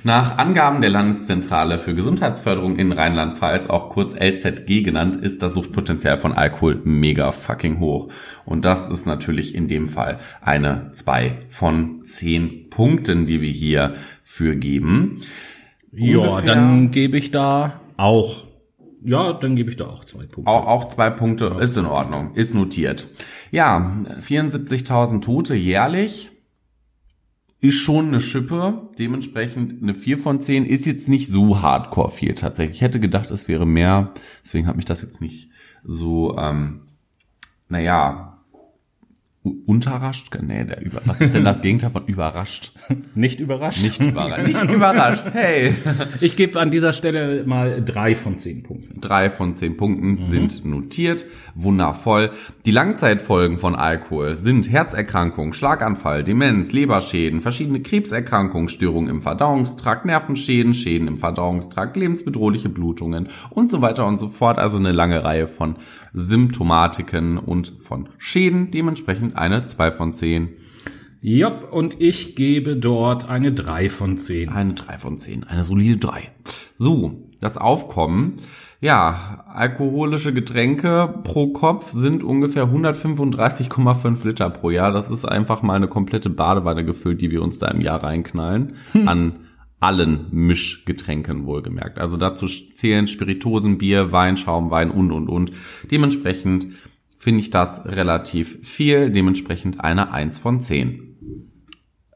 Nach 0.03 0.37
Angaben 0.37 0.81
der 0.81 0.89
Landeszentrale 0.89 1.79
für 1.79 1.95
Gesundheitsförderung 1.95 2.77
in 2.77 2.91
Rheinland-Pfalz, 2.91 3.67
auch 3.67 3.89
kurz 3.89 4.13
LZG 4.15 4.83
genannt, 4.83 5.15
ist 5.15 5.41
das 5.43 5.53
Suchtpotenzial 5.53 6.17
von 6.17 6.33
Alkohol 6.33 6.81
mega 6.83 7.31
fucking 7.31 7.79
hoch. 7.79 8.09
Und 8.45 8.65
das 8.65 8.89
ist 8.89 9.05
natürlich 9.05 9.55
in 9.55 9.67
dem 9.67 9.87
Fall 9.87 10.19
eine 10.41 10.89
2 10.93 11.37
von 11.49 11.86
10 12.03 12.69
Punkten, 12.69 13.25
die 13.25 13.41
wir 13.41 13.51
hier 13.51 13.95
für 14.21 14.55
geben. 14.55 15.21
Ja, 15.91 16.41
dann 16.41 16.91
gebe 16.91 17.17
ich 17.17 17.31
da 17.31 17.81
auch. 17.97 18.45
Ja, 19.03 19.33
dann 19.33 19.55
gebe 19.55 19.69
ich 19.69 19.77
da 19.77 19.87
auch 19.87 20.03
zwei 20.03 20.25
Punkte. 20.25 20.51
Auch, 20.51 20.65
auch 20.65 20.87
zwei 20.89 21.09
Punkte 21.09 21.57
ist 21.59 21.77
in 21.77 21.85
Ordnung, 21.85 22.33
ist 22.35 22.53
notiert. 22.53 23.07
Ja, 23.51 23.97
74.000 24.19 25.21
Tote 25.21 25.55
jährlich 25.55 26.31
ist 27.59 27.79
schon 27.79 28.07
eine 28.07 28.21
Schippe. 28.21 28.79
Dementsprechend 28.99 29.81
eine 29.81 29.93
4 29.93 30.17
von 30.17 30.41
10 30.41 30.65
ist 30.65 30.85
jetzt 30.85 31.09
nicht 31.09 31.31
so 31.31 31.61
hardcore 31.61 32.09
viel 32.09 32.33
tatsächlich. 32.33 32.77
Ich 32.77 32.81
hätte 32.81 32.99
gedacht, 32.99 33.31
es 33.31 33.47
wäre 33.47 33.65
mehr. 33.65 34.13
Deswegen 34.43 34.67
hat 34.67 34.75
mich 34.75 34.85
das 34.85 35.01
jetzt 35.01 35.21
nicht 35.21 35.49
so, 35.83 36.37
ähm, 36.37 36.81
naja, 37.69 38.36
unterrascht. 39.65 40.35
Nee, 40.41 40.65
der 40.65 40.81
über, 40.81 41.01
was 41.05 41.21
ist 41.21 41.33
denn 41.33 41.45
das 41.45 41.61
Gegenteil 41.61 41.89
von 41.89 42.05
überrascht? 42.05 42.71
Nicht 43.15 43.39
überrascht. 43.39 43.83
Nicht 43.83 44.01
überrascht. 44.01 44.45
Nicht 44.45 44.69
überrascht. 44.69 45.31
Hey. 45.33 45.73
Ich 46.21 46.35
gebe 46.35 46.59
an 46.59 46.71
dieser 46.71 46.93
Stelle 46.93 47.45
mal 47.45 47.83
drei 47.83 48.15
von 48.15 48.37
zehn 48.37 48.63
Punkten. 48.63 49.01
Drei 49.01 49.29
von 49.29 49.53
zehn 49.53 49.77
Punkten 49.77 50.17
sind 50.17 50.65
notiert. 50.65 51.25
Wundervoll. 51.55 52.31
Die 52.65 52.71
Langzeitfolgen 52.71 53.57
von 53.57 53.75
Alkohol 53.75 54.35
sind 54.35 54.71
Herzerkrankung, 54.71 55.53
Schlaganfall, 55.53 56.23
Demenz, 56.23 56.71
Leberschäden, 56.71 57.41
verschiedene 57.41 57.81
Krebserkrankungen, 57.81 58.69
Störungen 58.69 59.09
im 59.09 59.21
Verdauungstrakt, 59.21 60.05
Nervenschäden, 60.05 60.73
Schäden 60.73 61.07
im 61.07 61.17
Verdauungstrakt, 61.17 61.97
lebensbedrohliche 61.97 62.69
Blutungen 62.69 63.29
und 63.49 63.71
so 63.71 63.81
weiter 63.81 64.05
und 64.05 64.17
so 64.17 64.27
fort. 64.27 64.57
Also 64.59 64.77
eine 64.77 64.91
lange 64.91 65.23
Reihe 65.23 65.47
von 65.47 65.75
Symptomatiken 66.17 67.37
und 67.37 67.67
von 67.67 68.09
Schäden. 68.17 68.71
Dementsprechend 68.71 69.37
eine 69.37 69.65
zwei 69.65 69.91
von 69.91 70.13
zehn. 70.13 70.49
Jopp, 71.21 71.71
und 71.71 71.99
ich 71.99 72.35
gebe 72.35 72.75
dort 72.75 73.29
eine 73.29 73.51
drei 73.51 73.89
von 73.89 74.17
zehn. 74.17 74.49
Eine 74.49 74.73
3 74.73 74.97
von 74.97 75.17
10, 75.17 75.43
eine 75.45 75.63
solide 75.63 75.97
3. 75.97 76.31
So, 76.75 77.29
das 77.41 77.57
Aufkommen. 77.57 78.35
Ja, 78.79 79.43
alkoholische 79.51 80.33
Getränke 80.33 81.21
pro 81.23 81.47
Kopf 81.47 81.89
sind 81.89 82.23
ungefähr 82.23 82.65
135,5 82.65 84.27
Liter 84.27 84.51
pro 84.51 84.69
Jahr. 84.69 84.91
Das 84.91 85.09
ist 85.09 85.25
einfach 85.25 85.63
mal 85.63 85.73
eine 85.73 85.87
komplette 85.87 86.29
Badewanne 86.29 86.85
gefüllt, 86.85 87.21
die 87.21 87.31
wir 87.31 87.41
uns 87.41 87.57
da 87.57 87.67
im 87.69 87.81
Jahr 87.81 88.03
reinknallen. 88.03 88.75
An 89.05 89.46
allen 89.79 90.27
Mischgetränken 90.31 91.45
wohlgemerkt. 91.45 91.99
Also 91.99 92.17
dazu 92.17 92.47
zählen 92.47 93.07
Spiritosen, 93.07 93.77
Bier, 93.77 94.11
Wein, 94.11 94.37
Schaumwein 94.37 94.89
und, 94.89 95.11
und, 95.11 95.29
und. 95.29 95.51
Dementsprechend 95.91 96.67
finde 97.17 97.41
ich 97.41 97.49
das 97.49 97.85
relativ 97.85 98.59
viel. 98.67 99.09
Dementsprechend 99.09 99.81
eine 99.81 100.11
1 100.11 100.39
von 100.39 100.61
10. 100.61 101.03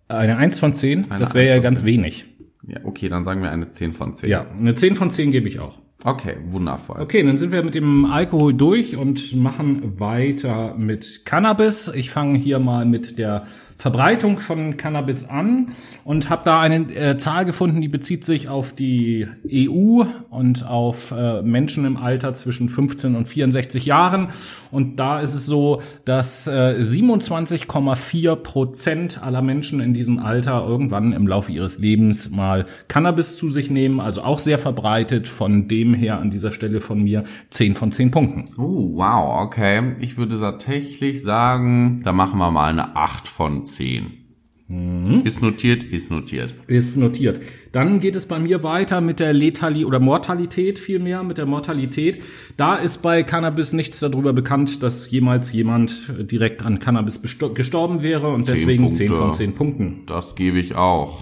Eine 0.07 0.37
eins 0.37 0.59
von 0.59 0.73
zehn, 0.73 1.09
Eine 1.09 1.19
das 1.19 1.33
wäre 1.33 1.47
ja 1.47 1.59
ganz 1.59 1.79
zehn. 1.79 1.87
wenig. 1.87 2.25
Ja, 2.67 2.81
okay, 2.83 3.07
dann 3.07 3.23
sagen 3.23 3.41
wir 3.41 3.49
eine 3.51 3.71
10 3.71 3.93
von 3.93 4.13
10. 4.13 4.29
Ja, 4.29 4.45
eine 4.45 4.75
zehn 4.75 4.95
von 4.95 5.09
zehn 5.09 5.31
gebe 5.31 5.47
ich 5.47 5.59
auch. 5.59 5.79
Okay, 6.03 6.37
wundervoll. 6.47 6.99
Okay, 7.01 7.23
dann 7.23 7.37
sind 7.37 7.51
wir 7.51 7.63
mit 7.63 7.75
dem 7.75 8.05
Alkohol 8.05 8.53
durch 8.53 8.97
und 8.97 9.35
machen 9.35 9.99
weiter 9.99 10.73
mit 10.75 11.25
Cannabis. 11.25 11.91
Ich 11.93 12.09
fange 12.09 12.39
hier 12.39 12.57
mal 12.57 12.85
mit 12.85 13.19
der 13.19 13.45
Verbreitung 13.81 14.37
von 14.37 14.77
Cannabis 14.77 15.25
an 15.25 15.69
und 16.03 16.29
habe 16.29 16.43
da 16.45 16.61
eine 16.61 16.93
äh, 16.93 17.17
Zahl 17.17 17.45
gefunden, 17.45 17.81
die 17.81 17.87
bezieht 17.87 18.23
sich 18.25 18.47
auf 18.47 18.75
die 18.75 19.27
EU 19.51 20.03
und 20.29 20.67
auf 20.67 21.09
äh, 21.09 21.41
Menschen 21.41 21.85
im 21.85 21.97
Alter 21.97 22.35
zwischen 22.35 22.69
15 22.69 23.15
und 23.15 23.27
64 23.27 23.87
Jahren. 23.87 24.29
Und 24.69 24.99
da 24.99 25.19
ist 25.19 25.33
es 25.33 25.47
so, 25.47 25.81
dass 26.05 26.45
äh, 26.47 26.75
27,4 26.79 28.35
Prozent 28.35 29.23
aller 29.23 29.41
Menschen 29.41 29.81
in 29.81 29.95
diesem 29.95 30.19
Alter 30.19 30.63
irgendwann 30.63 31.11
im 31.11 31.27
Laufe 31.27 31.51
ihres 31.51 31.79
Lebens 31.79 32.29
mal 32.29 32.67
Cannabis 32.87 33.35
zu 33.35 33.49
sich 33.49 33.71
nehmen. 33.71 33.99
Also 33.99 34.21
auch 34.21 34.37
sehr 34.37 34.59
verbreitet. 34.59 35.27
Von 35.27 35.67
dem 35.67 35.90
her 35.93 36.19
an 36.19 36.29
dieser 36.29 36.51
Stelle 36.51 36.81
von 36.81 37.03
mir 37.03 37.23
10 37.49 37.75
von 37.75 37.91
10 37.91 38.11
Punkten. 38.11 38.49
Oh, 38.57 38.95
wow, 38.95 39.41
okay. 39.41 39.93
Ich 39.99 40.17
würde 40.17 40.39
tatsächlich 40.39 41.21
sagen, 41.21 42.01
da 42.03 42.13
machen 42.13 42.39
wir 42.39 42.51
mal 42.51 42.69
eine 42.69 42.95
8 42.95 43.27
von 43.27 43.65
10. 43.65 44.17
Ist 45.25 45.41
notiert, 45.41 45.83
ist 45.83 46.11
notiert. 46.11 46.55
Ist 46.67 46.95
notiert. 46.95 47.41
Dann 47.73 47.99
geht 47.99 48.15
es 48.15 48.25
bei 48.25 48.39
mir 48.39 48.63
weiter 48.63 49.01
mit 49.01 49.19
der 49.19 49.33
Letali 49.33 49.83
oder 49.83 49.99
Mortalität 49.99 50.79
vielmehr, 50.79 51.23
mit 51.23 51.37
der 51.37 51.45
Mortalität. 51.45 52.23
Da 52.55 52.75
ist 52.75 52.99
bei 53.01 53.23
Cannabis 53.23 53.73
nichts 53.73 53.99
darüber 53.99 54.31
bekannt, 54.31 54.81
dass 54.81 55.11
jemals 55.11 55.51
jemand 55.51 56.13
direkt 56.31 56.63
an 56.63 56.79
Cannabis 56.79 57.21
gestorben 57.21 58.01
wäre 58.01 58.29
und 58.29 58.45
Zehn 58.45 58.55
deswegen 58.55 58.83
Punkte. 58.83 58.97
10 58.97 59.09
von 59.09 59.33
10 59.33 59.53
Punkten. 59.55 60.03
Das 60.05 60.35
gebe 60.35 60.57
ich 60.57 60.73
auch. 60.75 61.19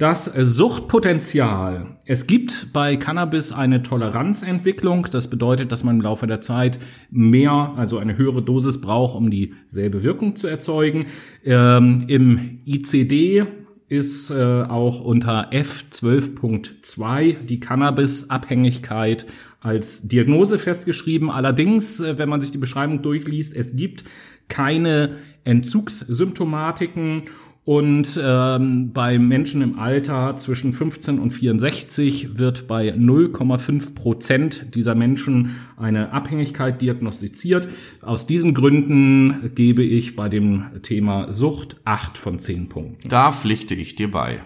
Das 0.00 0.24
Suchtpotenzial. 0.24 1.98
Es 2.06 2.26
gibt 2.26 2.72
bei 2.72 2.96
Cannabis 2.96 3.52
eine 3.52 3.82
Toleranzentwicklung. 3.82 5.08
Das 5.10 5.28
bedeutet, 5.28 5.72
dass 5.72 5.84
man 5.84 5.96
im 5.96 6.00
Laufe 6.00 6.26
der 6.26 6.40
Zeit 6.40 6.80
mehr, 7.10 7.74
also 7.76 7.98
eine 7.98 8.16
höhere 8.16 8.40
Dosis 8.40 8.80
braucht, 8.80 9.14
um 9.14 9.30
dieselbe 9.30 10.02
Wirkung 10.02 10.36
zu 10.36 10.46
erzeugen. 10.46 11.04
Ähm, 11.44 12.04
Im 12.08 12.60
ICD 12.64 13.44
ist 13.88 14.30
äh, 14.30 14.62
auch 14.62 15.02
unter 15.02 15.50
F12.2 15.52 17.44
die 17.44 17.60
Cannabis-Abhängigkeit 17.60 19.26
als 19.60 20.08
Diagnose 20.08 20.58
festgeschrieben. 20.58 21.30
Allerdings, 21.30 22.00
äh, 22.00 22.16
wenn 22.16 22.30
man 22.30 22.40
sich 22.40 22.52
die 22.52 22.56
Beschreibung 22.56 23.02
durchliest, 23.02 23.54
es 23.54 23.76
gibt 23.76 24.04
keine 24.48 25.16
Entzugssymptomatiken 25.44 27.24
und 27.70 28.20
ähm, 28.20 28.90
bei 28.92 29.16
Menschen 29.16 29.62
im 29.62 29.78
Alter 29.78 30.34
zwischen 30.34 30.72
15 30.72 31.20
und 31.20 31.30
64 31.30 32.36
wird 32.36 32.66
bei 32.66 32.92
0,5 32.92 33.94
Prozent 33.94 34.74
dieser 34.74 34.96
Menschen 34.96 35.54
eine 35.76 36.10
Abhängigkeit 36.10 36.82
diagnostiziert. 36.82 37.68
Aus 38.02 38.26
diesen 38.26 38.54
Gründen 38.54 39.52
gebe 39.54 39.84
ich 39.84 40.16
bei 40.16 40.28
dem 40.28 40.82
Thema 40.82 41.30
Sucht 41.30 41.76
8 41.84 42.18
von 42.18 42.40
10 42.40 42.68
Punkten. 42.68 43.08
Da 43.08 43.30
pflichte 43.30 43.76
ich 43.76 43.94
dir 43.94 44.10
bei. 44.10 44.40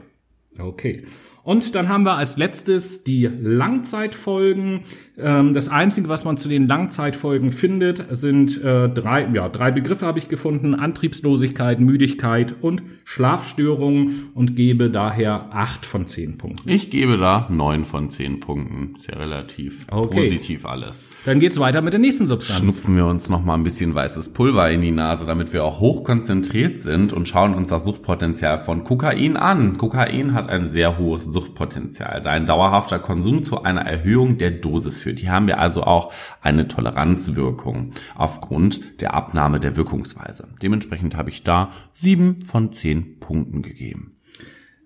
Okay. 0.58 1.04
Und 1.44 1.74
dann 1.74 1.90
haben 1.90 2.04
wir 2.04 2.14
als 2.16 2.38
letztes 2.38 3.04
die 3.04 3.26
Langzeitfolgen. 3.26 4.80
Ähm, 5.18 5.52
das 5.52 5.68
Einzige, 5.68 6.08
was 6.08 6.24
man 6.24 6.38
zu 6.38 6.48
den 6.48 6.66
Langzeitfolgen 6.66 7.52
findet, 7.52 8.04
sind 8.10 8.64
äh, 8.64 8.88
drei, 8.88 9.28
ja, 9.32 9.50
drei 9.50 9.70
Begriffe 9.70 10.06
habe 10.06 10.18
ich 10.18 10.28
gefunden. 10.28 10.74
Antriebslosigkeit, 10.74 11.80
Müdigkeit 11.80 12.54
und 12.62 12.82
Schlafstörungen 13.04 14.30
und 14.34 14.56
gebe 14.56 14.90
daher 14.90 15.50
acht 15.52 15.84
von 15.84 16.06
zehn 16.06 16.38
Punkten. 16.38 16.68
Ich 16.68 16.90
gebe 16.90 17.18
da 17.18 17.46
neun 17.50 17.84
von 17.84 18.08
zehn 18.08 18.40
Punkten. 18.40 18.94
Sehr 18.98 19.18
relativ 19.20 19.86
Okay. 19.90 20.20
positiv 20.20 20.64
alles. 20.64 21.10
Dann 21.26 21.40
geht's 21.40 21.60
weiter 21.60 21.82
mit 21.82 21.92
der 21.92 22.00
nächsten 22.00 22.26
Substanz. 22.26 22.60
Schnupfen 22.60 22.96
wir 22.96 23.06
uns 23.06 23.28
noch 23.28 23.44
mal 23.44 23.54
ein 23.54 23.64
bisschen 23.64 23.94
weißes 23.94 24.32
Pulver 24.32 24.70
in 24.70 24.80
die 24.80 24.90
Nase, 24.92 25.26
damit 25.26 25.52
wir 25.52 25.62
auch 25.62 25.80
hoch 25.80 26.04
konzentriert 26.04 26.80
sind 26.80 27.12
und 27.12 27.28
schauen 27.28 27.52
uns 27.54 27.68
das 27.68 27.84
Suchtpotenzial 27.84 28.56
von 28.56 28.82
Kokain 28.84 29.36
an. 29.36 29.76
Kokain 29.76 30.32
hat 30.32 30.48
ein 30.48 30.66
sehr 30.66 30.96
hohes 30.98 31.33
Suchtpotenzial, 31.34 32.22
da 32.22 32.30
ein 32.30 32.46
dauerhafter 32.46 32.98
Konsum 32.98 33.42
zu 33.42 33.62
einer 33.62 33.82
Erhöhung 33.82 34.38
der 34.38 34.52
Dosis 34.52 35.02
führt. 35.02 35.20
Hier 35.20 35.32
haben 35.32 35.48
wir 35.48 35.58
also 35.58 35.82
auch 35.82 36.12
eine 36.40 36.66
Toleranzwirkung 36.68 37.90
aufgrund 38.14 39.02
der 39.02 39.12
Abnahme 39.12 39.60
der 39.60 39.76
Wirkungsweise. 39.76 40.48
Dementsprechend 40.62 41.16
habe 41.16 41.28
ich 41.28 41.42
da 41.42 41.70
sieben 41.92 42.40
von 42.40 42.72
zehn 42.72 43.18
Punkten 43.20 43.60
gegeben. 43.60 44.16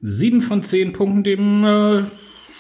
Sieben 0.00 0.40
von 0.40 0.62
zehn 0.62 0.92
Punkten, 0.92 1.22
dem, 1.22 1.64
äh, 1.64 2.04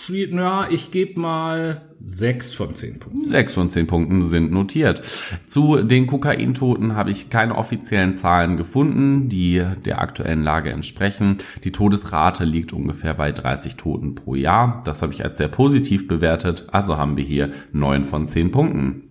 ja, 0.08 0.68
ich 0.70 0.90
gebe 0.90 1.20
mal 1.20 1.82
sechs 2.02 2.54
von 2.54 2.74
zehn 2.74 2.98
Punkten. 2.98 3.28
Sechs 3.28 3.54
von 3.54 3.70
zehn 3.70 3.86
Punkten 3.86 4.22
sind 4.22 4.52
notiert. 4.52 4.98
Zu 5.46 5.82
den 5.82 6.06
Kokaintoten 6.06 6.94
habe 6.94 7.10
ich 7.10 7.30
keine 7.30 7.56
offiziellen 7.56 8.14
Zahlen 8.14 8.56
gefunden, 8.56 9.28
die 9.28 9.64
der 9.84 10.00
aktuellen 10.00 10.42
Lage 10.42 10.70
entsprechen. 10.70 11.38
Die 11.64 11.72
Todesrate 11.72 12.44
liegt 12.44 12.72
ungefähr 12.72 13.14
bei 13.14 13.32
30 13.32 13.76
Toten 13.76 14.14
pro 14.14 14.34
Jahr. 14.34 14.80
Das 14.84 15.02
habe 15.02 15.12
ich 15.12 15.24
als 15.24 15.38
sehr 15.38 15.48
positiv 15.48 16.08
bewertet. 16.08 16.68
Also 16.72 16.96
haben 16.96 17.16
wir 17.16 17.24
hier 17.24 17.50
neun 17.72 18.04
von 18.04 18.28
zehn 18.28 18.50
Punkten. 18.50 19.08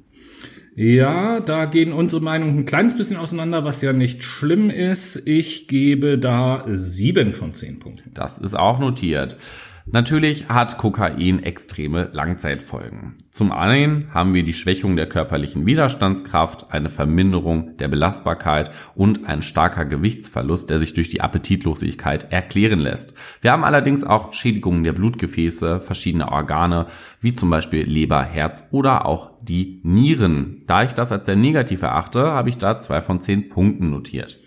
Ja, 0.79 1.39
da 1.39 1.65
gehen 1.65 1.91
unsere 1.91 2.21
Meinungen 2.21 2.59
ein 2.59 2.65
kleines 2.65 2.95
bisschen 2.95 3.17
auseinander, 3.17 3.65
was 3.65 3.81
ja 3.81 3.93
nicht 3.93 4.23
schlimm 4.23 4.69
ist. 4.69 5.27
Ich 5.27 5.67
gebe 5.67 6.19
da 6.19 6.65
sieben 6.67 7.33
von 7.33 7.55
zehn 7.55 7.79
Punkten. 7.79 8.11
Das 8.13 8.37
ist 8.37 8.53
auch 8.53 8.77
notiert. 8.77 9.37
Natürlich 9.89 10.49
hat 10.49 10.77
Kokain 10.77 11.41
extreme 11.41 12.09
Langzeitfolgen. 12.11 13.15
Zum 13.31 13.53
einen 13.53 14.13
haben 14.13 14.33
wir 14.33 14.43
die 14.43 14.53
Schwächung 14.53 14.97
der 14.97 15.07
körperlichen 15.07 15.65
Widerstandskraft, 15.65 16.73
eine 16.73 16.89
Verminderung 16.89 17.77
der 17.77 17.87
Belastbarkeit 17.87 18.69
und 18.95 19.25
ein 19.25 19.41
starker 19.41 19.85
Gewichtsverlust, 19.85 20.69
der 20.69 20.79
sich 20.79 20.93
durch 20.93 21.07
die 21.07 21.21
Appetitlosigkeit 21.21 22.33
erklären 22.33 22.79
lässt. 22.79 23.13
Wir 23.39 23.53
haben 23.53 23.63
allerdings 23.63 24.03
auch 24.03 24.33
Schädigungen 24.33 24.83
der 24.83 24.91
Blutgefäße, 24.91 25.79
verschiedener 25.79 26.33
Organe, 26.33 26.87
wie 27.21 27.33
zum 27.33 27.49
Beispiel 27.49 27.83
Leber, 27.83 28.23
Herz 28.23 28.67
oder 28.71 29.05
auch 29.05 29.31
die 29.41 29.79
Nieren. 29.83 30.59
Da 30.67 30.83
ich 30.83 30.95
das 30.95 31.13
als 31.13 31.27
sehr 31.27 31.37
negativ 31.37 31.81
erachte, 31.81 32.23
habe 32.23 32.49
ich 32.49 32.57
da 32.57 32.81
zwei 32.81 32.99
von 32.99 33.21
zehn 33.21 33.47
Punkten 33.47 33.89
notiert. 33.89 34.37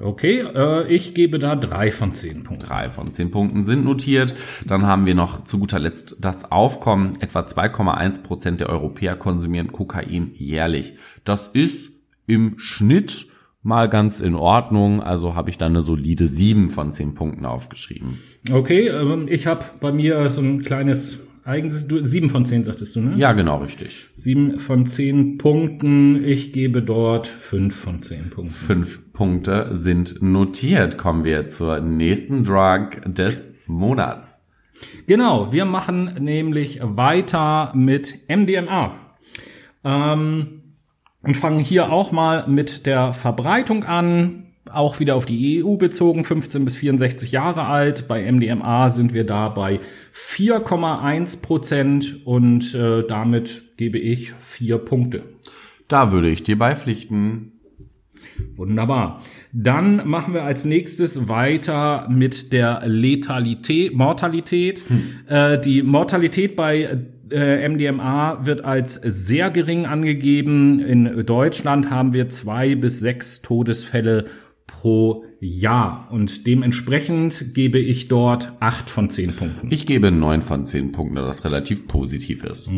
Okay, 0.00 0.40
äh, 0.40 0.86
ich 0.92 1.14
gebe 1.14 1.38
da 1.38 1.56
drei 1.56 1.90
von 1.90 2.12
zehn 2.12 2.44
Punkten. 2.44 2.66
Drei 2.66 2.90
von 2.90 3.10
zehn 3.10 3.30
Punkten 3.30 3.64
sind 3.64 3.84
notiert. 3.84 4.34
Dann 4.66 4.86
haben 4.86 5.06
wir 5.06 5.14
noch 5.14 5.44
zu 5.44 5.58
guter 5.58 5.78
Letzt 5.78 6.16
das 6.20 6.50
Aufkommen. 6.50 7.12
Etwa 7.20 7.40
2,1 7.40 8.22
Prozent 8.22 8.60
der 8.60 8.68
Europäer 8.68 9.16
konsumieren 9.16 9.72
Kokain 9.72 10.32
jährlich. 10.34 10.94
Das 11.24 11.48
ist 11.48 11.90
im 12.26 12.58
Schnitt 12.58 13.26
mal 13.62 13.88
ganz 13.88 14.20
in 14.20 14.34
Ordnung. 14.34 15.02
Also 15.02 15.34
habe 15.34 15.50
ich 15.50 15.58
dann 15.58 15.72
eine 15.72 15.82
solide 15.82 16.26
sieben 16.26 16.68
von 16.70 16.92
zehn 16.92 17.14
Punkten 17.14 17.46
aufgeschrieben. 17.46 18.18
Okay, 18.52 18.88
ähm, 18.88 19.26
ich 19.28 19.46
habe 19.46 19.64
bei 19.80 19.92
mir 19.92 20.28
so 20.28 20.42
ein 20.42 20.62
kleines 20.62 21.25
eigenes, 21.46 21.86
du, 21.86 22.02
sieben 22.04 22.28
von 22.28 22.44
zehn 22.44 22.64
sagtest 22.64 22.96
du, 22.96 23.00
ne? 23.00 23.16
Ja, 23.16 23.32
genau, 23.32 23.58
richtig. 23.58 24.08
Sieben 24.14 24.58
von 24.58 24.86
zehn 24.86 25.38
Punkten. 25.38 26.24
Ich 26.24 26.52
gebe 26.52 26.82
dort 26.82 27.26
fünf 27.26 27.76
von 27.76 28.02
zehn 28.02 28.30
Punkten. 28.30 28.52
Fünf 28.52 29.12
Punkte 29.12 29.68
sind 29.72 30.22
notiert. 30.22 30.98
Kommen 30.98 31.24
wir 31.24 31.46
zur 31.48 31.80
nächsten 31.80 32.44
Drug 32.44 32.90
des 33.06 33.54
Monats. 33.66 34.42
Genau, 35.06 35.52
wir 35.52 35.64
machen 35.64 36.12
nämlich 36.18 36.80
weiter 36.82 37.72
mit 37.74 38.28
MDMA. 38.28 38.94
Ähm, 39.84 40.62
und 41.22 41.36
fangen 41.36 41.60
hier 41.60 41.90
auch 41.90 42.12
mal 42.12 42.46
mit 42.46 42.86
der 42.86 43.12
Verbreitung 43.12 43.84
an. 43.84 44.45
Auch 44.70 45.00
wieder 45.00 45.14
auf 45.14 45.26
die 45.26 45.64
EU 45.64 45.76
bezogen, 45.76 46.24
15 46.24 46.64
bis 46.64 46.76
64 46.76 47.32
Jahre 47.32 47.64
alt. 47.64 48.08
Bei 48.08 48.30
MDMA 48.30 48.90
sind 48.90 49.14
wir 49.14 49.24
da 49.24 49.48
bei 49.48 49.80
4,1 50.14 51.42
Prozent 51.42 52.26
und 52.26 52.74
äh, 52.74 53.04
damit 53.06 53.76
gebe 53.76 53.98
ich 53.98 54.32
vier 54.40 54.78
Punkte. 54.78 55.22
Da 55.88 56.10
würde 56.10 56.28
ich 56.28 56.42
dir 56.42 56.58
beipflichten. 56.58 57.52
Wunderbar. 58.56 59.22
Dann 59.52 60.08
machen 60.08 60.34
wir 60.34 60.42
als 60.42 60.64
nächstes 60.64 61.28
weiter 61.28 62.08
mit 62.10 62.52
der 62.52 62.82
Letalität, 62.86 63.94
Mortalität. 63.94 64.82
Äh, 65.28 65.58
die 65.60 65.82
Mortalität 65.82 66.56
bei 66.56 66.98
äh, 67.30 67.68
MDMA 67.68 68.46
wird 68.46 68.64
als 68.64 68.94
sehr 68.94 69.50
gering 69.50 69.86
angegeben. 69.86 70.80
In 70.80 71.24
Deutschland 71.26 71.90
haben 71.90 72.12
wir 72.12 72.28
zwei 72.28 72.74
bis 72.74 73.00
sechs 73.00 73.42
Todesfälle 73.42 74.26
pro 74.66 75.24
Jahr 75.40 76.08
und 76.10 76.46
dementsprechend 76.46 77.54
gebe 77.54 77.78
ich 77.78 78.08
dort 78.08 78.54
acht 78.60 78.90
von 78.90 79.10
zehn 79.10 79.34
Punkten. 79.34 79.68
Ich 79.70 79.86
gebe 79.86 80.10
neun 80.10 80.42
von 80.42 80.64
zehn 80.64 80.92
Punkten, 80.92 81.16
da 81.16 81.22
das 81.22 81.44
relativ 81.44 81.86
positiv 81.86 82.44
ist. 82.44 82.68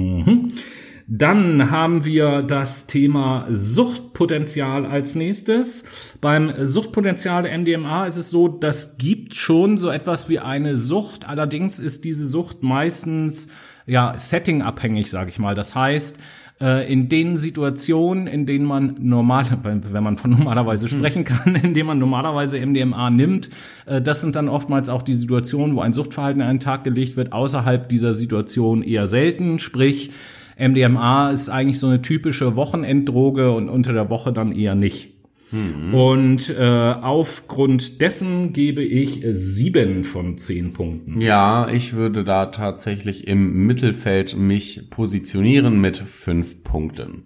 Dann 1.11 1.71
haben 1.71 2.05
wir 2.05 2.43
das 2.43 2.87
Thema 2.87 3.47
Suchtpotenzial 3.51 4.85
als 4.85 5.15
nächstes. 5.15 6.19
Beim 6.21 6.53
Suchtpotenzial 6.61 7.45
der 7.45 7.57
MDMA 7.57 8.07
ist 8.07 8.19
es 8.19 8.29
so, 8.29 8.49
das 8.49 8.99
gibt 8.99 9.35
schon 9.35 9.79
so 9.79 9.89
etwas 9.89 10.29
wie 10.29 10.39
eine 10.39 10.77
Sucht. 10.77 11.27
Allerdings 11.27 11.79
ist 11.79 12.05
diese 12.05 12.27
Sucht 12.27 12.63
meistens 12.63 13.49
ja 13.87 14.13
settingabhängig, 14.19 15.11
sage 15.11 15.31
ich 15.31 15.39
mal. 15.39 15.55
Das 15.55 15.75
heißt, 15.75 16.19
äh, 16.61 16.91
in 16.93 17.09
den 17.09 17.37
Situationen, 17.37 18.27
in 18.27 18.47
denen 18.47 18.65
man 18.65 18.97
normal, 19.01 19.45
wenn 19.63 20.03
man 20.03 20.17
von 20.17 20.31
normalerweise 20.31 20.89
sprechen 20.89 21.25
kann, 21.25 21.55
in 21.63 21.75
denen 21.75 21.87
man 21.87 21.99
normalerweise 21.99 22.65
MDMA 22.65 23.11
nimmt, 23.11 23.51
äh, 23.87 24.01
das 24.01 24.21
sind 24.21 24.37
dann 24.37 24.49
oftmals 24.49 24.89
auch 24.89 25.03
die 25.03 25.15
Situationen, 25.15 25.77
wo 25.77 25.81
ein 25.81 25.93
Suchtverhalten 25.93 26.43
an 26.43 26.57
den 26.57 26.61
Tag 26.61 26.85
gelegt 26.85 27.17
wird. 27.17 27.33
Außerhalb 27.33 27.89
dieser 27.89 28.13
Situation 28.13 28.83
eher 28.83 29.07
selten, 29.07 29.59
sprich 29.59 30.11
MDMA 30.59 31.31
ist 31.31 31.49
eigentlich 31.49 31.79
so 31.79 31.87
eine 31.87 32.03
typische 32.03 32.57
Wochenenddroge 32.57 33.53
und 33.53 33.69
unter 33.69 33.93
der 33.93 34.11
Woche 34.11 34.33
dann 34.33 34.53
eher 34.53 34.75
nicht. 34.75 35.18
Und 35.51 36.51
äh, 36.51 36.63
aufgrund 36.63 38.01
dessen 38.01 38.53
gebe 38.53 38.83
ich 38.83 39.25
sieben 39.31 40.05
von 40.05 40.37
zehn 40.39 40.73
Punkten. 40.73 41.21
Ja, 41.21 41.69
ich 41.69 41.95
würde 41.95 42.25
da 42.25 42.47
tatsächlich 42.47 43.27
im 43.27 43.67
Mittelfeld 43.67 44.37
mich 44.37 44.91
positionieren 44.91 45.81
mit 45.81 45.97
fünf 45.97 46.65
Punkten. 46.65 47.25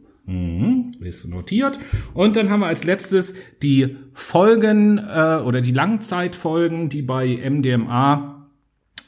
Ist 1.01 1.29
notiert. 1.29 1.81
Und 2.14 2.37
dann 2.37 2.49
haben 2.49 2.61
wir 2.61 2.68
als 2.68 2.85
letztes 2.85 3.35
die 3.62 3.97
Folgen 4.12 4.99
äh, 4.99 5.41
oder 5.45 5.61
die 5.61 5.73
Langzeitfolgen, 5.73 6.89
die 6.89 7.03
bei 7.03 7.39
MDMA 7.51 8.32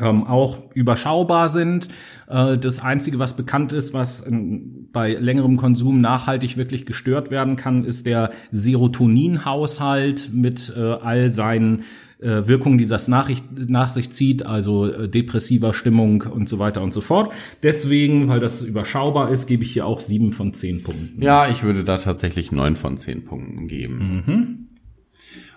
ähm, 0.00 0.24
auch 0.24 0.74
überschaubar 0.74 1.48
sind. 1.48 1.88
Äh, 2.28 2.58
das 2.58 2.80
Einzige, 2.80 3.18
was 3.18 3.36
bekannt 3.36 3.72
ist, 3.72 3.94
was 3.94 4.26
ähm, 4.26 4.88
bei 4.92 5.14
längerem 5.14 5.56
Konsum 5.56 6.00
nachhaltig 6.00 6.56
wirklich 6.56 6.86
gestört 6.86 7.30
werden 7.30 7.56
kann, 7.56 7.84
ist 7.84 8.06
der 8.06 8.30
Serotoninhaushalt 8.50 10.30
mit 10.32 10.72
äh, 10.76 10.80
all 10.80 11.30
seinen 11.30 11.84
äh, 12.20 12.46
Wirkungen, 12.46 12.78
die 12.78 12.86
das 12.86 13.08
nach, 13.08 13.30
nach 13.66 13.88
sich 13.88 14.10
zieht, 14.10 14.46
also 14.46 14.90
äh, 14.90 15.08
depressiver 15.08 15.72
Stimmung 15.72 16.22
und 16.22 16.48
so 16.48 16.58
weiter 16.58 16.82
und 16.82 16.92
so 16.92 17.00
fort. 17.00 17.32
Deswegen, 17.62 18.28
weil 18.28 18.40
das 18.40 18.62
überschaubar 18.62 19.30
ist, 19.30 19.46
gebe 19.46 19.62
ich 19.62 19.72
hier 19.72 19.86
auch 19.86 20.00
sieben 20.00 20.32
von 20.32 20.52
zehn 20.52 20.82
Punkten. 20.82 21.22
Ja, 21.22 21.48
ich 21.48 21.62
würde 21.62 21.84
da 21.84 21.98
tatsächlich 21.98 22.50
neun 22.50 22.76
von 22.76 22.96
zehn 22.96 23.24
Punkten 23.24 23.68
geben. 23.68 24.68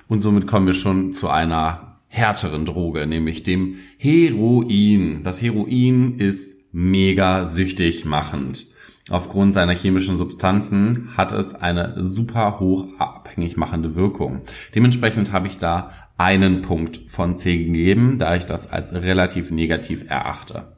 Und 0.08 0.22
somit 0.22 0.48
kommen 0.48 0.68
wir 0.68 0.74
schon 0.74 1.14
zu 1.14 1.30
einer 1.30 1.87
härteren 2.08 2.66
Droge, 2.66 3.06
nämlich 3.06 3.44
dem 3.44 3.76
Heroin. 3.98 5.22
Das 5.24 5.42
Heroin 5.42 6.18
ist 6.20 6.66
mega 6.72 7.44
süchtig 7.44 8.06
machend. 8.06 8.68
Aufgrund 9.10 9.54
seiner 9.54 9.74
chemischen 9.74 10.18
Substanzen 10.18 11.16
hat 11.16 11.32
es 11.32 11.56
eine 11.56 12.04
super 12.04 12.60
hoch 12.60 12.88
abhängig 13.00 13.56
machende 13.56 13.96
Wirkung. 13.96 14.42
Dementsprechend 14.76 15.32
habe 15.32 15.48
ich 15.48 15.58
da 15.58 15.92
einen 16.18 16.62
Punkt 16.62 16.98
von 16.98 17.38
10 17.38 17.74
gegeben, 17.74 18.18
da 18.18 18.36
ich 18.36 18.46
das 18.46 18.70
als 18.70 18.94
relativ 18.94 19.52
negativ 19.52 20.10
erachte. 20.10 20.78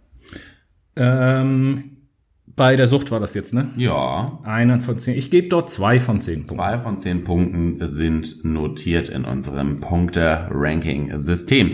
Ähm, 0.96 1.98
Bei 2.60 2.76
der 2.76 2.88
Sucht 2.88 3.10
war 3.10 3.22
das 3.22 3.36
jetzt, 3.36 3.54
ne? 3.54 3.70
Ja, 3.78 4.38
Einen 4.44 4.82
von 4.82 5.00
zehn. 5.00 5.18
Ich 5.18 5.32
gebe 5.32 5.48
dort 5.48 5.70
zwei 5.70 6.02
von 6.02 6.20
zehn 6.20 6.46
Punkten. 6.46 6.56
Zwei 6.58 6.78
von 6.78 7.00
zehn 7.00 7.24
Punkten 7.24 7.78
sind 7.88 8.44
notiert 8.44 9.08
in 9.08 9.24
unserem 9.24 9.80
Punkte-Ranking-System. 9.80 11.72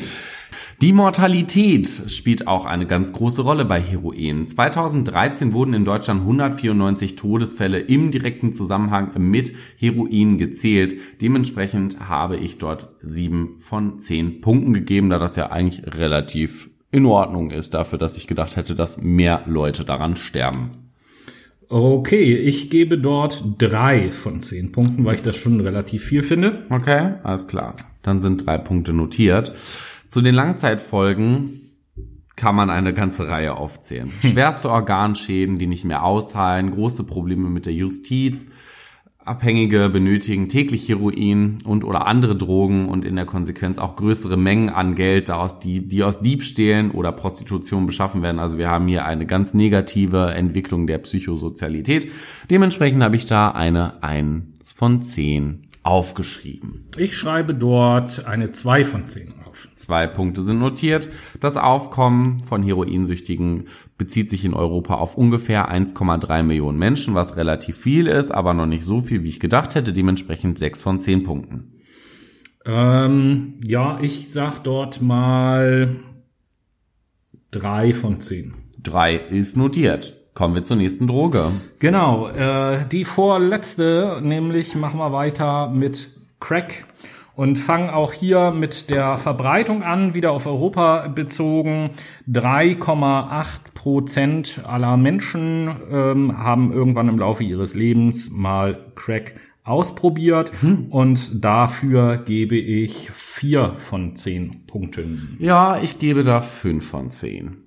Die 0.83 0.93
Mortalität 0.93 1.87
spielt 1.87 2.47
auch 2.47 2.65
eine 2.65 2.85
ganz 2.85 3.13
große 3.13 3.41
Rolle 3.41 3.65
bei 3.65 3.81
Heroin. 3.81 4.45
2013 4.45 5.53
wurden 5.53 5.73
in 5.73 5.85
Deutschland 5.85 6.21
194 6.21 7.15
Todesfälle 7.15 7.79
im 7.79 8.11
direkten 8.11 8.53
Zusammenhang 8.53 9.09
mit 9.17 9.53
Heroin 9.79 10.37
gezählt. 10.37 10.93
Dementsprechend 11.19 12.07
habe 12.07 12.37
ich 12.37 12.59
dort 12.59 12.91
sieben 13.01 13.57
von 13.57 13.97
zehn 13.97 14.39
Punkten 14.39 14.73
gegeben, 14.75 15.09
da 15.09 15.17
das 15.17 15.35
ja 15.35 15.49
eigentlich 15.49 15.81
relativ 15.95 16.74
in 16.95 17.05
Ordnung 17.05 17.51
ist 17.51 17.73
dafür, 17.73 17.99
dass 17.99 18.17
ich 18.17 18.25
gedacht 18.25 18.55
hätte, 18.55 18.73
dass 18.73 19.01
mehr 19.01 19.43
Leute 19.47 19.83
daran 19.83 20.15
sterben. 20.15 20.71
Okay, 21.67 22.37
ich 22.37 22.69
gebe 22.69 22.97
dort 22.97 23.43
drei 23.57 24.11
von 24.11 24.39
zehn 24.39 24.71
Punkten, 24.71 25.03
weil 25.03 25.15
ich 25.15 25.21
das 25.21 25.35
schon 25.35 25.59
relativ 25.59 26.05
viel 26.05 26.23
finde. 26.23 26.65
Okay, 26.69 27.15
alles 27.23 27.49
klar. 27.49 27.73
Dann 28.01 28.21
sind 28.21 28.45
drei 28.45 28.57
Punkte 28.57 28.93
notiert. 28.93 29.51
Zu 30.07 30.21
den 30.21 30.35
Langzeitfolgen 30.35 31.73
kann 32.37 32.55
man 32.55 32.69
eine 32.69 32.93
ganze 32.93 33.27
Reihe 33.27 33.55
aufzählen. 33.55 34.09
Schwerste 34.21 34.69
Organschäden, 34.69 35.57
die 35.57 35.67
nicht 35.67 35.83
mehr 35.83 36.03
ausheilen, 36.05 36.71
große 36.71 37.05
Probleme 37.05 37.49
mit 37.49 37.65
der 37.65 37.73
Justiz, 37.73 38.47
Abhängige 39.25 39.89
benötigen 39.89 40.49
täglich 40.49 40.87
Heroin 40.87 41.57
und 41.65 41.83
oder 41.83 42.05
andere 42.05 42.35
Drogen 42.35 42.87
und 42.87 43.03
in 43.05 43.15
der 43.15 43.25
Konsequenz 43.25 43.79
auch 43.79 43.95
größere 43.95 44.37
Mengen 44.37 44.69
an 44.69 44.93
Geld, 44.93 45.31
die, 45.63 45.87
die 45.87 46.03
aus 46.03 46.21
Diebstählen 46.21 46.91
oder 46.91 47.11
Prostitution 47.11 47.87
beschaffen 47.87 48.21
werden. 48.21 48.37
Also 48.37 48.59
wir 48.59 48.69
haben 48.69 48.87
hier 48.87 49.05
eine 49.05 49.25
ganz 49.25 49.55
negative 49.55 50.31
Entwicklung 50.35 50.85
der 50.85 50.99
Psychosozialität. 50.99 52.07
Dementsprechend 52.51 53.01
habe 53.01 53.15
ich 53.15 53.25
da 53.25 53.49
eine 53.49 54.03
1 54.03 54.43
von 54.75 55.01
10 55.01 55.65
aufgeschrieben. 55.85 56.85
Ich 56.97 57.15
schreibe 57.15 57.53
dort 57.53 58.25
eine 58.25 58.51
zwei 58.51 58.83
von 58.83 59.05
zehn 59.05 59.33
auf. 59.39 59.44
Zwei 59.75 60.07
Punkte 60.07 60.41
sind 60.41 60.59
notiert. 60.59 61.09
Das 61.41 61.57
Aufkommen 61.57 62.41
von 62.43 62.63
Heroinsüchtigen 62.63 63.65
bezieht 63.97 64.29
sich 64.29 64.45
in 64.45 64.53
Europa 64.53 64.95
auf 64.95 65.17
ungefähr 65.17 65.69
1,3 65.69 66.43
Millionen 66.43 66.79
Menschen, 66.79 67.13
was 67.13 67.35
relativ 67.35 67.75
viel 67.77 68.07
ist, 68.07 68.31
aber 68.31 68.53
noch 68.53 68.67
nicht 68.67 68.85
so 68.85 69.01
viel, 69.01 69.23
wie 69.23 69.29
ich 69.29 69.41
gedacht 69.41 69.75
hätte. 69.75 69.91
Dementsprechend 69.91 70.57
sechs 70.57 70.81
von 70.81 71.01
zehn 71.01 71.23
Punkten. 71.23 71.73
Ähm, 72.65 73.59
ja, 73.63 73.99
ich 74.01 74.31
sag 74.31 74.59
dort 74.59 75.01
mal 75.01 75.97
drei 77.51 77.93
von 77.93 78.21
zehn. 78.21 78.53
Drei 78.81 79.15
ist 79.15 79.57
notiert. 79.57 80.13
Kommen 80.33 80.55
wir 80.55 80.63
zur 80.63 80.77
nächsten 80.77 81.07
Droge. 81.07 81.51
Genau, 81.79 82.27
äh, 82.27 82.85
die 82.91 83.05
vorletzte, 83.05 84.19
nämlich 84.21 84.75
machen 84.75 84.99
wir 84.99 85.11
weiter 85.11 85.69
mit 85.69 86.09
Crack 86.39 86.85
und 87.35 87.57
fangen 87.57 87.89
auch 87.89 88.13
hier 88.13 88.51
mit 88.51 88.89
der 88.89 89.17
Verbreitung 89.17 89.83
an, 89.83 90.13
wieder 90.13 90.31
auf 90.31 90.47
Europa 90.47 91.07
bezogen. 91.07 91.91
3,8 92.31 93.73
Prozent 93.73 94.61
aller 94.65 94.97
Menschen 94.97 95.75
ähm, 95.91 96.37
haben 96.37 96.71
irgendwann 96.71 97.09
im 97.09 97.19
Laufe 97.19 97.43
ihres 97.43 97.75
Lebens 97.75 98.31
mal 98.31 98.91
Crack 98.95 99.35
ausprobiert 99.63 100.51
und 100.91 101.43
dafür 101.43 102.17
gebe 102.17 102.55
ich 102.55 103.09
vier 103.11 103.73
von 103.77 104.15
zehn 104.15 104.65
Punkten. 104.67 105.37
Ja, 105.39 105.79
ich 105.81 105.97
gebe 105.97 106.23
da 106.23 106.41
fünf 106.41 106.87
von 106.87 107.09
zehn. 107.09 107.57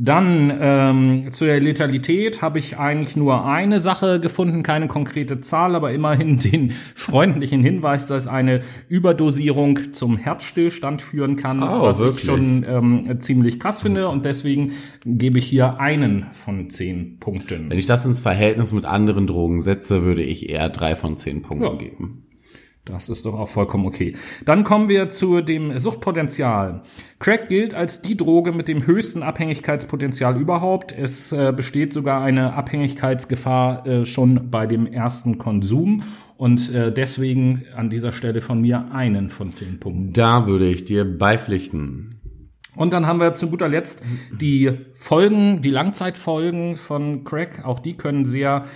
Dann 0.00 0.56
ähm, 0.60 1.32
zur 1.32 1.48
Letalität 1.58 2.40
habe 2.40 2.60
ich 2.60 2.78
eigentlich 2.78 3.16
nur 3.16 3.44
eine 3.44 3.80
Sache 3.80 4.20
gefunden, 4.20 4.62
keine 4.62 4.86
konkrete 4.86 5.40
Zahl, 5.40 5.74
aber 5.74 5.90
immerhin 5.90 6.38
den 6.52 6.70
freundlichen 6.94 7.62
Hinweis, 7.64 8.06
dass 8.06 8.28
eine 8.28 8.60
Überdosierung 8.88 9.92
zum 9.92 10.16
Herzstillstand 10.16 11.02
führen 11.02 11.34
kann, 11.34 11.62
Oh, 11.64 11.82
was 11.82 11.98
wirklich? 11.98 12.18
ich 12.18 12.24
schon 12.26 12.64
ähm, 12.68 13.20
ziemlich 13.20 13.58
krass 13.58 13.82
finde 13.82 14.08
und 14.08 14.24
deswegen 14.24 14.70
gebe 15.04 15.38
ich 15.38 15.46
hier 15.46 15.80
einen 15.80 16.26
von 16.32 16.70
zehn 16.70 17.18
Punkten. 17.18 17.68
Wenn 17.68 17.78
ich 17.78 17.86
das 17.86 18.06
ins 18.06 18.20
Verhältnis 18.20 18.72
mit 18.72 18.84
anderen 18.84 19.26
Drogen 19.26 19.60
setze, 19.60 20.04
würde 20.04 20.22
ich 20.22 20.48
eher 20.48 20.68
drei 20.68 20.94
von 20.94 21.16
zehn 21.16 21.42
Punkten 21.42 21.64
Ja. 21.66 21.74
geben. 21.74 22.22
Das 22.88 23.08
ist 23.08 23.26
doch 23.26 23.38
auch 23.38 23.48
vollkommen 23.48 23.86
okay. 23.86 24.16
Dann 24.44 24.64
kommen 24.64 24.88
wir 24.88 25.08
zu 25.08 25.40
dem 25.40 25.78
Suchtpotenzial. 25.78 26.82
Crack 27.18 27.48
gilt 27.48 27.74
als 27.74 28.02
die 28.02 28.16
Droge 28.16 28.52
mit 28.52 28.68
dem 28.68 28.86
höchsten 28.86 29.22
Abhängigkeitspotenzial 29.22 30.40
überhaupt. 30.40 30.92
Es 30.96 31.32
äh, 31.32 31.52
besteht 31.54 31.92
sogar 31.92 32.22
eine 32.22 32.54
Abhängigkeitsgefahr 32.54 33.86
äh, 33.86 34.04
schon 34.04 34.50
bei 34.50 34.66
dem 34.66 34.86
ersten 34.86 35.38
Konsum 35.38 36.02
und 36.36 36.72
äh, 36.72 36.92
deswegen 36.92 37.64
an 37.76 37.90
dieser 37.90 38.12
Stelle 38.12 38.40
von 38.40 38.60
mir 38.60 38.92
einen 38.92 39.28
von 39.28 39.52
zehn 39.52 39.80
Punkten. 39.80 40.12
Da 40.12 40.46
würde 40.46 40.68
ich 40.68 40.84
dir 40.84 41.04
beipflichten. 41.04 42.14
Und 42.76 42.92
dann 42.92 43.06
haben 43.06 43.18
wir 43.18 43.34
zu 43.34 43.50
guter 43.50 43.68
Letzt 43.68 44.04
die 44.30 44.70
Folgen, 44.94 45.62
die 45.62 45.70
Langzeitfolgen 45.70 46.76
von 46.76 47.24
Crack. 47.24 47.64
Auch 47.64 47.80
die 47.80 47.96
können 47.96 48.24
sehr 48.24 48.66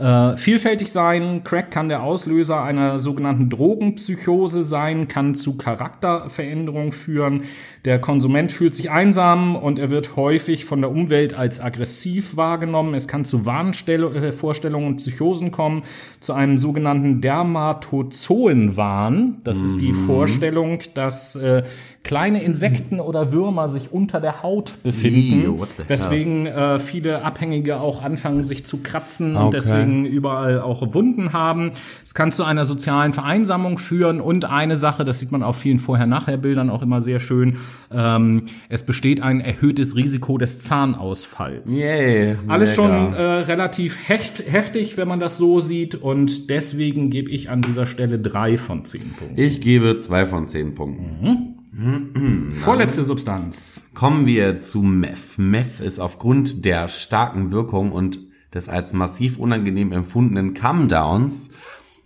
äh, 0.00 0.36
vielfältig 0.36 0.90
sein. 0.90 1.42
Crack 1.44 1.70
kann 1.70 1.88
der 1.88 2.02
Auslöser 2.02 2.62
einer 2.62 2.98
sogenannten 2.98 3.50
Drogenpsychose 3.50 4.64
sein, 4.64 5.08
kann 5.08 5.34
zu 5.34 5.56
Charakterveränderungen 5.58 6.92
führen. 6.92 7.42
Der 7.84 8.00
Konsument 8.00 8.52
fühlt 8.52 8.74
sich 8.74 8.90
einsam 8.90 9.56
und 9.56 9.78
er 9.78 9.90
wird 9.90 10.16
häufig 10.16 10.64
von 10.64 10.80
der 10.80 10.90
Umwelt 10.90 11.34
als 11.34 11.60
aggressiv 11.60 12.36
wahrgenommen. 12.36 12.94
Es 12.94 13.08
kann 13.08 13.24
zu 13.24 13.46
Wahnvorstellungen 13.46 14.88
und 14.88 14.96
Psychosen 14.96 15.50
kommen, 15.50 15.82
zu 16.20 16.32
einem 16.32 16.58
sogenannten 16.58 17.20
Dermatozoenwahn. 17.20 19.40
Das 19.44 19.60
ist 19.60 19.80
die 19.80 19.92
Vorstellung, 19.92 20.80
dass 20.94 21.36
äh, 21.36 21.62
kleine 22.02 22.42
Insekten 22.42 23.00
oder 23.00 23.32
Würmer 23.32 23.68
sich 23.68 23.92
unter 23.92 24.20
der 24.20 24.42
Haut 24.42 24.82
befinden, 24.82 25.44
Ew, 25.44 25.66
weswegen 25.86 26.46
äh, 26.46 26.78
viele 26.78 27.24
Abhängige 27.24 27.80
auch 27.80 28.02
anfangen, 28.02 28.44
sich 28.44 28.64
zu 28.64 28.82
kratzen 28.82 29.36
Okay. 29.36 29.44
und 29.44 29.54
deswegen 29.54 29.89
überall 30.06 30.60
auch 30.60 30.94
Wunden 30.94 31.32
haben. 31.32 31.72
Es 32.04 32.14
kann 32.14 32.32
zu 32.32 32.44
einer 32.44 32.64
sozialen 32.64 33.12
Vereinsamung 33.12 33.78
führen 33.78 34.20
und 34.20 34.44
eine 34.44 34.76
Sache, 34.76 35.04
das 35.04 35.20
sieht 35.20 35.32
man 35.32 35.42
auf 35.42 35.56
vielen 35.56 35.78
Vorher-Nachher-Bildern 35.78 36.70
auch 36.70 36.82
immer 36.82 37.00
sehr 37.00 37.20
schön, 37.20 37.58
ähm, 37.90 38.44
es 38.68 38.84
besteht 38.84 39.22
ein 39.22 39.40
erhöhtes 39.40 39.96
Risiko 39.96 40.38
des 40.38 40.58
Zahnausfalls. 40.58 41.78
Yay. 41.78 42.36
Alles 42.48 42.76
mega. 42.76 42.88
schon 42.88 43.14
äh, 43.14 43.22
relativ 43.22 44.08
hecht, 44.08 44.44
heftig, 44.46 44.96
wenn 44.96 45.08
man 45.08 45.20
das 45.20 45.38
so 45.38 45.60
sieht 45.60 45.94
und 45.94 46.50
deswegen 46.50 47.10
gebe 47.10 47.30
ich 47.30 47.50
an 47.50 47.62
dieser 47.62 47.86
Stelle 47.86 48.18
drei 48.18 48.56
von 48.56 48.84
zehn 48.84 49.12
Punkten. 49.12 49.40
Ich 49.40 49.60
gebe 49.60 49.98
zwei 49.98 50.26
von 50.26 50.48
zehn 50.48 50.74
Punkten. 50.74 51.56
Vorletzte 52.52 53.04
Substanz. 53.04 53.82
Kommen 53.94 54.26
wir 54.26 54.60
zu 54.60 54.82
Meth. 54.82 55.38
Meth 55.38 55.80
ist 55.80 55.98
aufgrund 55.98 56.64
der 56.64 56.88
starken 56.88 57.52
Wirkung 57.52 57.92
und 57.92 58.18
des 58.54 58.68
als 58.68 58.92
massiv 58.92 59.38
unangenehm 59.38 59.92
empfundenen 59.92 60.54
Come-Downs 60.54 61.50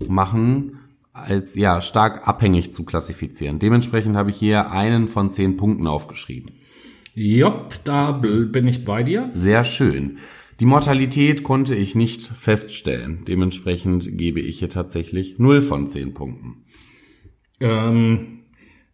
machen 0.08 0.78
als 1.12 1.54
ja 1.54 1.80
stark 1.80 2.26
abhängig 2.26 2.72
zu 2.72 2.84
klassifizieren. 2.84 3.60
Dementsprechend 3.60 4.16
habe 4.16 4.30
ich 4.30 4.36
hier 4.36 4.72
einen 4.72 5.06
von 5.06 5.30
zehn 5.30 5.56
Punkten 5.56 5.86
aufgeschrieben. 5.86 6.50
Jopp, 7.14 7.78
da 7.84 8.10
bin 8.10 8.66
ich 8.66 8.84
bei 8.84 9.04
dir. 9.04 9.30
Sehr 9.32 9.62
schön. 9.62 10.18
Die 10.60 10.66
Mortalität 10.66 11.44
konnte 11.44 11.74
ich 11.74 11.94
nicht 11.94 12.22
feststellen. 12.22 13.24
Dementsprechend 13.26 14.18
gebe 14.18 14.40
ich 14.40 14.58
hier 14.58 14.68
tatsächlich 14.68 15.38
0 15.38 15.62
von 15.62 15.86
10 15.86 16.14
Punkten. 16.14 16.64
Ähm, 17.60 18.40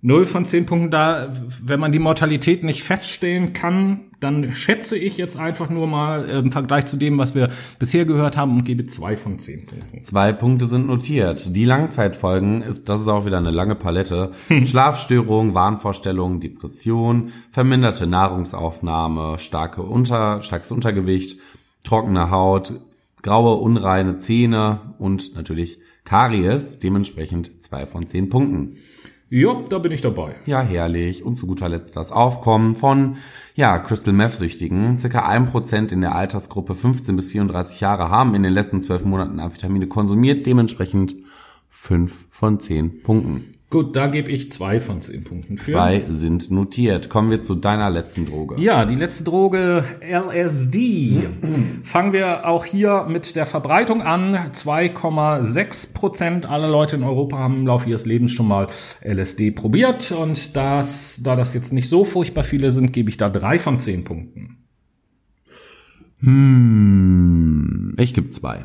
0 0.03 0.25
von 0.27 0.45
10 0.45 0.67
Punkten 0.67 0.91
da, 0.91 1.33
wenn 1.63 1.81
man 1.81 1.93
die 1.93 1.99
Mortalität 1.99 2.65
nicht 2.65 2.83
feststellen 2.83 3.53
kann, 3.53 4.10
dann 4.21 4.55
schätze 4.55 4.99
ich 4.99 5.17
jetzt 5.17 5.39
einfach 5.39 5.71
nur 5.71 5.87
mal 5.87 6.29
äh, 6.29 6.39
im 6.39 6.53
Vergleich 6.53 6.85
zu 6.85 6.97
dem, 6.97 7.19
was 7.19 7.35
wir 7.35 7.49
bisher 7.79 8.05
gehört 8.05 8.37
haben 8.37 8.59
und 8.59 8.65
gebe 8.65 8.87
2 8.87 9.17
von 9.17 9.39
10 9.39 9.67
Punkten. 9.67 10.03
Zwei 10.03 10.33
Punkte 10.33 10.67
sind 10.67 10.87
notiert. 10.87 11.57
Die 11.57 11.65
Langzeitfolgen 11.65 12.63
ist, 12.63 12.89
das 12.89 13.01
ist 13.01 13.09
auch 13.09 13.25
wieder 13.25 13.39
eine 13.39 13.51
lange 13.51 13.75
Palette. 13.75 14.33
Schlafstörung, 14.65 15.55
Wahnvorstellung, 15.55 16.41
Depression, 16.41 17.33
verminderte 17.51 18.07
Nahrungsaufnahme, 18.07 19.39
starke 19.39 19.83
Unter, 19.83 20.43
starkes 20.43 20.71
Untergewicht, 20.71 21.41
trockene 21.83 22.31
Haut, 22.31 22.73
graue, 23.23 23.57
unreine 23.57 24.19
Zähne 24.19 24.95
und 24.99 25.35
natürlich 25.35 25.79
Karies, 26.05 26.79
dementsprechend 26.79 27.63
zwei 27.63 27.87
von 27.87 28.07
zehn 28.07 28.29
Punkten. 28.29 28.77
Jopp, 29.33 29.71
da 29.71 29.79
bin 29.79 29.93
ich 29.93 30.01
dabei. 30.01 30.35
Ja, 30.45 30.61
herrlich. 30.61 31.25
Und 31.25 31.37
zu 31.37 31.47
guter 31.47 31.69
Letzt 31.69 31.95
das 31.97 32.11
Aufkommen 32.11 32.75
von, 32.75 33.17
ja, 33.55 33.79
Crystal 33.79 34.13
Meth-Süchtigen. 34.13 34.99
Circa 34.99 35.25
ein 35.25 35.47
Prozent 35.47 35.93
in 35.93 36.01
der 36.01 36.17
Altersgruppe 36.17 36.75
15 36.75 37.15
bis 37.15 37.31
34 37.31 37.81
Jahre 37.81 38.11
haben 38.11 38.35
in 38.35 38.43
den 38.43 38.53
letzten 38.53 38.81
zwölf 38.81 39.05
Monaten 39.05 39.39
Amphetamine 39.39 39.87
konsumiert. 39.87 40.47
Dementsprechend 40.47 41.15
fünf 41.69 42.27
von 42.31 42.59
zehn 42.59 43.03
Punkten. 43.05 43.45
Gut, 43.71 43.95
da 43.95 44.09
gebe 44.09 44.33
ich 44.33 44.51
zwei 44.51 44.81
von 44.81 45.01
zehn 45.01 45.23
Punkten 45.23 45.57
für. 45.57 45.71
Zwei 45.71 46.05
sind 46.09 46.51
notiert. 46.51 47.09
Kommen 47.09 47.31
wir 47.31 47.39
zu 47.39 47.55
deiner 47.55 47.89
letzten 47.89 48.27
Droge. 48.27 48.61
Ja, 48.61 48.85
die 48.85 48.97
letzte 48.97 49.23
Droge 49.23 49.85
LSD. 50.01 51.29
Fangen 51.85 52.13
wir 52.13 52.49
auch 52.49 52.65
hier 52.65 53.07
mit 53.09 53.37
der 53.37 53.47
Verbreitung 53.47 54.03
an. 54.03 54.35
2,6 54.35 55.95
Prozent 55.95 56.47
aller 56.47 56.69
Leute 56.69 56.97
in 56.97 57.05
Europa 57.05 57.39
haben 57.39 57.59
im 57.59 57.67
Laufe 57.69 57.89
ihres 57.89 58.07
Lebens 58.07 58.33
schon 58.33 58.49
mal 58.49 58.67
LSD 59.05 59.53
probiert. 59.53 60.11
Und 60.11 60.57
das, 60.57 61.23
da 61.23 61.37
das 61.37 61.55
jetzt 61.55 61.73
nicht 61.73 61.89
so 61.89 62.05
furchtbar 62.05 62.43
viele 62.43 62.73
sind, 62.73 62.93
gebe 62.93 63.09
ich 63.09 63.19
da 63.19 63.29
drei 63.29 63.57
von 63.61 63.79
zehn 63.79 64.03
Punkten. 64.03 64.67
Hm, 66.23 67.95
ich 67.99 68.15
gebe 68.15 68.31
zwei. 68.31 68.65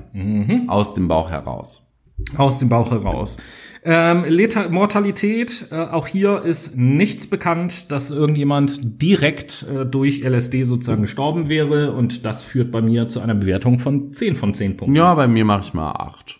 Aus 0.67 0.95
dem 0.95 1.07
Bauch 1.07 1.29
heraus. 1.29 1.84
Aus 2.37 2.59
dem 2.59 2.69
Bauch 2.69 2.91
heraus. 2.91 3.37
Ähm, 3.83 4.23
Leta 4.27 4.69
Mortalität, 4.69 5.67
äh, 5.69 5.75
auch 5.75 6.07
hier 6.07 6.43
ist 6.43 6.75
nichts 6.75 7.29
bekannt, 7.29 7.91
dass 7.91 8.09
irgendjemand 8.09 9.01
direkt 9.01 9.63
äh, 9.69 9.85
durch 9.85 10.23
LSD 10.23 10.63
sozusagen 10.63 11.03
gestorben 11.03 11.49
wäre 11.49 11.91
und 11.91 12.25
das 12.25 12.41
führt 12.41 12.71
bei 12.71 12.81
mir 12.81 13.07
zu 13.09 13.19
einer 13.19 13.35
Bewertung 13.35 13.77
von 13.77 14.11
10 14.11 14.37
von 14.37 14.53
10 14.53 14.77
Punkten. 14.77 14.95
Ja, 14.95 15.13
bei 15.13 15.27
mir 15.27 15.45
mache 15.45 15.61
ich 15.61 15.73
mal 15.73 15.91
acht. 15.91 16.39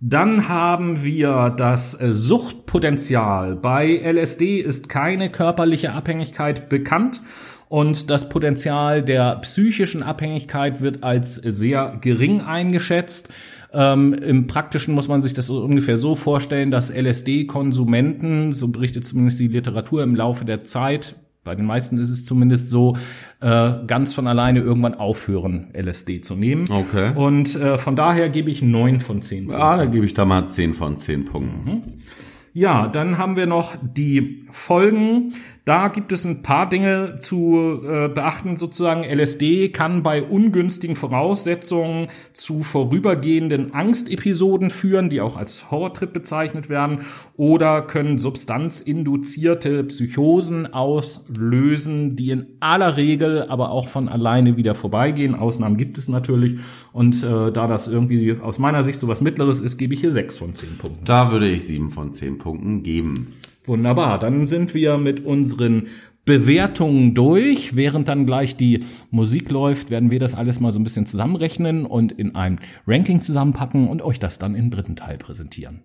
Dann 0.00 0.48
haben 0.48 1.04
wir 1.04 1.54
das 1.56 2.00
äh, 2.00 2.12
Suchtpotenzial. 2.12 3.54
Bei 3.54 3.86
LSD 3.86 4.58
ist 4.60 4.88
keine 4.88 5.30
körperliche 5.30 5.92
Abhängigkeit 5.92 6.68
bekannt 6.68 7.20
und 7.68 8.10
das 8.10 8.28
Potenzial 8.28 9.02
der 9.02 9.36
psychischen 9.36 10.02
Abhängigkeit 10.02 10.80
wird 10.80 11.04
als 11.04 11.36
sehr 11.36 11.98
gering 12.00 12.40
eingeschätzt. 12.40 13.32
Ähm, 13.74 14.12
Im 14.14 14.46
Praktischen 14.46 14.94
muss 14.94 15.08
man 15.08 15.22
sich 15.22 15.34
das 15.34 15.46
so 15.46 15.62
ungefähr 15.62 15.96
so 15.96 16.14
vorstellen, 16.16 16.70
dass 16.70 16.90
LSD-Konsumenten, 16.90 18.52
so 18.52 18.68
berichtet 18.68 19.04
zumindest 19.04 19.40
die 19.40 19.48
Literatur 19.48 20.02
im 20.02 20.14
Laufe 20.14 20.44
der 20.44 20.64
Zeit, 20.64 21.16
bei 21.44 21.56
den 21.56 21.66
meisten 21.66 21.98
ist 21.98 22.10
es 22.10 22.24
zumindest 22.24 22.70
so, 22.70 22.96
äh, 23.40 23.72
ganz 23.88 24.14
von 24.14 24.28
alleine 24.28 24.60
irgendwann 24.60 24.94
aufhören, 24.94 25.72
LSD 25.74 26.20
zu 26.20 26.36
nehmen. 26.36 26.64
Okay. 26.70 27.12
Und 27.16 27.56
äh, 27.56 27.78
von 27.78 27.96
daher 27.96 28.28
gebe 28.28 28.48
ich 28.50 28.62
neun 28.62 29.00
von 29.00 29.20
zehn. 29.22 29.50
Ja, 29.50 29.76
da 29.76 29.86
gebe 29.86 30.06
ich 30.06 30.14
da 30.14 30.24
mal 30.24 30.46
zehn 30.46 30.72
von 30.72 30.96
zehn 30.96 31.24
Punkten. 31.24 31.82
Ja, 32.54 32.86
dann 32.86 33.18
haben 33.18 33.34
wir 33.34 33.46
noch 33.46 33.74
die 33.82 34.46
Folgen. 34.50 35.32
Da 35.64 35.86
gibt 35.88 36.10
es 36.10 36.24
ein 36.24 36.42
paar 36.42 36.68
Dinge 36.68 37.16
zu 37.20 37.80
äh, 37.84 38.08
beachten. 38.08 38.56
Sozusagen 38.56 39.04
LSD 39.04 39.68
kann 39.68 40.02
bei 40.02 40.20
ungünstigen 40.20 40.96
Voraussetzungen 40.96 42.08
zu 42.32 42.64
vorübergehenden 42.64 43.72
Angstepisoden 43.72 44.70
führen, 44.70 45.08
die 45.08 45.20
auch 45.20 45.36
als 45.36 45.70
Horrortrip 45.70 46.12
bezeichnet 46.12 46.68
werden, 46.68 47.00
oder 47.36 47.82
können 47.82 48.18
substanzinduzierte 48.18 49.84
Psychosen 49.84 50.72
auslösen, 50.72 52.16
die 52.16 52.30
in 52.30 52.46
aller 52.58 52.96
Regel 52.96 53.42
aber 53.42 53.70
auch 53.70 53.86
von 53.86 54.08
alleine 54.08 54.56
wieder 54.56 54.74
vorbeigehen. 54.74 55.36
Ausnahmen 55.36 55.76
gibt 55.76 55.96
es 55.96 56.08
natürlich. 56.08 56.56
Und 56.92 57.22
äh, 57.22 57.52
da 57.52 57.68
das 57.68 57.86
irgendwie 57.86 58.36
aus 58.40 58.58
meiner 58.58 58.82
Sicht 58.82 58.98
sowas 58.98 59.20
Mittleres 59.20 59.60
ist, 59.60 59.78
gebe 59.78 59.94
ich 59.94 60.00
hier 60.00 60.10
sechs 60.10 60.38
von 60.38 60.54
zehn 60.54 60.76
Punkten. 60.76 61.04
Da 61.04 61.30
würde 61.30 61.48
ich 61.48 61.62
sieben 61.62 61.90
von 61.90 62.12
zehn 62.12 62.38
Punkten 62.38 62.82
geben. 62.82 63.28
Wunderbar, 63.64 64.18
dann 64.18 64.44
sind 64.44 64.74
wir 64.74 64.98
mit 64.98 65.24
unseren 65.24 65.86
Bewertungen 66.24 67.14
durch. 67.14 67.76
Während 67.76 68.08
dann 68.08 68.26
gleich 68.26 68.56
die 68.56 68.80
Musik 69.12 69.52
läuft, 69.52 69.90
werden 69.90 70.10
wir 70.10 70.18
das 70.18 70.34
alles 70.34 70.58
mal 70.58 70.72
so 70.72 70.80
ein 70.80 70.84
bisschen 70.84 71.06
zusammenrechnen 71.06 71.86
und 71.86 72.10
in 72.10 72.34
ein 72.34 72.58
Ranking 72.88 73.20
zusammenpacken 73.20 73.88
und 73.88 74.02
euch 74.02 74.18
das 74.18 74.40
dann 74.40 74.56
im 74.56 74.70
dritten 74.70 74.96
Teil 74.96 75.16
präsentieren. 75.16 75.82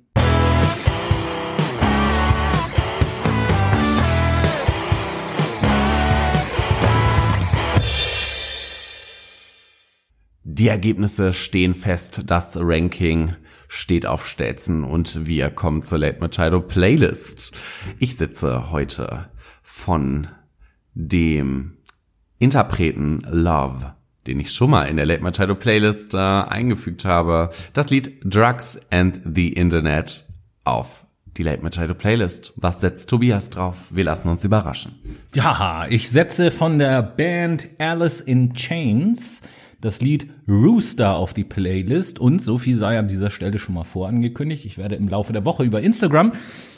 Die 10.43 10.69
Ergebnisse 10.69 11.34
stehen 11.34 11.75
fest. 11.75 12.23
Das 12.25 12.57
Ranking 12.59 13.36
steht 13.68 14.05
auf 14.05 14.28
Stelzen 14.28 14.84
und 14.84 15.26
wir 15.28 15.49
kommen 15.49 15.82
zur 15.82 15.99
Late 15.99 16.20
Machado 16.20 16.61
Playlist. 16.61 17.55
Ich 17.99 18.15
sitze 18.15 18.72
heute 18.72 19.30
von 19.61 20.28
dem 20.93 21.78
Interpreten 22.39 23.22
Love, 23.30 23.95
den 24.26 24.39
ich 24.39 24.51
schon 24.51 24.70
mal 24.70 24.84
in 24.84 24.97
der 24.97 25.05
Late 25.05 25.24
Machado 25.24 25.55
Playlist 25.55 26.13
äh, 26.13 26.18
eingefügt 26.18 27.05
habe, 27.05 27.49
das 27.74 27.89
Lied 27.89 28.20
Drugs 28.24 28.80
and 28.91 29.20
the 29.26 29.49
Internet 29.53 30.24
auf 30.63 31.05
die 31.38 31.43
Late 31.43 31.63
Machado 31.63 31.93
Playlist. 31.93 32.53
Was 32.55 32.82
setzt 32.82 33.09
Tobias 33.09 33.49
drauf? 33.49 33.88
Wir 33.91 34.03
lassen 34.03 34.30
uns 34.30 34.43
überraschen. 34.43 34.99
Ja, 35.34 35.86
ich 35.89 36.09
setze 36.09 36.51
von 36.51 36.80
der 36.80 37.01
Band 37.03 37.68
Alice 37.78 38.22
in 38.22 38.53
Chains 38.53 39.43
das 39.82 40.01
Lied 40.01 40.28
Rooster 40.47 41.17
auf 41.17 41.34
die 41.34 41.43
Playlist 41.43 42.19
und 42.19 42.41
so 42.41 42.57
viel 42.57 42.75
sei 42.75 42.97
an 42.97 43.07
dieser 43.07 43.30
Stelle 43.30 43.59
schon 43.59 43.75
mal 43.75 43.84
vorangekündigt. 43.84 44.65
Ich 44.65 44.78
werde 44.78 44.95
im 44.95 45.07
Laufe 45.07 45.34
der 45.34 45.45
Woche 45.45 45.63
über 45.63 45.82
Instagram 45.82 46.34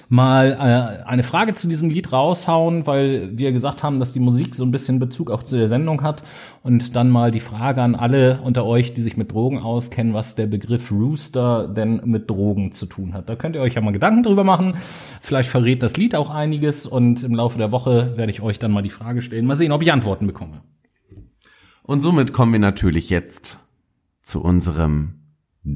mal 0.10 0.52
äh, 0.54 1.08
eine 1.08 1.24
Frage 1.24 1.54
zu 1.54 1.68
diesem 1.68 1.92
Lied 1.92 2.12
raushauen, 2.12 2.88
weil 2.88 3.38
wir 3.38 3.52
gesagt 3.52 3.84
haben, 3.84 4.00
dass 4.00 4.12
die 4.12 4.20
Musik 4.20 4.56
so 4.56 4.66
ein 4.66 4.72
bisschen 4.72 5.00
Bezug 5.00 5.30
auch 5.30 5.44
zu 5.44 5.56
der 5.56 5.68
Sendung 5.68 6.02
hat 6.02 6.24
und 6.64 6.96
dann 6.96 7.10
mal 7.10 7.30
die 7.32 7.40
Frage 7.40 7.84
an 7.84 7.96
alle 7.96 8.42
unter 8.44 8.66
euch, 8.66 8.94
die 8.94 9.02
sich 9.02 9.18
mit 9.18 9.32
Drogen 9.32 9.60
auskennen, 9.60 10.16
was 10.16 10.36
der 10.36 10.48
Begriff 10.48 10.92
Rooster 10.92 11.68
denn 11.68 12.02
mit 12.06 12.30
Drogen 12.30 12.72
zu 12.72 12.88
tun 12.88 13.14
hat. 13.14 13.30
Da 13.30 13.36
könnt 13.36 13.56
ihr 13.56 13.62
euch 13.62 13.76
ja 13.76 13.82
mal 13.82 13.92
Gedanken 13.92 14.24
drüber 14.24 14.44
machen. 14.44 14.74
Vielleicht 15.22 15.50
verrät 15.50 15.84
das 15.84 15.96
Lied 15.96 16.16
auch 16.16 16.32
einiges 16.32 16.88
und 16.88 17.24
im 17.24 17.36
Laufe 17.36 17.60
der 17.60 17.72
Woche 17.72 18.18
werde 18.18 18.32
ich 18.32 18.42
euch 18.42 18.58
dann 18.58 18.72
mal 18.72 18.82
die 18.82 18.90
Frage 18.90 19.22
stellen. 19.22 19.46
Mal 19.46 19.56
sehen, 19.56 19.72
ob 19.72 19.84
ich 19.84 19.94
Antworten 19.94 20.26
bekomme. 20.26 20.64
Und 21.90 22.02
somit 22.02 22.34
kommen 22.34 22.52
wir 22.52 22.60
natürlich 22.60 23.10
jetzt 23.10 23.58
zu 24.22 24.44
unserem 24.44 25.19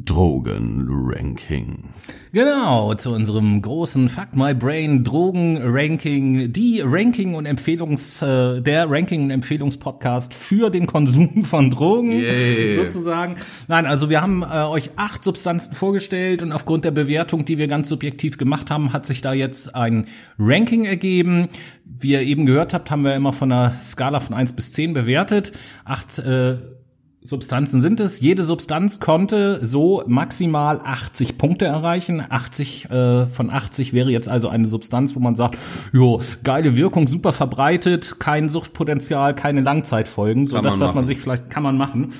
Drogen-Ranking. 0.01 1.89
Genau, 2.31 2.95
zu 2.95 3.11
unserem 3.11 3.61
großen 3.61 4.09
Fuck 4.09 4.35
My 4.35 4.55
Brain 4.55 5.03
Drogen-Ranking, 5.03 6.51
die 6.51 6.81
Ranking- 6.83 7.35
und 7.35 7.45
Empfehlungs, 7.45 8.23
äh, 8.23 8.61
der 8.61 8.89
Ranking- 8.89 9.25
und 9.25 9.29
Empfehlungspodcast 9.29 10.33
für 10.33 10.71
den 10.71 10.87
Konsum 10.87 11.43
von 11.45 11.69
Drogen, 11.69 12.11
Yay. 12.11 12.75
sozusagen. 12.75 13.35
Nein, 13.67 13.85
also 13.85 14.09
wir 14.09 14.21
haben 14.21 14.41
äh, 14.41 14.63
euch 14.63 14.91
acht 14.95 15.23
Substanzen 15.23 15.75
vorgestellt 15.75 16.41
und 16.41 16.53
aufgrund 16.53 16.85
der 16.85 16.91
Bewertung, 16.91 17.45
die 17.45 17.59
wir 17.59 17.67
ganz 17.67 17.87
subjektiv 17.89 18.39
gemacht 18.39 18.71
haben, 18.71 18.93
hat 18.93 19.05
sich 19.05 19.21
da 19.21 19.33
jetzt 19.33 19.75
ein 19.75 20.07
Ranking 20.39 20.85
ergeben. 20.85 21.49
Wie 21.85 22.13
ihr 22.13 22.21
eben 22.21 22.47
gehört 22.47 22.73
habt, 22.73 22.89
haben 22.89 23.03
wir 23.03 23.13
immer 23.13 23.33
von 23.33 23.51
einer 23.51 23.71
Skala 23.79 24.19
von 24.19 24.35
eins 24.35 24.53
bis 24.53 24.73
zehn 24.73 24.93
bewertet. 24.93 25.51
Acht 25.85 26.17
äh, 26.17 26.57
Substanzen 27.26 27.80
sind 27.80 28.01
es. 28.01 28.19
Jede 28.19 28.43
Substanz 28.43 28.99
konnte 28.99 29.65
so 29.65 30.03
maximal 30.07 30.82
80 30.84 31.38
Punkte 31.38 31.65
erreichen. 31.65 32.21
80 32.28 32.89
äh, 32.89 33.26
von 33.28 33.49
80 33.49 33.93
wäre 33.93 34.11
jetzt 34.11 34.28
also 34.28 34.49
eine 34.49 34.65
Substanz, 34.65 35.15
wo 35.15 35.19
man 35.19 35.36
sagt, 35.36 35.57
jo, 35.93 36.21
geile 36.43 36.76
Wirkung, 36.76 37.07
super 37.07 37.32
verbreitet, 37.32 38.19
kein 38.19 38.49
Suchtpotenzial, 38.49 39.36
keine 39.36 39.61
Langzeitfolgen. 39.61 40.45
So 40.45 40.55
Kann 40.55 40.63
das, 40.63 40.76
man 40.76 40.88
was 40.88 40.95
man 40.95 41.05
sich 41.05 41.19
vielleicht 41.19 41.49
kann 41.49 41.63
man 41.63 41.78
machen. 41.78 42.13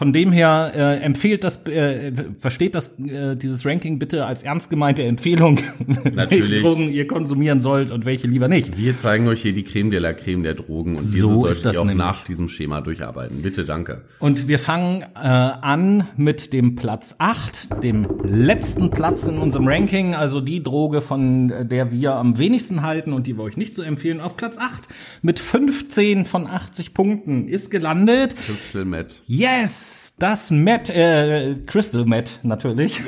Von 0.00 0.14
dem 0.14 0.32
her 0.32 0.72
äh, 0.74 0.96
empfiehlt 1.00 1.44
das, 1.44 1.66
äh, 1.66 2.10
versteht 2.38 2.74
das 2.74 2.98
äh, 3.00 3.36
dieses 3.36 3.66
Ranking 3.66 3.98
bitte 3.98 4.24
als 4.24 4.42
ernst 4.42 4.70
gemeinte 4.70 5.02
Empfehlung, 5.02 5.58
welche 5.86 6.16
Natürlich. 6.16 6.62
Drogen 6.62 6.90
ihr 6.90 7.06
konsumieren 7.06 7.60
sollt 7.60 7.90
und 7.90 8.06
welche 8.06 8.26
lieber 8.26 8.48
nicht. 8.48 8.78
Wir 8.78 8.98
zeigen 8.98 9.28
euch 9.28 9.42
hier 9.42 9.52
die 9.52 9.62
Creme 9.62 9.90
de 9.90 10.00
la 10.00 10.14
Creme 10.14 10.42
der 10.42 10.54
Drogen 10.54 10.94
und 10.94 11.02
diese 11.02 11.20
So 11.20 11.42
solltet 11.42 11.74
ihr 11.74 11.80
auch 11.82 11.84
nämlich. 11.84 11.98
nach 11.98 12.24
diesem 12.24 12.48
Schema 12.48 12.80
durcharbeiten. 12.80 13.42
Bitte, 13.42 13.66
danke. 13.66 14.00
Und 14.20 14.48
wir 14.48 14.58
fangen 14.58 15.02
äh, 15.02 15.18
an 15.18 16.08
mit 16.16 16.54
dem 16.54 16.76
Platz 16.76 17.16
8, 17.18 17.84
dem 17.84 18.06
letzten 18.24 18.88
Platz 18.88 19.28
in 19.28 19.36
unserem 19.36 19.68
Ranking, 19.68 20.14
also 20.14 20.40
die 20.40 20.62
Droge, 20.62 21.02
von 21.02 21.52
der 21.68 21.92
wir 21.92 22.14
am 22.14 22.38
wenigsten 22.38 22.80
halten 22.80 23.12
und 23.12 23.26
die 23.26 23.36
wir 23.36 23.42
euch 23.42 23.58
nicht 23.58 23.76
so 23.76 23.82
empfehlen. 23.82 24.22
Auf 24.22 24.38
Platz 24.38 24.56
8 24.56 24.88
mit 25.20 25.38
15 25.38 26.24
von 26.24 26.46
80 26.46 26.94
Punkten 26.94 27.48
ist 27.48 27.70
gelandet. 27.70 28.34
Crystal 28.46 28.86
Met. 28.86 29.20
Yes, 29.26 29.89
das 30.18 30.50
Met, 30.50 30.90
äh, 30.90 31.56
Crystal 31.66 32.04
Met 32.04 32.40
natürlich. 32.42 33.00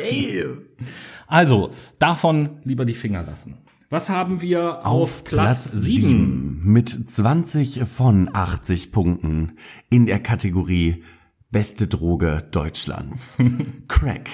Also, 1.27 1.71
davon 1.99 2.61
lieber 2.65 2.85
die 2.85 2.95
Finger 2.95 3.23
lassen. 3.23 3.59
Was 3.91 4.09
haben 4.09 4.41
wir 4.41 4.87
auf, 4.87 5.25
Platz, 5.25 5.71
7? 5.71 5.83
sieben 5.83 6.61
mit 6.65 6.89
20 6.89 7.85
von 7.85 8.31
80 8.33 8.91
Punkten 8.91 9.59
in 9.91 10.07
der 10.07 10.21
Kategorie 10.21 11.05
Beste 11.51 11.87
Droge 11.87 12.49
Deutschlands. 12.51 13.37
Crack. 13.89 14.31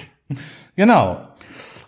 Genau. 0.77 1.35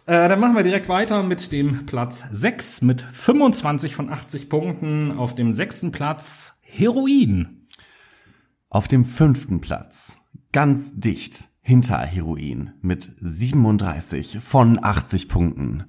Äh, 0.07 0.29
dann 0.29 0.41
machen 0.41 0.57
wir 0.57 0.65
direkt 0.65 0.89
weiter 0.89 1.23
mit 1.23 1.53
dem 1.53 1.87
Platz 1.87 2.27
6 2.33 2.83
mit 2.83 3.01
25 3.03 3.95
von 3.95 4.11
80 4.11 4.49
Punkten. 4.49 5.13
Auf 5.17 5.37
dem 5.37 5.53
sechsten 5.53 5.93
Platz 5.93 6.61
Heroin. 6.63 7.69
Auf 8.69 8.89
dem 8.89 9.05
fünften 9.05 9.61
Platz, 9.61 10.19
ganz 10.53 10.99
dicht 10.99 11.49
hinter 11.63 11.99
Heroin 11.99 12.73
mit 12.83 13.11
37 13.21 14.39
von 14.41 14.83
80 14.83 15.29
Punkten. 15.29 15.85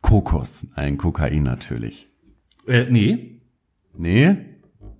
Kokos, 0.00 0.68
ein 0.74 0.96
Kokain 0.96 1.42
natürlich. 1.42 2.08
Äh, 2.66 2.86
nee. 2.90 3.40
Nee? 3.96 4.36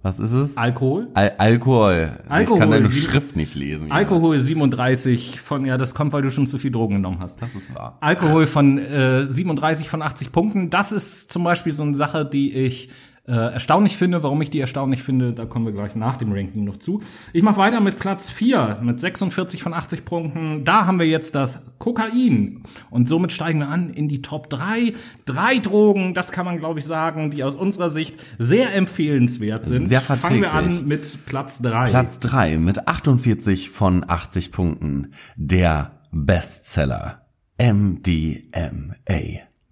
Was 0.03 0.19
ist 0.19 0.33
es? 0.33 0.57
Alkohol? 0.57 1.09
Al 1.15 1.35
Alkohol. 1.39 2.21
Ich 2.25 2.31
Alkohol, 2.31 2.59
kann 2.59 2.71
deine 2.71 2.89
Schrift 2.89 3.35
nicht 3.37 3.55
lesen. 3.57 3.91
Alkohol 3.91 4.39
37 4.39 5.41
von, 5.41 5.67
ja, 5.67 5.77
das 5.77 5.95
kommt, 5.95 6.13
weil 6.13 6.23
du 6.23 6.31
schon 6.31 6.47
zu 6.47 6.59
viel 6.59 6.71
Drogen 6.71 6.97
genommen 6.97 7.19
hast. 7.21 7.43
Das 7.43 7.55
ist 7.55 7.75
wahr. 7.75 7.99
Alkohol 8.01 8.47
von 8.47 8.79
äh, 8.79 9.27
37 9.27 9.89
von 9.89 10.03
80 10.03 10.31
Punkten. 10.31 10.71
Das 10.71 10.93
ist 10.93 11.33
zum 11.33 11.43
Beispiel 11.43 11.73
so 11.73 11.83
eine 11.83 11.97
Sache, 11.97 12.25
die 12.25 12.55
ich 12.55 12.91
äh, 13.29 13.53
erstaunlich 13.53 13.97
finde. 13.97 14.23
Warum 14.23 14.41
ich 14.43 14.51
die 14.51 14.59
erstaunlich 14.61 15.03
finde, 15.03 15.33
da 15.33 15.45
kommen 15.45 15.67
wir 15.67 15.73
gleich 15.73 15.95
nach 15.95 16.17
dem 16.17 16.33
Ranking 16.33 16.65
noch 16.65 16.79
zu. 16.79 17.03
Ich 17.33 17.43
mache 17.43 17.59
weiter 17.59 17.81
mit 17.81 17.99
Platz 17.99 18.31
4 18.31 18.79
mit 18.83 18.99
46 18.99 19.63
von 19.63 19.75
80 19.75 20.05
Punkten. 20.05 20.65
Da 20.65 20.87
haben 20.87 20.99
wir 20.99 21.07
jetzt 21.07 21.35
das 21.35 21.79
Kokain. 21.79 22.63
Und 22.91 23.07
somit 23.07 23.33
steigen 23.33 23.61
wir 23.61 23.69
an 23.69 23.91
in 23.91 24.09
die 24.09 24.23
Top 24.23 24.49
3. 24.51 24.95
Drei 25.27 25.59
Drogen, 25.59 26.15
das 26.15 26.33
kann 26.33 26.47
man 26.47 26.59
glaube 26.59 26.79
ich 26.79 26.87
sagen, 26.87 27.31
die 27.31 27.45
aus 27.45 27.55
unserer 27.55 27.91
Sicht 27.91 28.17
sehr 28.39 28.75
empfehlenswert 28.75 29.67
sind. 29.67 29.89
Sehr 29.89 30.01
Fangen 30.01 30.41
wir 30.41 30.49
verträglich. 30.49 30.81
an 30.81 30.89
mit 30.89 31.27
Platz 31.27 31.61
3. 31.61 31.91
Platz 31.91 32.21
3 32.21 32.59
mit 32.59 32.89
48 32.89 33.71
von 33.71 34.05
80 34.09 34.53
Punkten. 34.53 35.13
Der 35.37 36.01
Bestseller. 36.11 37.27
MDMA. 37.61 39.19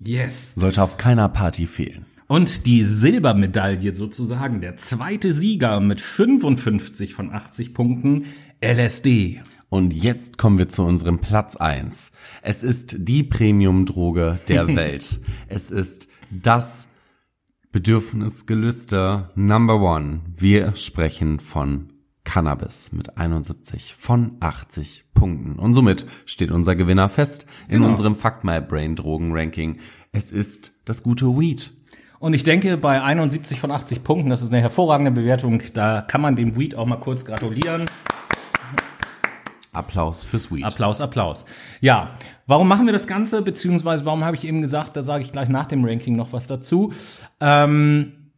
Yes. 0.00 0.54
Sollte 0.57 0.82
auf 0.82 0.96
keiner 0.96 1.28
Party 1.28 1.66
fehlen. 1.66 2.07
Und 2.29 2.66
die 2.66 2.83
Silbermedaille 2.83 3.95
sozusagen, 3.95 4.61
der 4.61 4.77
zweite 4.77 5.33
Sieger 5.33 5.81
mit 5.81 6.01
55 6.01 7.14
von 7.14 7.33
80 7.33 7.72
Punkten, 7.72 8.24
LSD. 8.61 9.41
Und 9.68 9.93
jetzt 9.93 10.39
kommen 10.39 10.59
wir 10.59 10.68
zu 10.68 10.83
unserem 10.83 11.20
Platz 11.20 11.57
1. 11.57 12.12
Es 12.43 12.62
ist 12.62 12.97
die 12.99 13.22
Premium-Droge 13.22 14.39
der 14.49 14.66
Welt. 14.77 15.20
Es 15.49 15.70
ist 15.70 16.09
das 16.31 16.89
Bedürfnisgelüste 17.70 19.31
Number 19.35 19.81
One. 19.81 20.20
Wir 20.35 20.74
sprechen 20.74 21.39
von 21.41 21.93
Cannabis 22.24 22.91
mit 22.93 23.16
71 23.16 23.95
von 23.95 24.37
80 24.41 25.05
Punkten. 25.14 25.59
Und 25.59 25.74
somit 25.74 26.07
steht 26.24 26.51
unser 26.51 26.74
Gewinner 26.74 27.09
fest 27.09 27.47
in 27.68 27.83
unserem 27.83 28.16
Fuck 28.16 28.43
My 28.43 28.61
Brain 28.61 28.97
Drogen 28.97 29.33
Ranking. 29.33 29.79
Es 30.11 30.33
ist 30.33 30.81
das 30.85 31.03
gute 31.03 31.27
Weed. 31.27 31.70
Und 32.19 32.35
ich 32.35 32.45
denke, 32.45 32.77
bei 32.77 33.03
71 33.03 33.61
von 33.61 33.71
80 33.71 34.05
Punkten, 34.05 34.31
das 34.31 34.43
ist 34.43 34.53
eine 34.53 34.62
hervorragende 34.62 35.11
Bewertung, 35.11 35.62
da 35.75 36.03
kann 36.03 36.21
man 36.21 36.37
dem 36.37 36.59
Weed 36.59 36.75
auch 36.75 36.87
mal 36.87 36.97
kurz 36.97 37.25
gratulieren. 37.25 37.85
Applaus 39.73 40.25
fürs 40.25 40.51
Weed. 40.51 40.64
Applaus, 40.64 41.01
Applaus. 41.01 41.45
Ja, 41.81 42.14
warum 42.47 42.67
machen 42.67 42.87
wir 42.87 42.93
das 42.93 43.07
Ganze? 43.07 43.43
Beziehungsweise 43.43 44.07
warum 44.07 44.25
habe 44.25 44.35
ich 44.35 44.47
eben 44.47 44.62
gesagt, 44.62 44.97
da 44.97 45.03
sage 45.03 45.23
ich 45.23 45.33
gleich 45.33 45.49
nach 45.51 45.67
dem 45.67 45.85
Ranking 45.85 46.17
noch 46.17 46.33
was 46.33 46.47
dazu. 46.47 46.95
Ähm, 47.41 48.33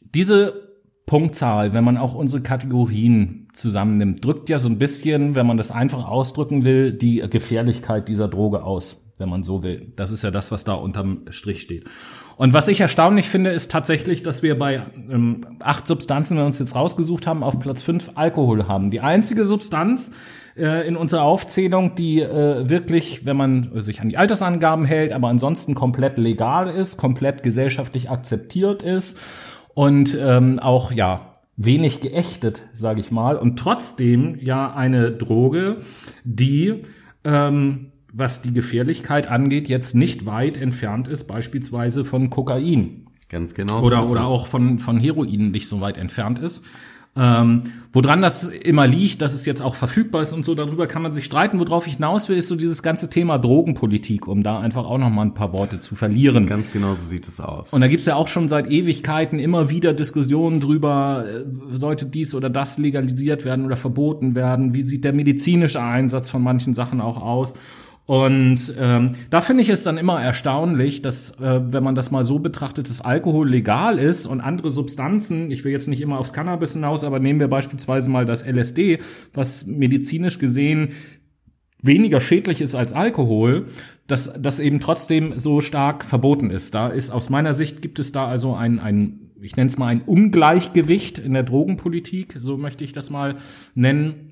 diese 0.00 0.65
Punktzahl, 1.06 1.72
wenn 1.72 1.84
man 1.84 1.96
auch 1.96 2.14
unsere 2.14 2.42
Kategorien 2.42 3.46
zusammennimmt, 3.52 4.24
drückt 4.24 4.48
ja 4.48 4.58
so 4.58 4.68
ein 4.68 4.78
bisschen, 4.78 5.36
wenn 5.36 5.46
man 5.46 5.56
das 5.56 5.70
einfach 5.70 6.06
ausdrücken 6.08 6.64
will, 6.64 6.92
die 6.92 7.24
Gefährlichkeit 7.30 8.08
dieser 8.08 8.26
Droge 8.26 8.64
aus, 8.64 9.12
wenn 9.16 9.28
man 9.28 9.44
so 9.44 9.62
will. 9.62 9.92
Das 9.94 10.10
ist 10.10 10.24
ja 10.24 10.32
das, 10.32 10.50
was 10.50 10.64
da 10.64 10.74
unterm 10.74 11.20
Strich 11.30 11.62
steht. 11.62 11.84
Und 12.36 12.52
was 12.52 12.66
ich 12.66 12.80
erstaunlich 12.80 13.28
finde, 13.28 13.50
ist 13.50 13.70
tatsächlich, 13.70 14.24
dass 14.24 14.42
wir 14.42 14.58
bei 14.58 14.84
ähm, 15.08 15.46
acht 15.60 15.86
Substanzen, 15.86 16.34
die 16.34 16.40
wir 16.40 16.46
uns 16.46 16.58
jetzt 16.58 16.74
rausgesucht 16.74 17.28
haben, 17.28 17.44
auf 17.44 17.60
Platz 17.60 17.82
fünf 17.82 18.10
Alkohol 18.16 18.66
haben. 18.66 18.90
Die 18.90 19.00
einzige 19.00 19.44
Substanz 19.44 20.12
äh, 20.56 20.86
in 20.88 20.96
unserer 20.96 21.22
Aufzählung, 21.22 21.94
die 21.94 22.20
äh, 22.20 22.68
wirklich, 22.68 23.24
wenn 23.24 23.36
man 23.36 23.80
sich 23.80 24.00
an 24.00 24.08
die 24.08 24.18
Altersangaben 24.18 24.84
hält, 24.84 25.12
aber 25.12 25.28
ansonsten 25.28 25.76
komplett 25.76 26.18
legal 26.18 26.68
ist, 26.68 26.96
komplett 26.96 27.44
gesellschaftlich 27.44 28.10
akzeptiert 28.10 28.82
ist 28.82 29.20
und 29.76 30.16
ähm, 30.18 30.58
auch 30.58 30.90
ja 30.90 31.36
wenig 31.58 32.00
geächtet, 32.00 32.62
sage 32.72 33.00
ich 33.00 33.10
mal, 33.10 33.36
und 33.36 33.58
trotzdem 33.58 34.38
ja 34.40 34.74
eine 34.74 35.12
Droge, 35.12 35.82
die 36.24 36.82
ähm, 37.24 37.92
was 38.10 38.40
die 38.40 38.54
Gefährlichkeit 38.54 39.26
angeht, 39.26 39.68
jetzt 39.68 39.94
nicht 39.94 40.24
weit 40.24 40.58
entfernt 40.58 41.08
ist, 41.08 41.26
beispielsweise 41.26 42.06
von 42.06 42.30
Kokain 42.30 43.06
Ganz 43.28 43.52
genau. 43.52 43.82
oder 43.82 44.08
oder 44.08 44.26
auch 44.26 44.46
von 44.46 44.78
von 44.78 44.98
Heroin 44.98 45.50
nicht 45.50 45.68
so 45.68 45.82
weit 45.82 45.98
entfernt 45.98 46.38
ist. 46.38 46.64
Ähm, 47.16 47.72
woran 47.92 48.20
das 48.20 48.44
immer 48.44 48.86
liegt, 48.86 49.22
dass 49.22 49.32
es 49.32 49.46
jetzt 49.46 49.62
auch 49.62 49.74
verfügbar 49.74 50.20
ist 50.20 50.34
und 50.34 50.44
so, 50.44 50.54
darüber 50.54 50.86
kann 50.86 51.00
man 51.00 51.14
sich 51.14 51.24
streiten. 51.24 51.58
Worauf 51.58 51.86
ich 51.86 51.94
hinaus 51.94 52.28
will, 52.28 52.36
ist 52.36 52.48
so 52.48 52.56
dieses 52.56 52.82
ganze 52.82 53.08
Thema 53.08 53.38
Drogenpolitik, 53.38 54.28
um 54.28 54.42
da 54.42 54.58
einfach 54.60 54.84
auch 54.84 54.98
noch 54.98 55.08
mal 55.08 55.22
ein 55.22 55.32
paar 55.32 55.52
Worte 55.52 55.80
zu 55.80 55.94
verlieren. 55.94 56.46
Ganz 56.46 56.72
genau 56.72 56.94
so 56.94 57.02
sieht 57.02 57.26
es 57.26 57.40
aus. 57.40 57.72
Und 57.72 57.80
da 57.80 57.88
gibt's 57.88 58.04
ja 58.04 58.16
auch 58.16 58.28
schon 58.28 58.48
seit 58.48 58.70
Ewigkeiten 58.70 59.38
immer 59.38 59.70
wieder 59.70 59.94
Diskussionen 59.94 60.60
drüber, 60.60 61.24
äh, 61.26 61.44
sollte 61.74 62.06
dies 62.06 62.34
oder 62.34 62.50
das 62.50 62.76
legalisiert 62.76 63.46
werden 63.46 63.64
oder 63.64 63.76
verboten 63.76 64.34
werden? 64.34 64.74
Wie 64.74 64.82
sieht 64.82 65.04
der 65.04 65.14
medizinische 65.14 65.82
Einsatz 65.82 66.28
von 66.28 66.42
manchen 66.42 66.74
Sachen 66.74 67.00
auch 67.00 67.22
aus? 67.22 67.54
Und 68.06 68.72
ähm, 68.78 69.10
da 69.30 69.40
finde 69.40 69.64
ich 69.64 69.68
es 69.68 69.82
dann 69.82 69.98
immer 69.98 70.22
erstaunlich, 70.22 71.02
dass, 71.02 71.40
äh, 71.40 71.72
wenn 71.72 71.82
man 71.82 71.96
das 71.96 72.12
mal 72.12 72.24
so 72.24 72.38
betrachtet, 72.38 72.88
dass 72.88 73.00
Alkohol 73.00 73.50
legal 73.50 73.98
ist 73.98 74.26
und 74.26 74.40
andere 74.40 74.70
Substanzen, 74.70 75.50
ich 75.50 75.64
will 75.64 75.72
jetzt 75.72 75.88
nicht 75.88 76.00
immer 76.00 76.18
aufs 76.18 76.32
Cannabis 76.32 76.74
hinaus, 76.74 77.02
aber 77.02 77.18
nehmen 77.18 77.40
wir 77.40 77.48
beispielsweise 77.48 78.08
mal 78.08 78.24
das 78.24 78.46
LSD, 78.46 79.00
was 79.34 79.66
medizinisch 79.66 80.38
gesehen 80.38 80.90
weniger 81.82 82.20
schädlich 82.20 82.60
ist 82.60 82.74
als 82.74 82.92
Alkohol, 82.92 83.66
dass 84.06 84.40
das 84.40 84.60
eben 84.60 84.80
trotzdem 84.80 85.38
so 85.38 85.60
stark 85.60 86.04
verboten 86.04 86.50
ist. 86.50 86.74
Da 86.74 86.88
ist 86.88 87.10
aus 87.10 87.28
meiner 87.28 87.54
Sicht 87.54 87.82
gibt 87.82 87.98
es 87.98 88.12
da 88.12 88.26
also 88.26 88.54
ein, 88.54 88.78
ein 88.78 89.20
ich 89.40 89.56
nenne 89.56 89.68
es 89.68 89.78
mal 89.78 89.88
ein 89.88 90.02
Ungleichgewicht 90.02 91.18
in 91.18 91.34
der 91.34 91.42
Drogenpolitik, 91.42 92.34
so 92.38 92.56
möchte 92.56 92.84
ich 92.84 92.92
das 92.92 93.10
mal 93.10 93.36
nennen, 93.74 94.25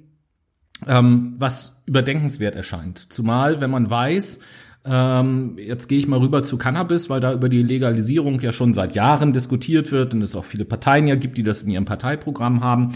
ähm, 0.87 1.35
was 1.39 1.83
überdenkenswert 1.87 2.57
erscheint. 2.57 3.13
Zumal, 3.13 3.61
wenn 3.61 3.71
man 3.71 3.91
weiß, 3.91 4.41
ähm, 4.87 5.57
jetzt 5.57 5.89
gehe 5.89 5.99
ich 5.99 6.07
mal 6.07 6.19
rüber 6.19 6.43
zu 6.43 6.59
Cannabis, 6.59 7.09
weil 7.09 7.21
da 7.21 7.33
über 7.33 7.49
die 7.49 7.63
Legalisierung 7.63 8.39
ja 8.41 8.53
schon 8.53 8.75
seit 8.75 8.95
Jahren 8.95 9.33
diskutiert 9.33 9.93
wird 9.93 10.13
und 10.13 10.21
es 10.21 10.37
auch 10.37 10.45
viele 10.45 10.67
Parteien 10.67 11.07
ja 11.07 11.15
gibt, 11.15 11.39
die 11.39 11.43
das 11.43 11.63
in 11.63 11.71
ihrem 11.71 11.87
Parteiprogramm 11.87 12.63
haben. 12.63 12.93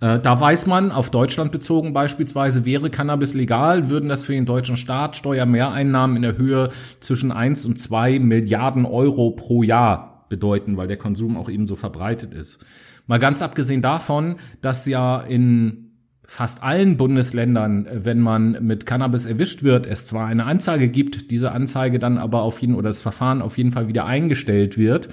Äh, 0.00 0.20
da 0.20 0.40
weiß 0.40 0.68
man, 0.68 0.92
auf 0.92 1.10
Deutschland 1.10 1.50
bezogen 1.50 1.92
beispielsweise, 1.92 2.64
wäre 2.64 2.90
Cannabis 2.90 3.34
legal, 3.34 3.88
würden 3.88 4.08
das 4.08 4.22
für 4.22 4.34
den 4.34 4.46
deutschen 4.46 4.76
Staat 4.76 5.16
Steuermehreinnahmen 5.16 6.14
in 6.14 6.22
der 6.22 6.38
Höhe 6.38 6.68
zwischen 7.00 7.32
1 7.32 7.66
und 7.66 7.78
2 7.78 8.20
Milliarden 8.20 8.86
Euro 8.86 9.32
pro 9.32 9.64
Jahr 9.64 10.26
bedeuten, 10.28 10.76
weil 10.76 10.86
der 10.86 10.96
Konsum 10.96 11.36
auch 11.36 11.48
eben 11.48 11.66
so 11.66 11.74
verbreitet 11.74 12.34
ist. 12.34 12.60
Mal 13.08 13.18
ganz 13.18 13.42
abgesehen 13.42 13.82
davon, 13.82 14.36
dass 14.60 14.86
ja 14.86 15.20
in 15.20 15.91
fast 16.32 16.62
allen 16.62 16.96
Bundesländern, 16.96 17.86
wenn 17.92 18.18
man 18.18 18.56
mit 18.62 18.86
Cannabis 18.86 19.26
erwischt 19.26 19.64
wird, 19.64 19.86
es 19.86 20.06
zwar 20.06 20.28
eine 20.28 20.46
Anzeige 20.46 20.88
gibt, 20.88 21.30
diese 21.30 21.52
Anzeige 21.52 21.98
dann 21.98 22.16
aber 22.16 22.40
auf 22.40 22.62
jeden 22.62 22.74
oder 22.74 22.88
das 22.88 23.02
Verfahren 23.02 23.42
auf 23.42 23.58
jeden 23.58 23.70
Fall 23.70 23.86
wieder 23.86 24.06
eingestellt 24.06 24.78
wird. 24.78 25.10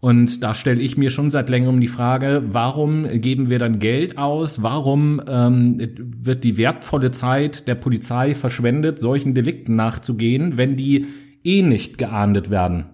Und 0.00 0.42
da 0.42 0.54
stelle 0.54 0.80
ich 0.80 0.96
mir 0.96 1.10
schon 1.10 1.28
seit 1.28 1.50
längerem 1.50 1.82
die 1.82 1.86
Frage, 1.86 2.44
warum 2.48 3.06
geben 3.20 3.50
wir 3.50 3.58
dann 3.58 3.78
Geld 3.78 4.16
aus? 4.16 4.62
Warum 4.62 5.20
ähm, 5.28 5.86
wird 5.98 6.44
die 6.44 6.56
wertvolle 6.56 7.10
Zeit 7.10 7.68
der 7.68 7.74
Polizei 7.74 8.34
verschwendet, 8.34 8.98
solchen 8.98 9.34
Delikten 9.34 9.76
nachzugehen, 9.76 10.56
wenn 10.56 10.76
die 10.76 11.08
eh 11.44 11.60
nicht 11.60 11.98
geahndet 11.98 12.48
werden? 12.48 12.86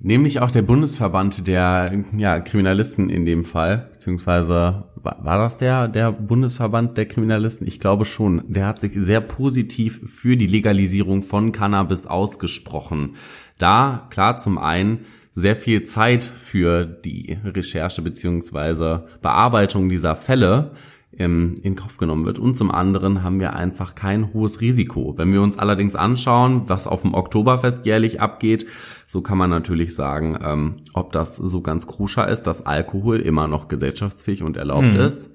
Nämlich 0.00 0.40
auch 0.40 0.50
der 0.50 0.62
Bundesverband 0.62 1.48
der 1.48 2.02
ja, 2.16 2.40
Kriminalisten 2.40 3.10
in 3.10 3.26
dem 3.26 3.44
Fall, 3.44 3.90
beziehungsweise 3.92 4.84
war, 5.04 5.38
das 5.38 5.58
der, 5.58 5.88
der 5.88 6.12
Bundesverband 6.12 6.96
der 6.96 7.06
Kriminalisten? 7.06 7.66
Ich 7.66 7.80
glaube 7.80 8.04
schon. 8.04 8.42
Der 8.48 8.66
hat 8.66 8.80
sich 8.80 8.92
sehr 8.94 9.20
positiv 9.20 10.00
für 10.06 10.36
die 10.36 10.46
Legalisierung 10.46 11.22
von 11.22 11.52
Cannabis 11.52 12.06
ausgesprochen. 12.06 13.16
Da, 13.58 14.08
klar, 14.10 14.38
zum 14.38 14.58
einen 14.58 15.00
sehr 15.34 15.56
viel 15.56 15.82
Zeit 15.82 16.24
für 16.24 16.84
die 16.84 17.38
Recherche 17.44 18.02
beziehungsweise 18.02 19.06
Bearbeitung 19.20 19.88
dieser 19.88 20.14
Fälle 20.16 20.70
ähm, 21.18 21.54
in 21.62 21.74
Kauf 21.74 21.96
genommen 21.96 22.24
wird. 22.24 22.38
Und 22.38 22.54
zum 22.54 22.70
anderen 22.70 23.22
haben 23.22 23.40
wir 23.40 23.54
einfach 23.54 23.94
kein 23.94 24.32
hohes 24.32 24.60
Risiko. 24.60 25.16
Wenn 25.16 25.32
wir 25.32 25.42
uns 25.42 25.58
allerdings 25.58 25.96
anschauen, 25.96 26.68
was 26.68 26.86
auf 26.86 27.02
dem 27.02 27.14
Oktoberfest 27.14 27.86
jährlich 27.86 28.20
abgeht, 28.20 28.66
so 29.06 29.20
kann 29.22 29.38
man 29.38 29.50
natürlich 29.50 29.94
sagen, 29.94 30.38
ähm, 30.42 30.76
ob 30.94 31.12
das 31.12 31.36
so 31.36 31.60
ganz 31.60 31.86
koscher 31.86 32.28
ist, 32.28 32.44
dass 32.44 32.66
Alkohol 32.66 33.20
immer 33.20 33.48
noch 33.48 33.68
gesellschaftsfähig 33.68 34.42
und 34.42 34.56
erlaubt 34.56 34.94
ist. 34.94 35.32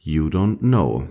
You 0.00 0.28
don't 0.28 0.58
know. 0.58 1.04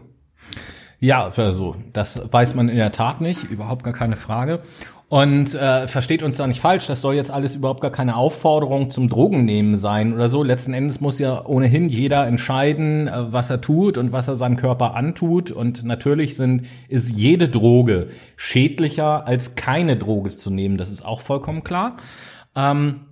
Ja, 0.99 1.31
also 1.35 1.75
das 1.93 2.31
weiß 2.33 2.55
man 2.55 2.69
in 2.69 2.77
der 2.77 2.91
Tat 2.91 3.21
nicht, 3.21 3.43
überhaupt 3.51 3.83
gar 3.83 3.93
keine 3.93 4.15
Frage. 4.15 4.61
Und 5.09 5.55
äh, 5.55 5.87
versteht 5.87 6.21
uns 6.21 6.35
da 6.35 6.45
nicht 6.47 6.59
falsch, 6.59 6.87
das 6.87 6.99
soll 6.99 7.15
jetzt 7.15 7.31
alles 7.31 7.55
überhaupt 7.55 7.79
gar 7.79 7.91
keine 7.91 8.17
Aufforderung 8.17 8.89
zum 8.89 9.07
Drogennehmen 9.07 9.77
sein 9.77 10.13
oder 10.13 10.27
so. 10.27 10.43
Letzten 10.43 10.73
Endes 10.73 10.99
muss 10.99 11.17
ja 11.17 11.45
ohnehin 11.45 11.87
jeder 11.87 12.27
entscheiden, 12.27 13.07
äh, 13.07 13.31
was 13.31 13.49
er 13.49 13.61
tut 13.61 13.97
und 13.97 14.11
was 14.11 14.27
er 14.27 14.35
seinem 14.35 14.57
Körper 14.57 14.95
antut. 14.95 15.49
Und 15.49 15.85
natürlich 15.85 16.35
sind, 16.35 16.65
ist 16.89 17.09
jede 17.09 17.47
Droge 17.47 18.07
schädlicher 18.35 19.25
als 19.25 19.55
keine 19.55 19.95
Droge 19.95 20.35
zu 20.35 20.51
nehmen. 20.51 20.77
Das 20.77 20.91
ist 20.91 21.05
auch 21.05 21.21
vollkommen 21.21 21.63
klar. 21.63 21.95
Ähm, 22.53 23.05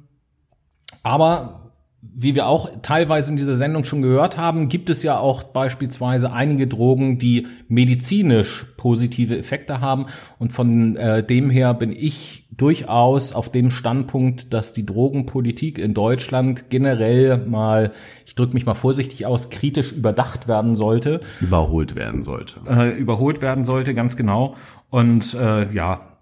aber 1.01 1.64
wie 2.13 2.35
wir 2.35 2.47
auch 2.47 2.69
teilweise 2.81 3.31
in 3.31 3.37
dieser 3.37 3.55
Sendung 3.55 3.83
schon 3.83 4.01
gehört 4.01 4.37
haben, 4.37 4.67
gibt 4.67 4.89
es 4.89 5.01
ja 5.03 5.17
auch 5.17 5.43
beispielsweise 5.43 6.31
einige 6.31 6.67
Drogen, 6.67 7.17
die 7.17 7.47
medizinisch 7.67 8.65
positive 8.77 9.37
Effekte 9.37 9.81
haben. 9.81 10.05
Und 10.37 10.53
von 10.53 10.95
äh, 10.97 11.25
dem 11.25 11.49
her 11.49 11.73
bin 11.73 11.91
ich 11.91 12.45
durchaus 12.55 13.33
auf 13.33 13.51
dem 13.51 13.69
Standpunkt, 13.69 14.53
dass 14.53 14.71
die 14.73 14.85
Drogenpolitik 14.85 15.77
in 15.77 15.93
Deutschland 15.93 16.69
generell 16.69 17.37
mal, 17.45 17.91
ich 18.25 18.35
drücke 18.35 18.53
mich 18.53 18.65
mal 18.65 18.75
vorsichtig 18.75 19.25
aus, 19.25 19.49
kritisch 19.49 19.91
überdacht 19.91 20.47
werden 20.47 20.75
sollte, 20.75 21.19
Überholt 21.41 21.95
werden 21.95 22.23
sollte. 22.23 22.61
äh, 22.69 22.97
überholt 22.97 23.41
werden 23.41 23.65
sollte, 23.65 23.93
ganz 23.93 24.15
genau. 24.15 24.55
Und 24.89 25.33
äh, 25.33 25.73
ja, 25.73 26.14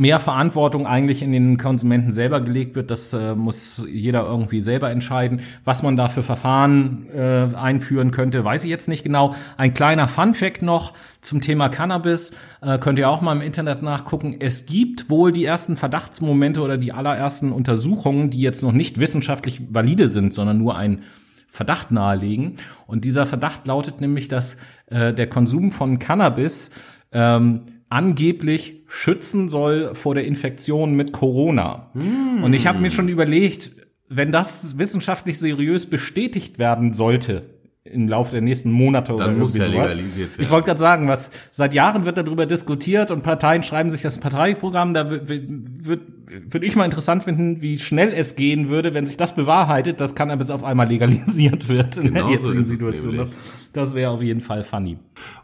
mehr 0.00 0.18
Verantwortung 0.18 0.86
eigentlich 0.86 1.20
in 1.20 1.30
den 1.30 1.58
Konsumenten 1.58 2.10
selber 2.10 2.40
gelegt 2.40 2.74
wird. 2.74 2.90
Das 2.90 3.12
äh, 3.12 3.34
muss 3.34 3.84
jeder 3.86 4.22
irgendwie 4.22 4.62
selber 4.62 4.90
entscheiden. 4.90 5.42
Was 5.62 5.82
man 5.82 5.94
da 5.94 6.08
für 6.08 6.22
Verfahren 6.22 7.06
äh, 7.14 7.48
einführen 7.54 8.10
könnte, 8.10 8.42
weiß 8.42 8.64
ich 8.64 8.70
jetzt 8.70 8.88
nicht 8.88 9.02
genau. 9.02 9.34
Ein 9.58 9.74
kleiner 9.74 10.08
Fun-Fact 10.08 10.62
noch 10.62 10.94
zum 11.20 11.42
Thema 11.42 11.68
Cannabis. 11.68 12.34
Äh, 12.62 12.78
könnt 12.78 12.98
ihr 12.98 13.10
auch 13.10 13.20
mal 13.20 13.36
im 13.36 13.42
Internet 13.42 13.82
nachgucken. 13.82 14.36
Es 14.40 14.64
gibt 14.64 15.10
wohl 15.10 15.32
die 15.32 15.44
ersten 15.44 15.76
Verdachtsmomente 15.76 16.62
oder 16.62 16.78
die 16.78 16.92
allerersten 16.92 17.52
Untersuchungen, 17.52 18.30
die 18.30 18.40
jetzt 18.40 18.62
noch 18.62 18.72
nicht 18.72 19.00
wissenschaftlich 19.00 19.60
valide 19.68 20.08
sind, 20.08 20.32
sondern 20.32 20.56
nur 20.56 20.78
ein 20.78 21.02
Verdacht 21.46 21.90
nahelegen. 21.90 22.54
Und 22.86 23.04
dieser 23.04 23.26
Verdacht 23.26 23.66
lautet 23.66 24.00
nämlich, 24.00 24.28
dass 24.28 24.60
äh, 24.86 25.12
der 25.12 25.26
Konsum 25.28 25.72
von 25.72 25.98
Cannabis 25.98 26.70
ähm, 27.12 27.79
angeblich 27.90 28.82
schützen 28.86 29.48
soll 29.48 29.94
vor 29.94 30.14
der 30.14 30.24
Infektion 30.24 30.94
mit 30.94 31.12
Corona. 31.12 31.90
Und 31.94 32.54
ich 32.54 32.66
habe 32.66 32.78
mir 32.78 32.90
schon 32.90 33.08
überlegt, 33.08 33.72
wenn 34.08 34.32
das 34.32 34.78
wissenschaftlich 34.78 35.38
seriös 35.38 35.86
bestätigt 35.86 36.58
werden 36.58 36.92
sollte 36.92 37.42
im 37.84 38.08
Laufe 38.08 38.32
der 38.32 38.42
nächsten 38.42 38.70
Monate 38.70 39.14
oder 39.14 39.26
Dann 39.26 39.38
muss 39.38 39.54
irgendwie 39.54 39.78
ja 39.78 39.88
sowas. 39.88 40.04
Ich 40.38 40.50
wollte 40.50 40.66
gerade 40.66 40.78
sagen, 40.78 41.08
was 41.08 41.30
seit 41.50 41.74
Jahren 41.74 42.04
wird 42.04 42.18
darüber 42.18 42.46
diskutiert 42.46 43.10
und 43.10 43.22
Parteien 43.22 43.62
schreiben 43.62 43.90
sich 43.90 44.02
das 44.02 44.18
Parteiprogramm. 44.18 44.94
Da 44.94 45.10
würde 45.10 46.00
würd, 46.28 46.62
ich 46.62 46.76
mal 46.76 46.84
interessant 46.84 47.22
finden, 47.22 47.62
wie 47.62 47.78
schnell 47.78 48.10
es 48.10 48.36
gehen 48.36 48.68
würde, 48.68 48.94
wenn 48.94 49.06
sich 49.06 49.16
das 49.16 49.34
bewahrheitet, 49.34 50.00
dass 50.00 50.14
Cannabis 50.14 50.50
auf 50.50 50.62
einmal 50.62 50.88
legalisiert 50.88 51.68
wird 51.68 51.96
in 51.96 52.14
Genau 52.14 52.28
der 52.28 52.38
so 52.38 52.44
jetzigen 52.44 52.60
es 52.60 52.68
Situation. 52.68 53.16
Das, 53.16 53.30
das 53.72 53.94
wäre 53.94 54.10
auf 54.10 54.22
jeden 54.22 54.40
Fall 54.40 54.62
funny. 54.62 54.98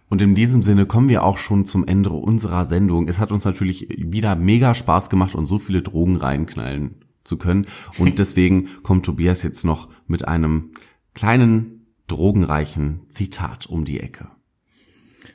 Und 0.09 0.23
in 0.23 0.35
diesem 0.35 0.63
Sinne 0.63 0.87
kommen 0.87 1.09
wir 1.09 1.25
auch 1.25 1.39
schon 1.39 1.65
zum 1.65 1.87
Ende 1.87 2.11
unserer 2.11 2.65
Sendung. 2.65 3.09
Es 3.09 3.19
hat 3.19 3.33
uns 3.33 3.45
natürlich 3.45 3.89
wieder 3.91 4.37
mega 4.37 4.75
Spaß 4.75 5.11
gemacht 5.11 5.35
und 5.35 5.47
so 5.47 5.59
viele 5.59 5.83
Drogen 5.83 6.17
reinknallen 6.17 7.05
zu 7.25 7.39
können. 7.39 7.67
Und 7.99 8.19
deswegen 8.19 8.69
kommt 8.83 9.05
Tobias 9.05 9.43
jetzt 9.43 9.65
noch 9.65 9.89
mit 10.07 10.27
einem 10.29 10.71
kleinen 11.15 11.87
drogenreichen 12.07 13.01
Zitat 13.09 13.67
um 13.67 13.85
die 13.85 14.01
Ecke. 14.01 14.29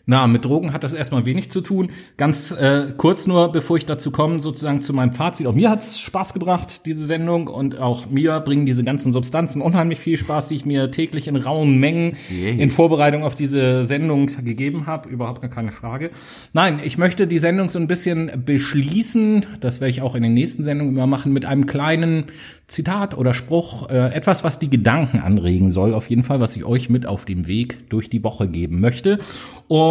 Na, 0.06 0.28
mit 0.28 0.45
Drogen 0.45 0.74
hat 0.74 0.84
das 0.84 0.93
erstmal 0.93 1.26
wenig 1.26 1.52
zu 1.52 1.62
tun. 1.62 1.91
Ganz 2.18 2.52
äh, 2.52 2.93
kurz 2.97 3.28
nur, 3.28 3.52
bevor 3.52 3.78
ich 3.78 3.86
dazu 3.86 4.12
komme, 4.12 4.39
sozusagen 4.39 4.82
zu 4.82 4.93
meinem 4.93 5.14
Fazit. 5.14 5.47
Auch 5.47 5.54
mir 5.54 5.70
hat's 5.70 5.99
Spaß 5.99 6.34
gebracht, 6.34 6.86
diese 6.86 7.06
Sendung. 7.06 7.47
Und 7.47 7.78
auch 7.78 8.10
mir 8.10 8.39
bringen 8.39 8.66
diese 8.66 8.84
ganzen 8.84 9.12
Substanzen 9.12 9.62
unheimlich 9.62 9.99
viel 9.99 10.18
Spaß, 10.18 10.47
die 10.47 10.56
ich 10.56 10.66
mir 10.66 10.89
täglich 10.91 11.28
in 11.28 11.36
rauen 11.36 11.78
Mengen 11.78 12.18
Yay. 12.30 12.60
in 12.60 12.70
Vorbereitung 12.70 13.24
auf 13.24 13.36
diese 13.36 13.84
Sendung 13.84 14.28
gegeben 14.28 14.88
habe. 14.88 15.10
Überhaupt 15.10 15.41
gar 15.41 15.49
keine 15.49 15.72
Frage. 15.72 16.10
Nein, 16.54 16.80
ich 16.84 16.97
möchte 16.97 17.28
die 17.28 17.39
Sendung 17.39 17.70
so 17.70 17.78
ein 17.78 17.88
bisschen 17.88 18.32
beschließen. 18.45 19.45
Das 19.60 19.82
werde 19.82 19.91
ich 19.91 20.02
auch 20.02 20.16
in 20.16 20.24
den 20.24 20.34
nächsten 20.34 20.64
Sendungen 20.64 20.95
immer 20.95 21.08
machen, 21.08 21.32
mit 21.32 21.45
einem 21.45 21.68
kleinen 21.68 22.26
Zitat 22.68 23.18
oder 23.18 23.34
Spruch. 23.34 23.89
Äh, 23.89 24.14
etwas, 24.14 24.43
was 24.43 24.58
die 24.58 24.70
Gedanken 24.70 25.20
anregen 25.20 25.70
soll. 25.70 25.93
Auf 25.93 26.10
jeden 26.10 26.24
Fall, 26.24 26.39
was 26.39 26.56
ich 26.56 26.66
euch 26.66 26.89
mit 26.89 27.06
auf 27.06 27.26
dem 27.26 27.45
Weg 27.47 27.89
durch 27.89 28.10
die 28.10 28.24
Woche 28.24 28.47
geben 28.47 28.80
möchte. 28.80 29.20
Und 29.68 29.91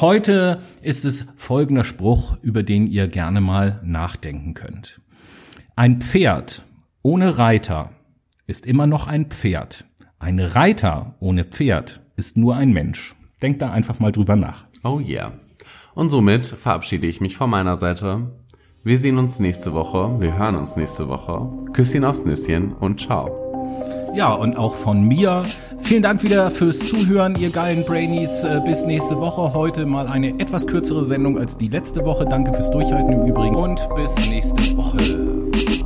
heute 0.00 0.60
ist 0.82 1.04
es 1.04 1.34
folgender 1.36 1.84
Spruch, 1.84 2.36
über 2.42 2.62
den 2.62 2.86
ihr 2.86 3.08
gerne 3.08 3.40
mal 3.40 3.80
nachdenken 3.84 4.54
könnt. 4.54 5.00
Ein 5.76 6.00
Pferd 6.00 6.62
ohne 7.02 7.38
Reiter 7.38 7.90
ist 8.46 8.66
immer 8.66 8.86
noch 8.86 9.06
ein 9.06 9.26
Pferd. 9.26 9.84
Ein 10.18 10.40
Reiter 10.40 11.14
ohne 11.20 11.44
Pferd 11.44 12.00
ist 12.16 12.36
nur 12.36 12.56
ein 12.56 12.72
Mensch. 12.72 13.14
Denkt 13.42 13.62
da 13.62 13.70
einfach 13.70 13.98
mal 14.00 14.12
drüber 14.12 14.36
nach. 14.36 14.66
Oh 14.82 15.00
yeah. 15.00 15.32
Und 15.94 16.08
somit 16.08 16.46
verabschiede 16.46 17.06
ich 17.06 17.20
mich 17.20 17.36
von 17.36 17.50
meiner 17.50 17.76
Seite. 17.76 18.32
Wir 18.82 18.98
sehen 18.98 19.18
uns 19.18 19.40
nächste 19.40 19.74
Woche. 19.74 20.20
Wir 20.20 20.38
hören 20.38 20.56
uns 20.56 20.76
nächste 20.76 21.08
Woche. 21.08 21.72
Küsschen 21.72 22.04
aufs 22.04 22.24
Nüsschen 22.24 22.72
und 22.72 23.00
ciao. 23.00 23.45
Ja, 24.16 24.32
und 24.32 24.56
auch 24.56 24.74
von 24.74 25.06
mir. 25.06 25.44
Vielen 25.78 26.02
Dank 26.02 26.22
wieder 26.22 26.50
fürs 26.50 26.78
Zuhören, 26.78 27.36
ihr 27.38 27.50
geilen 27.50 27.84
Brainies. 27.84 28.44
Äh, 28.44 28.62
Bis 28.64 28.86
nächste 28.86 29.18
Woche. 29.18 29.52
Heute 29.52 29.84
mal 29.84 30.06
eine 30.06 30.40
etwas 30.40 30.66
kürzere 30.66 31.04
Sendung 31.04 31.38
als 31.38 31.58
die 31.58 31.68
letzte 31.68 32.02
Woche. 32.02 32.24
Danke 32.24 32.54
fürs 32.54 32.70
Durchhalten 32.70 33.12
im 33.12 33.26
Übrigen. 33.26 33.54
Und 33.54 33.86
bis 33.94 34.16
nächste 34.26 34.74
Woche. 34.74 35.85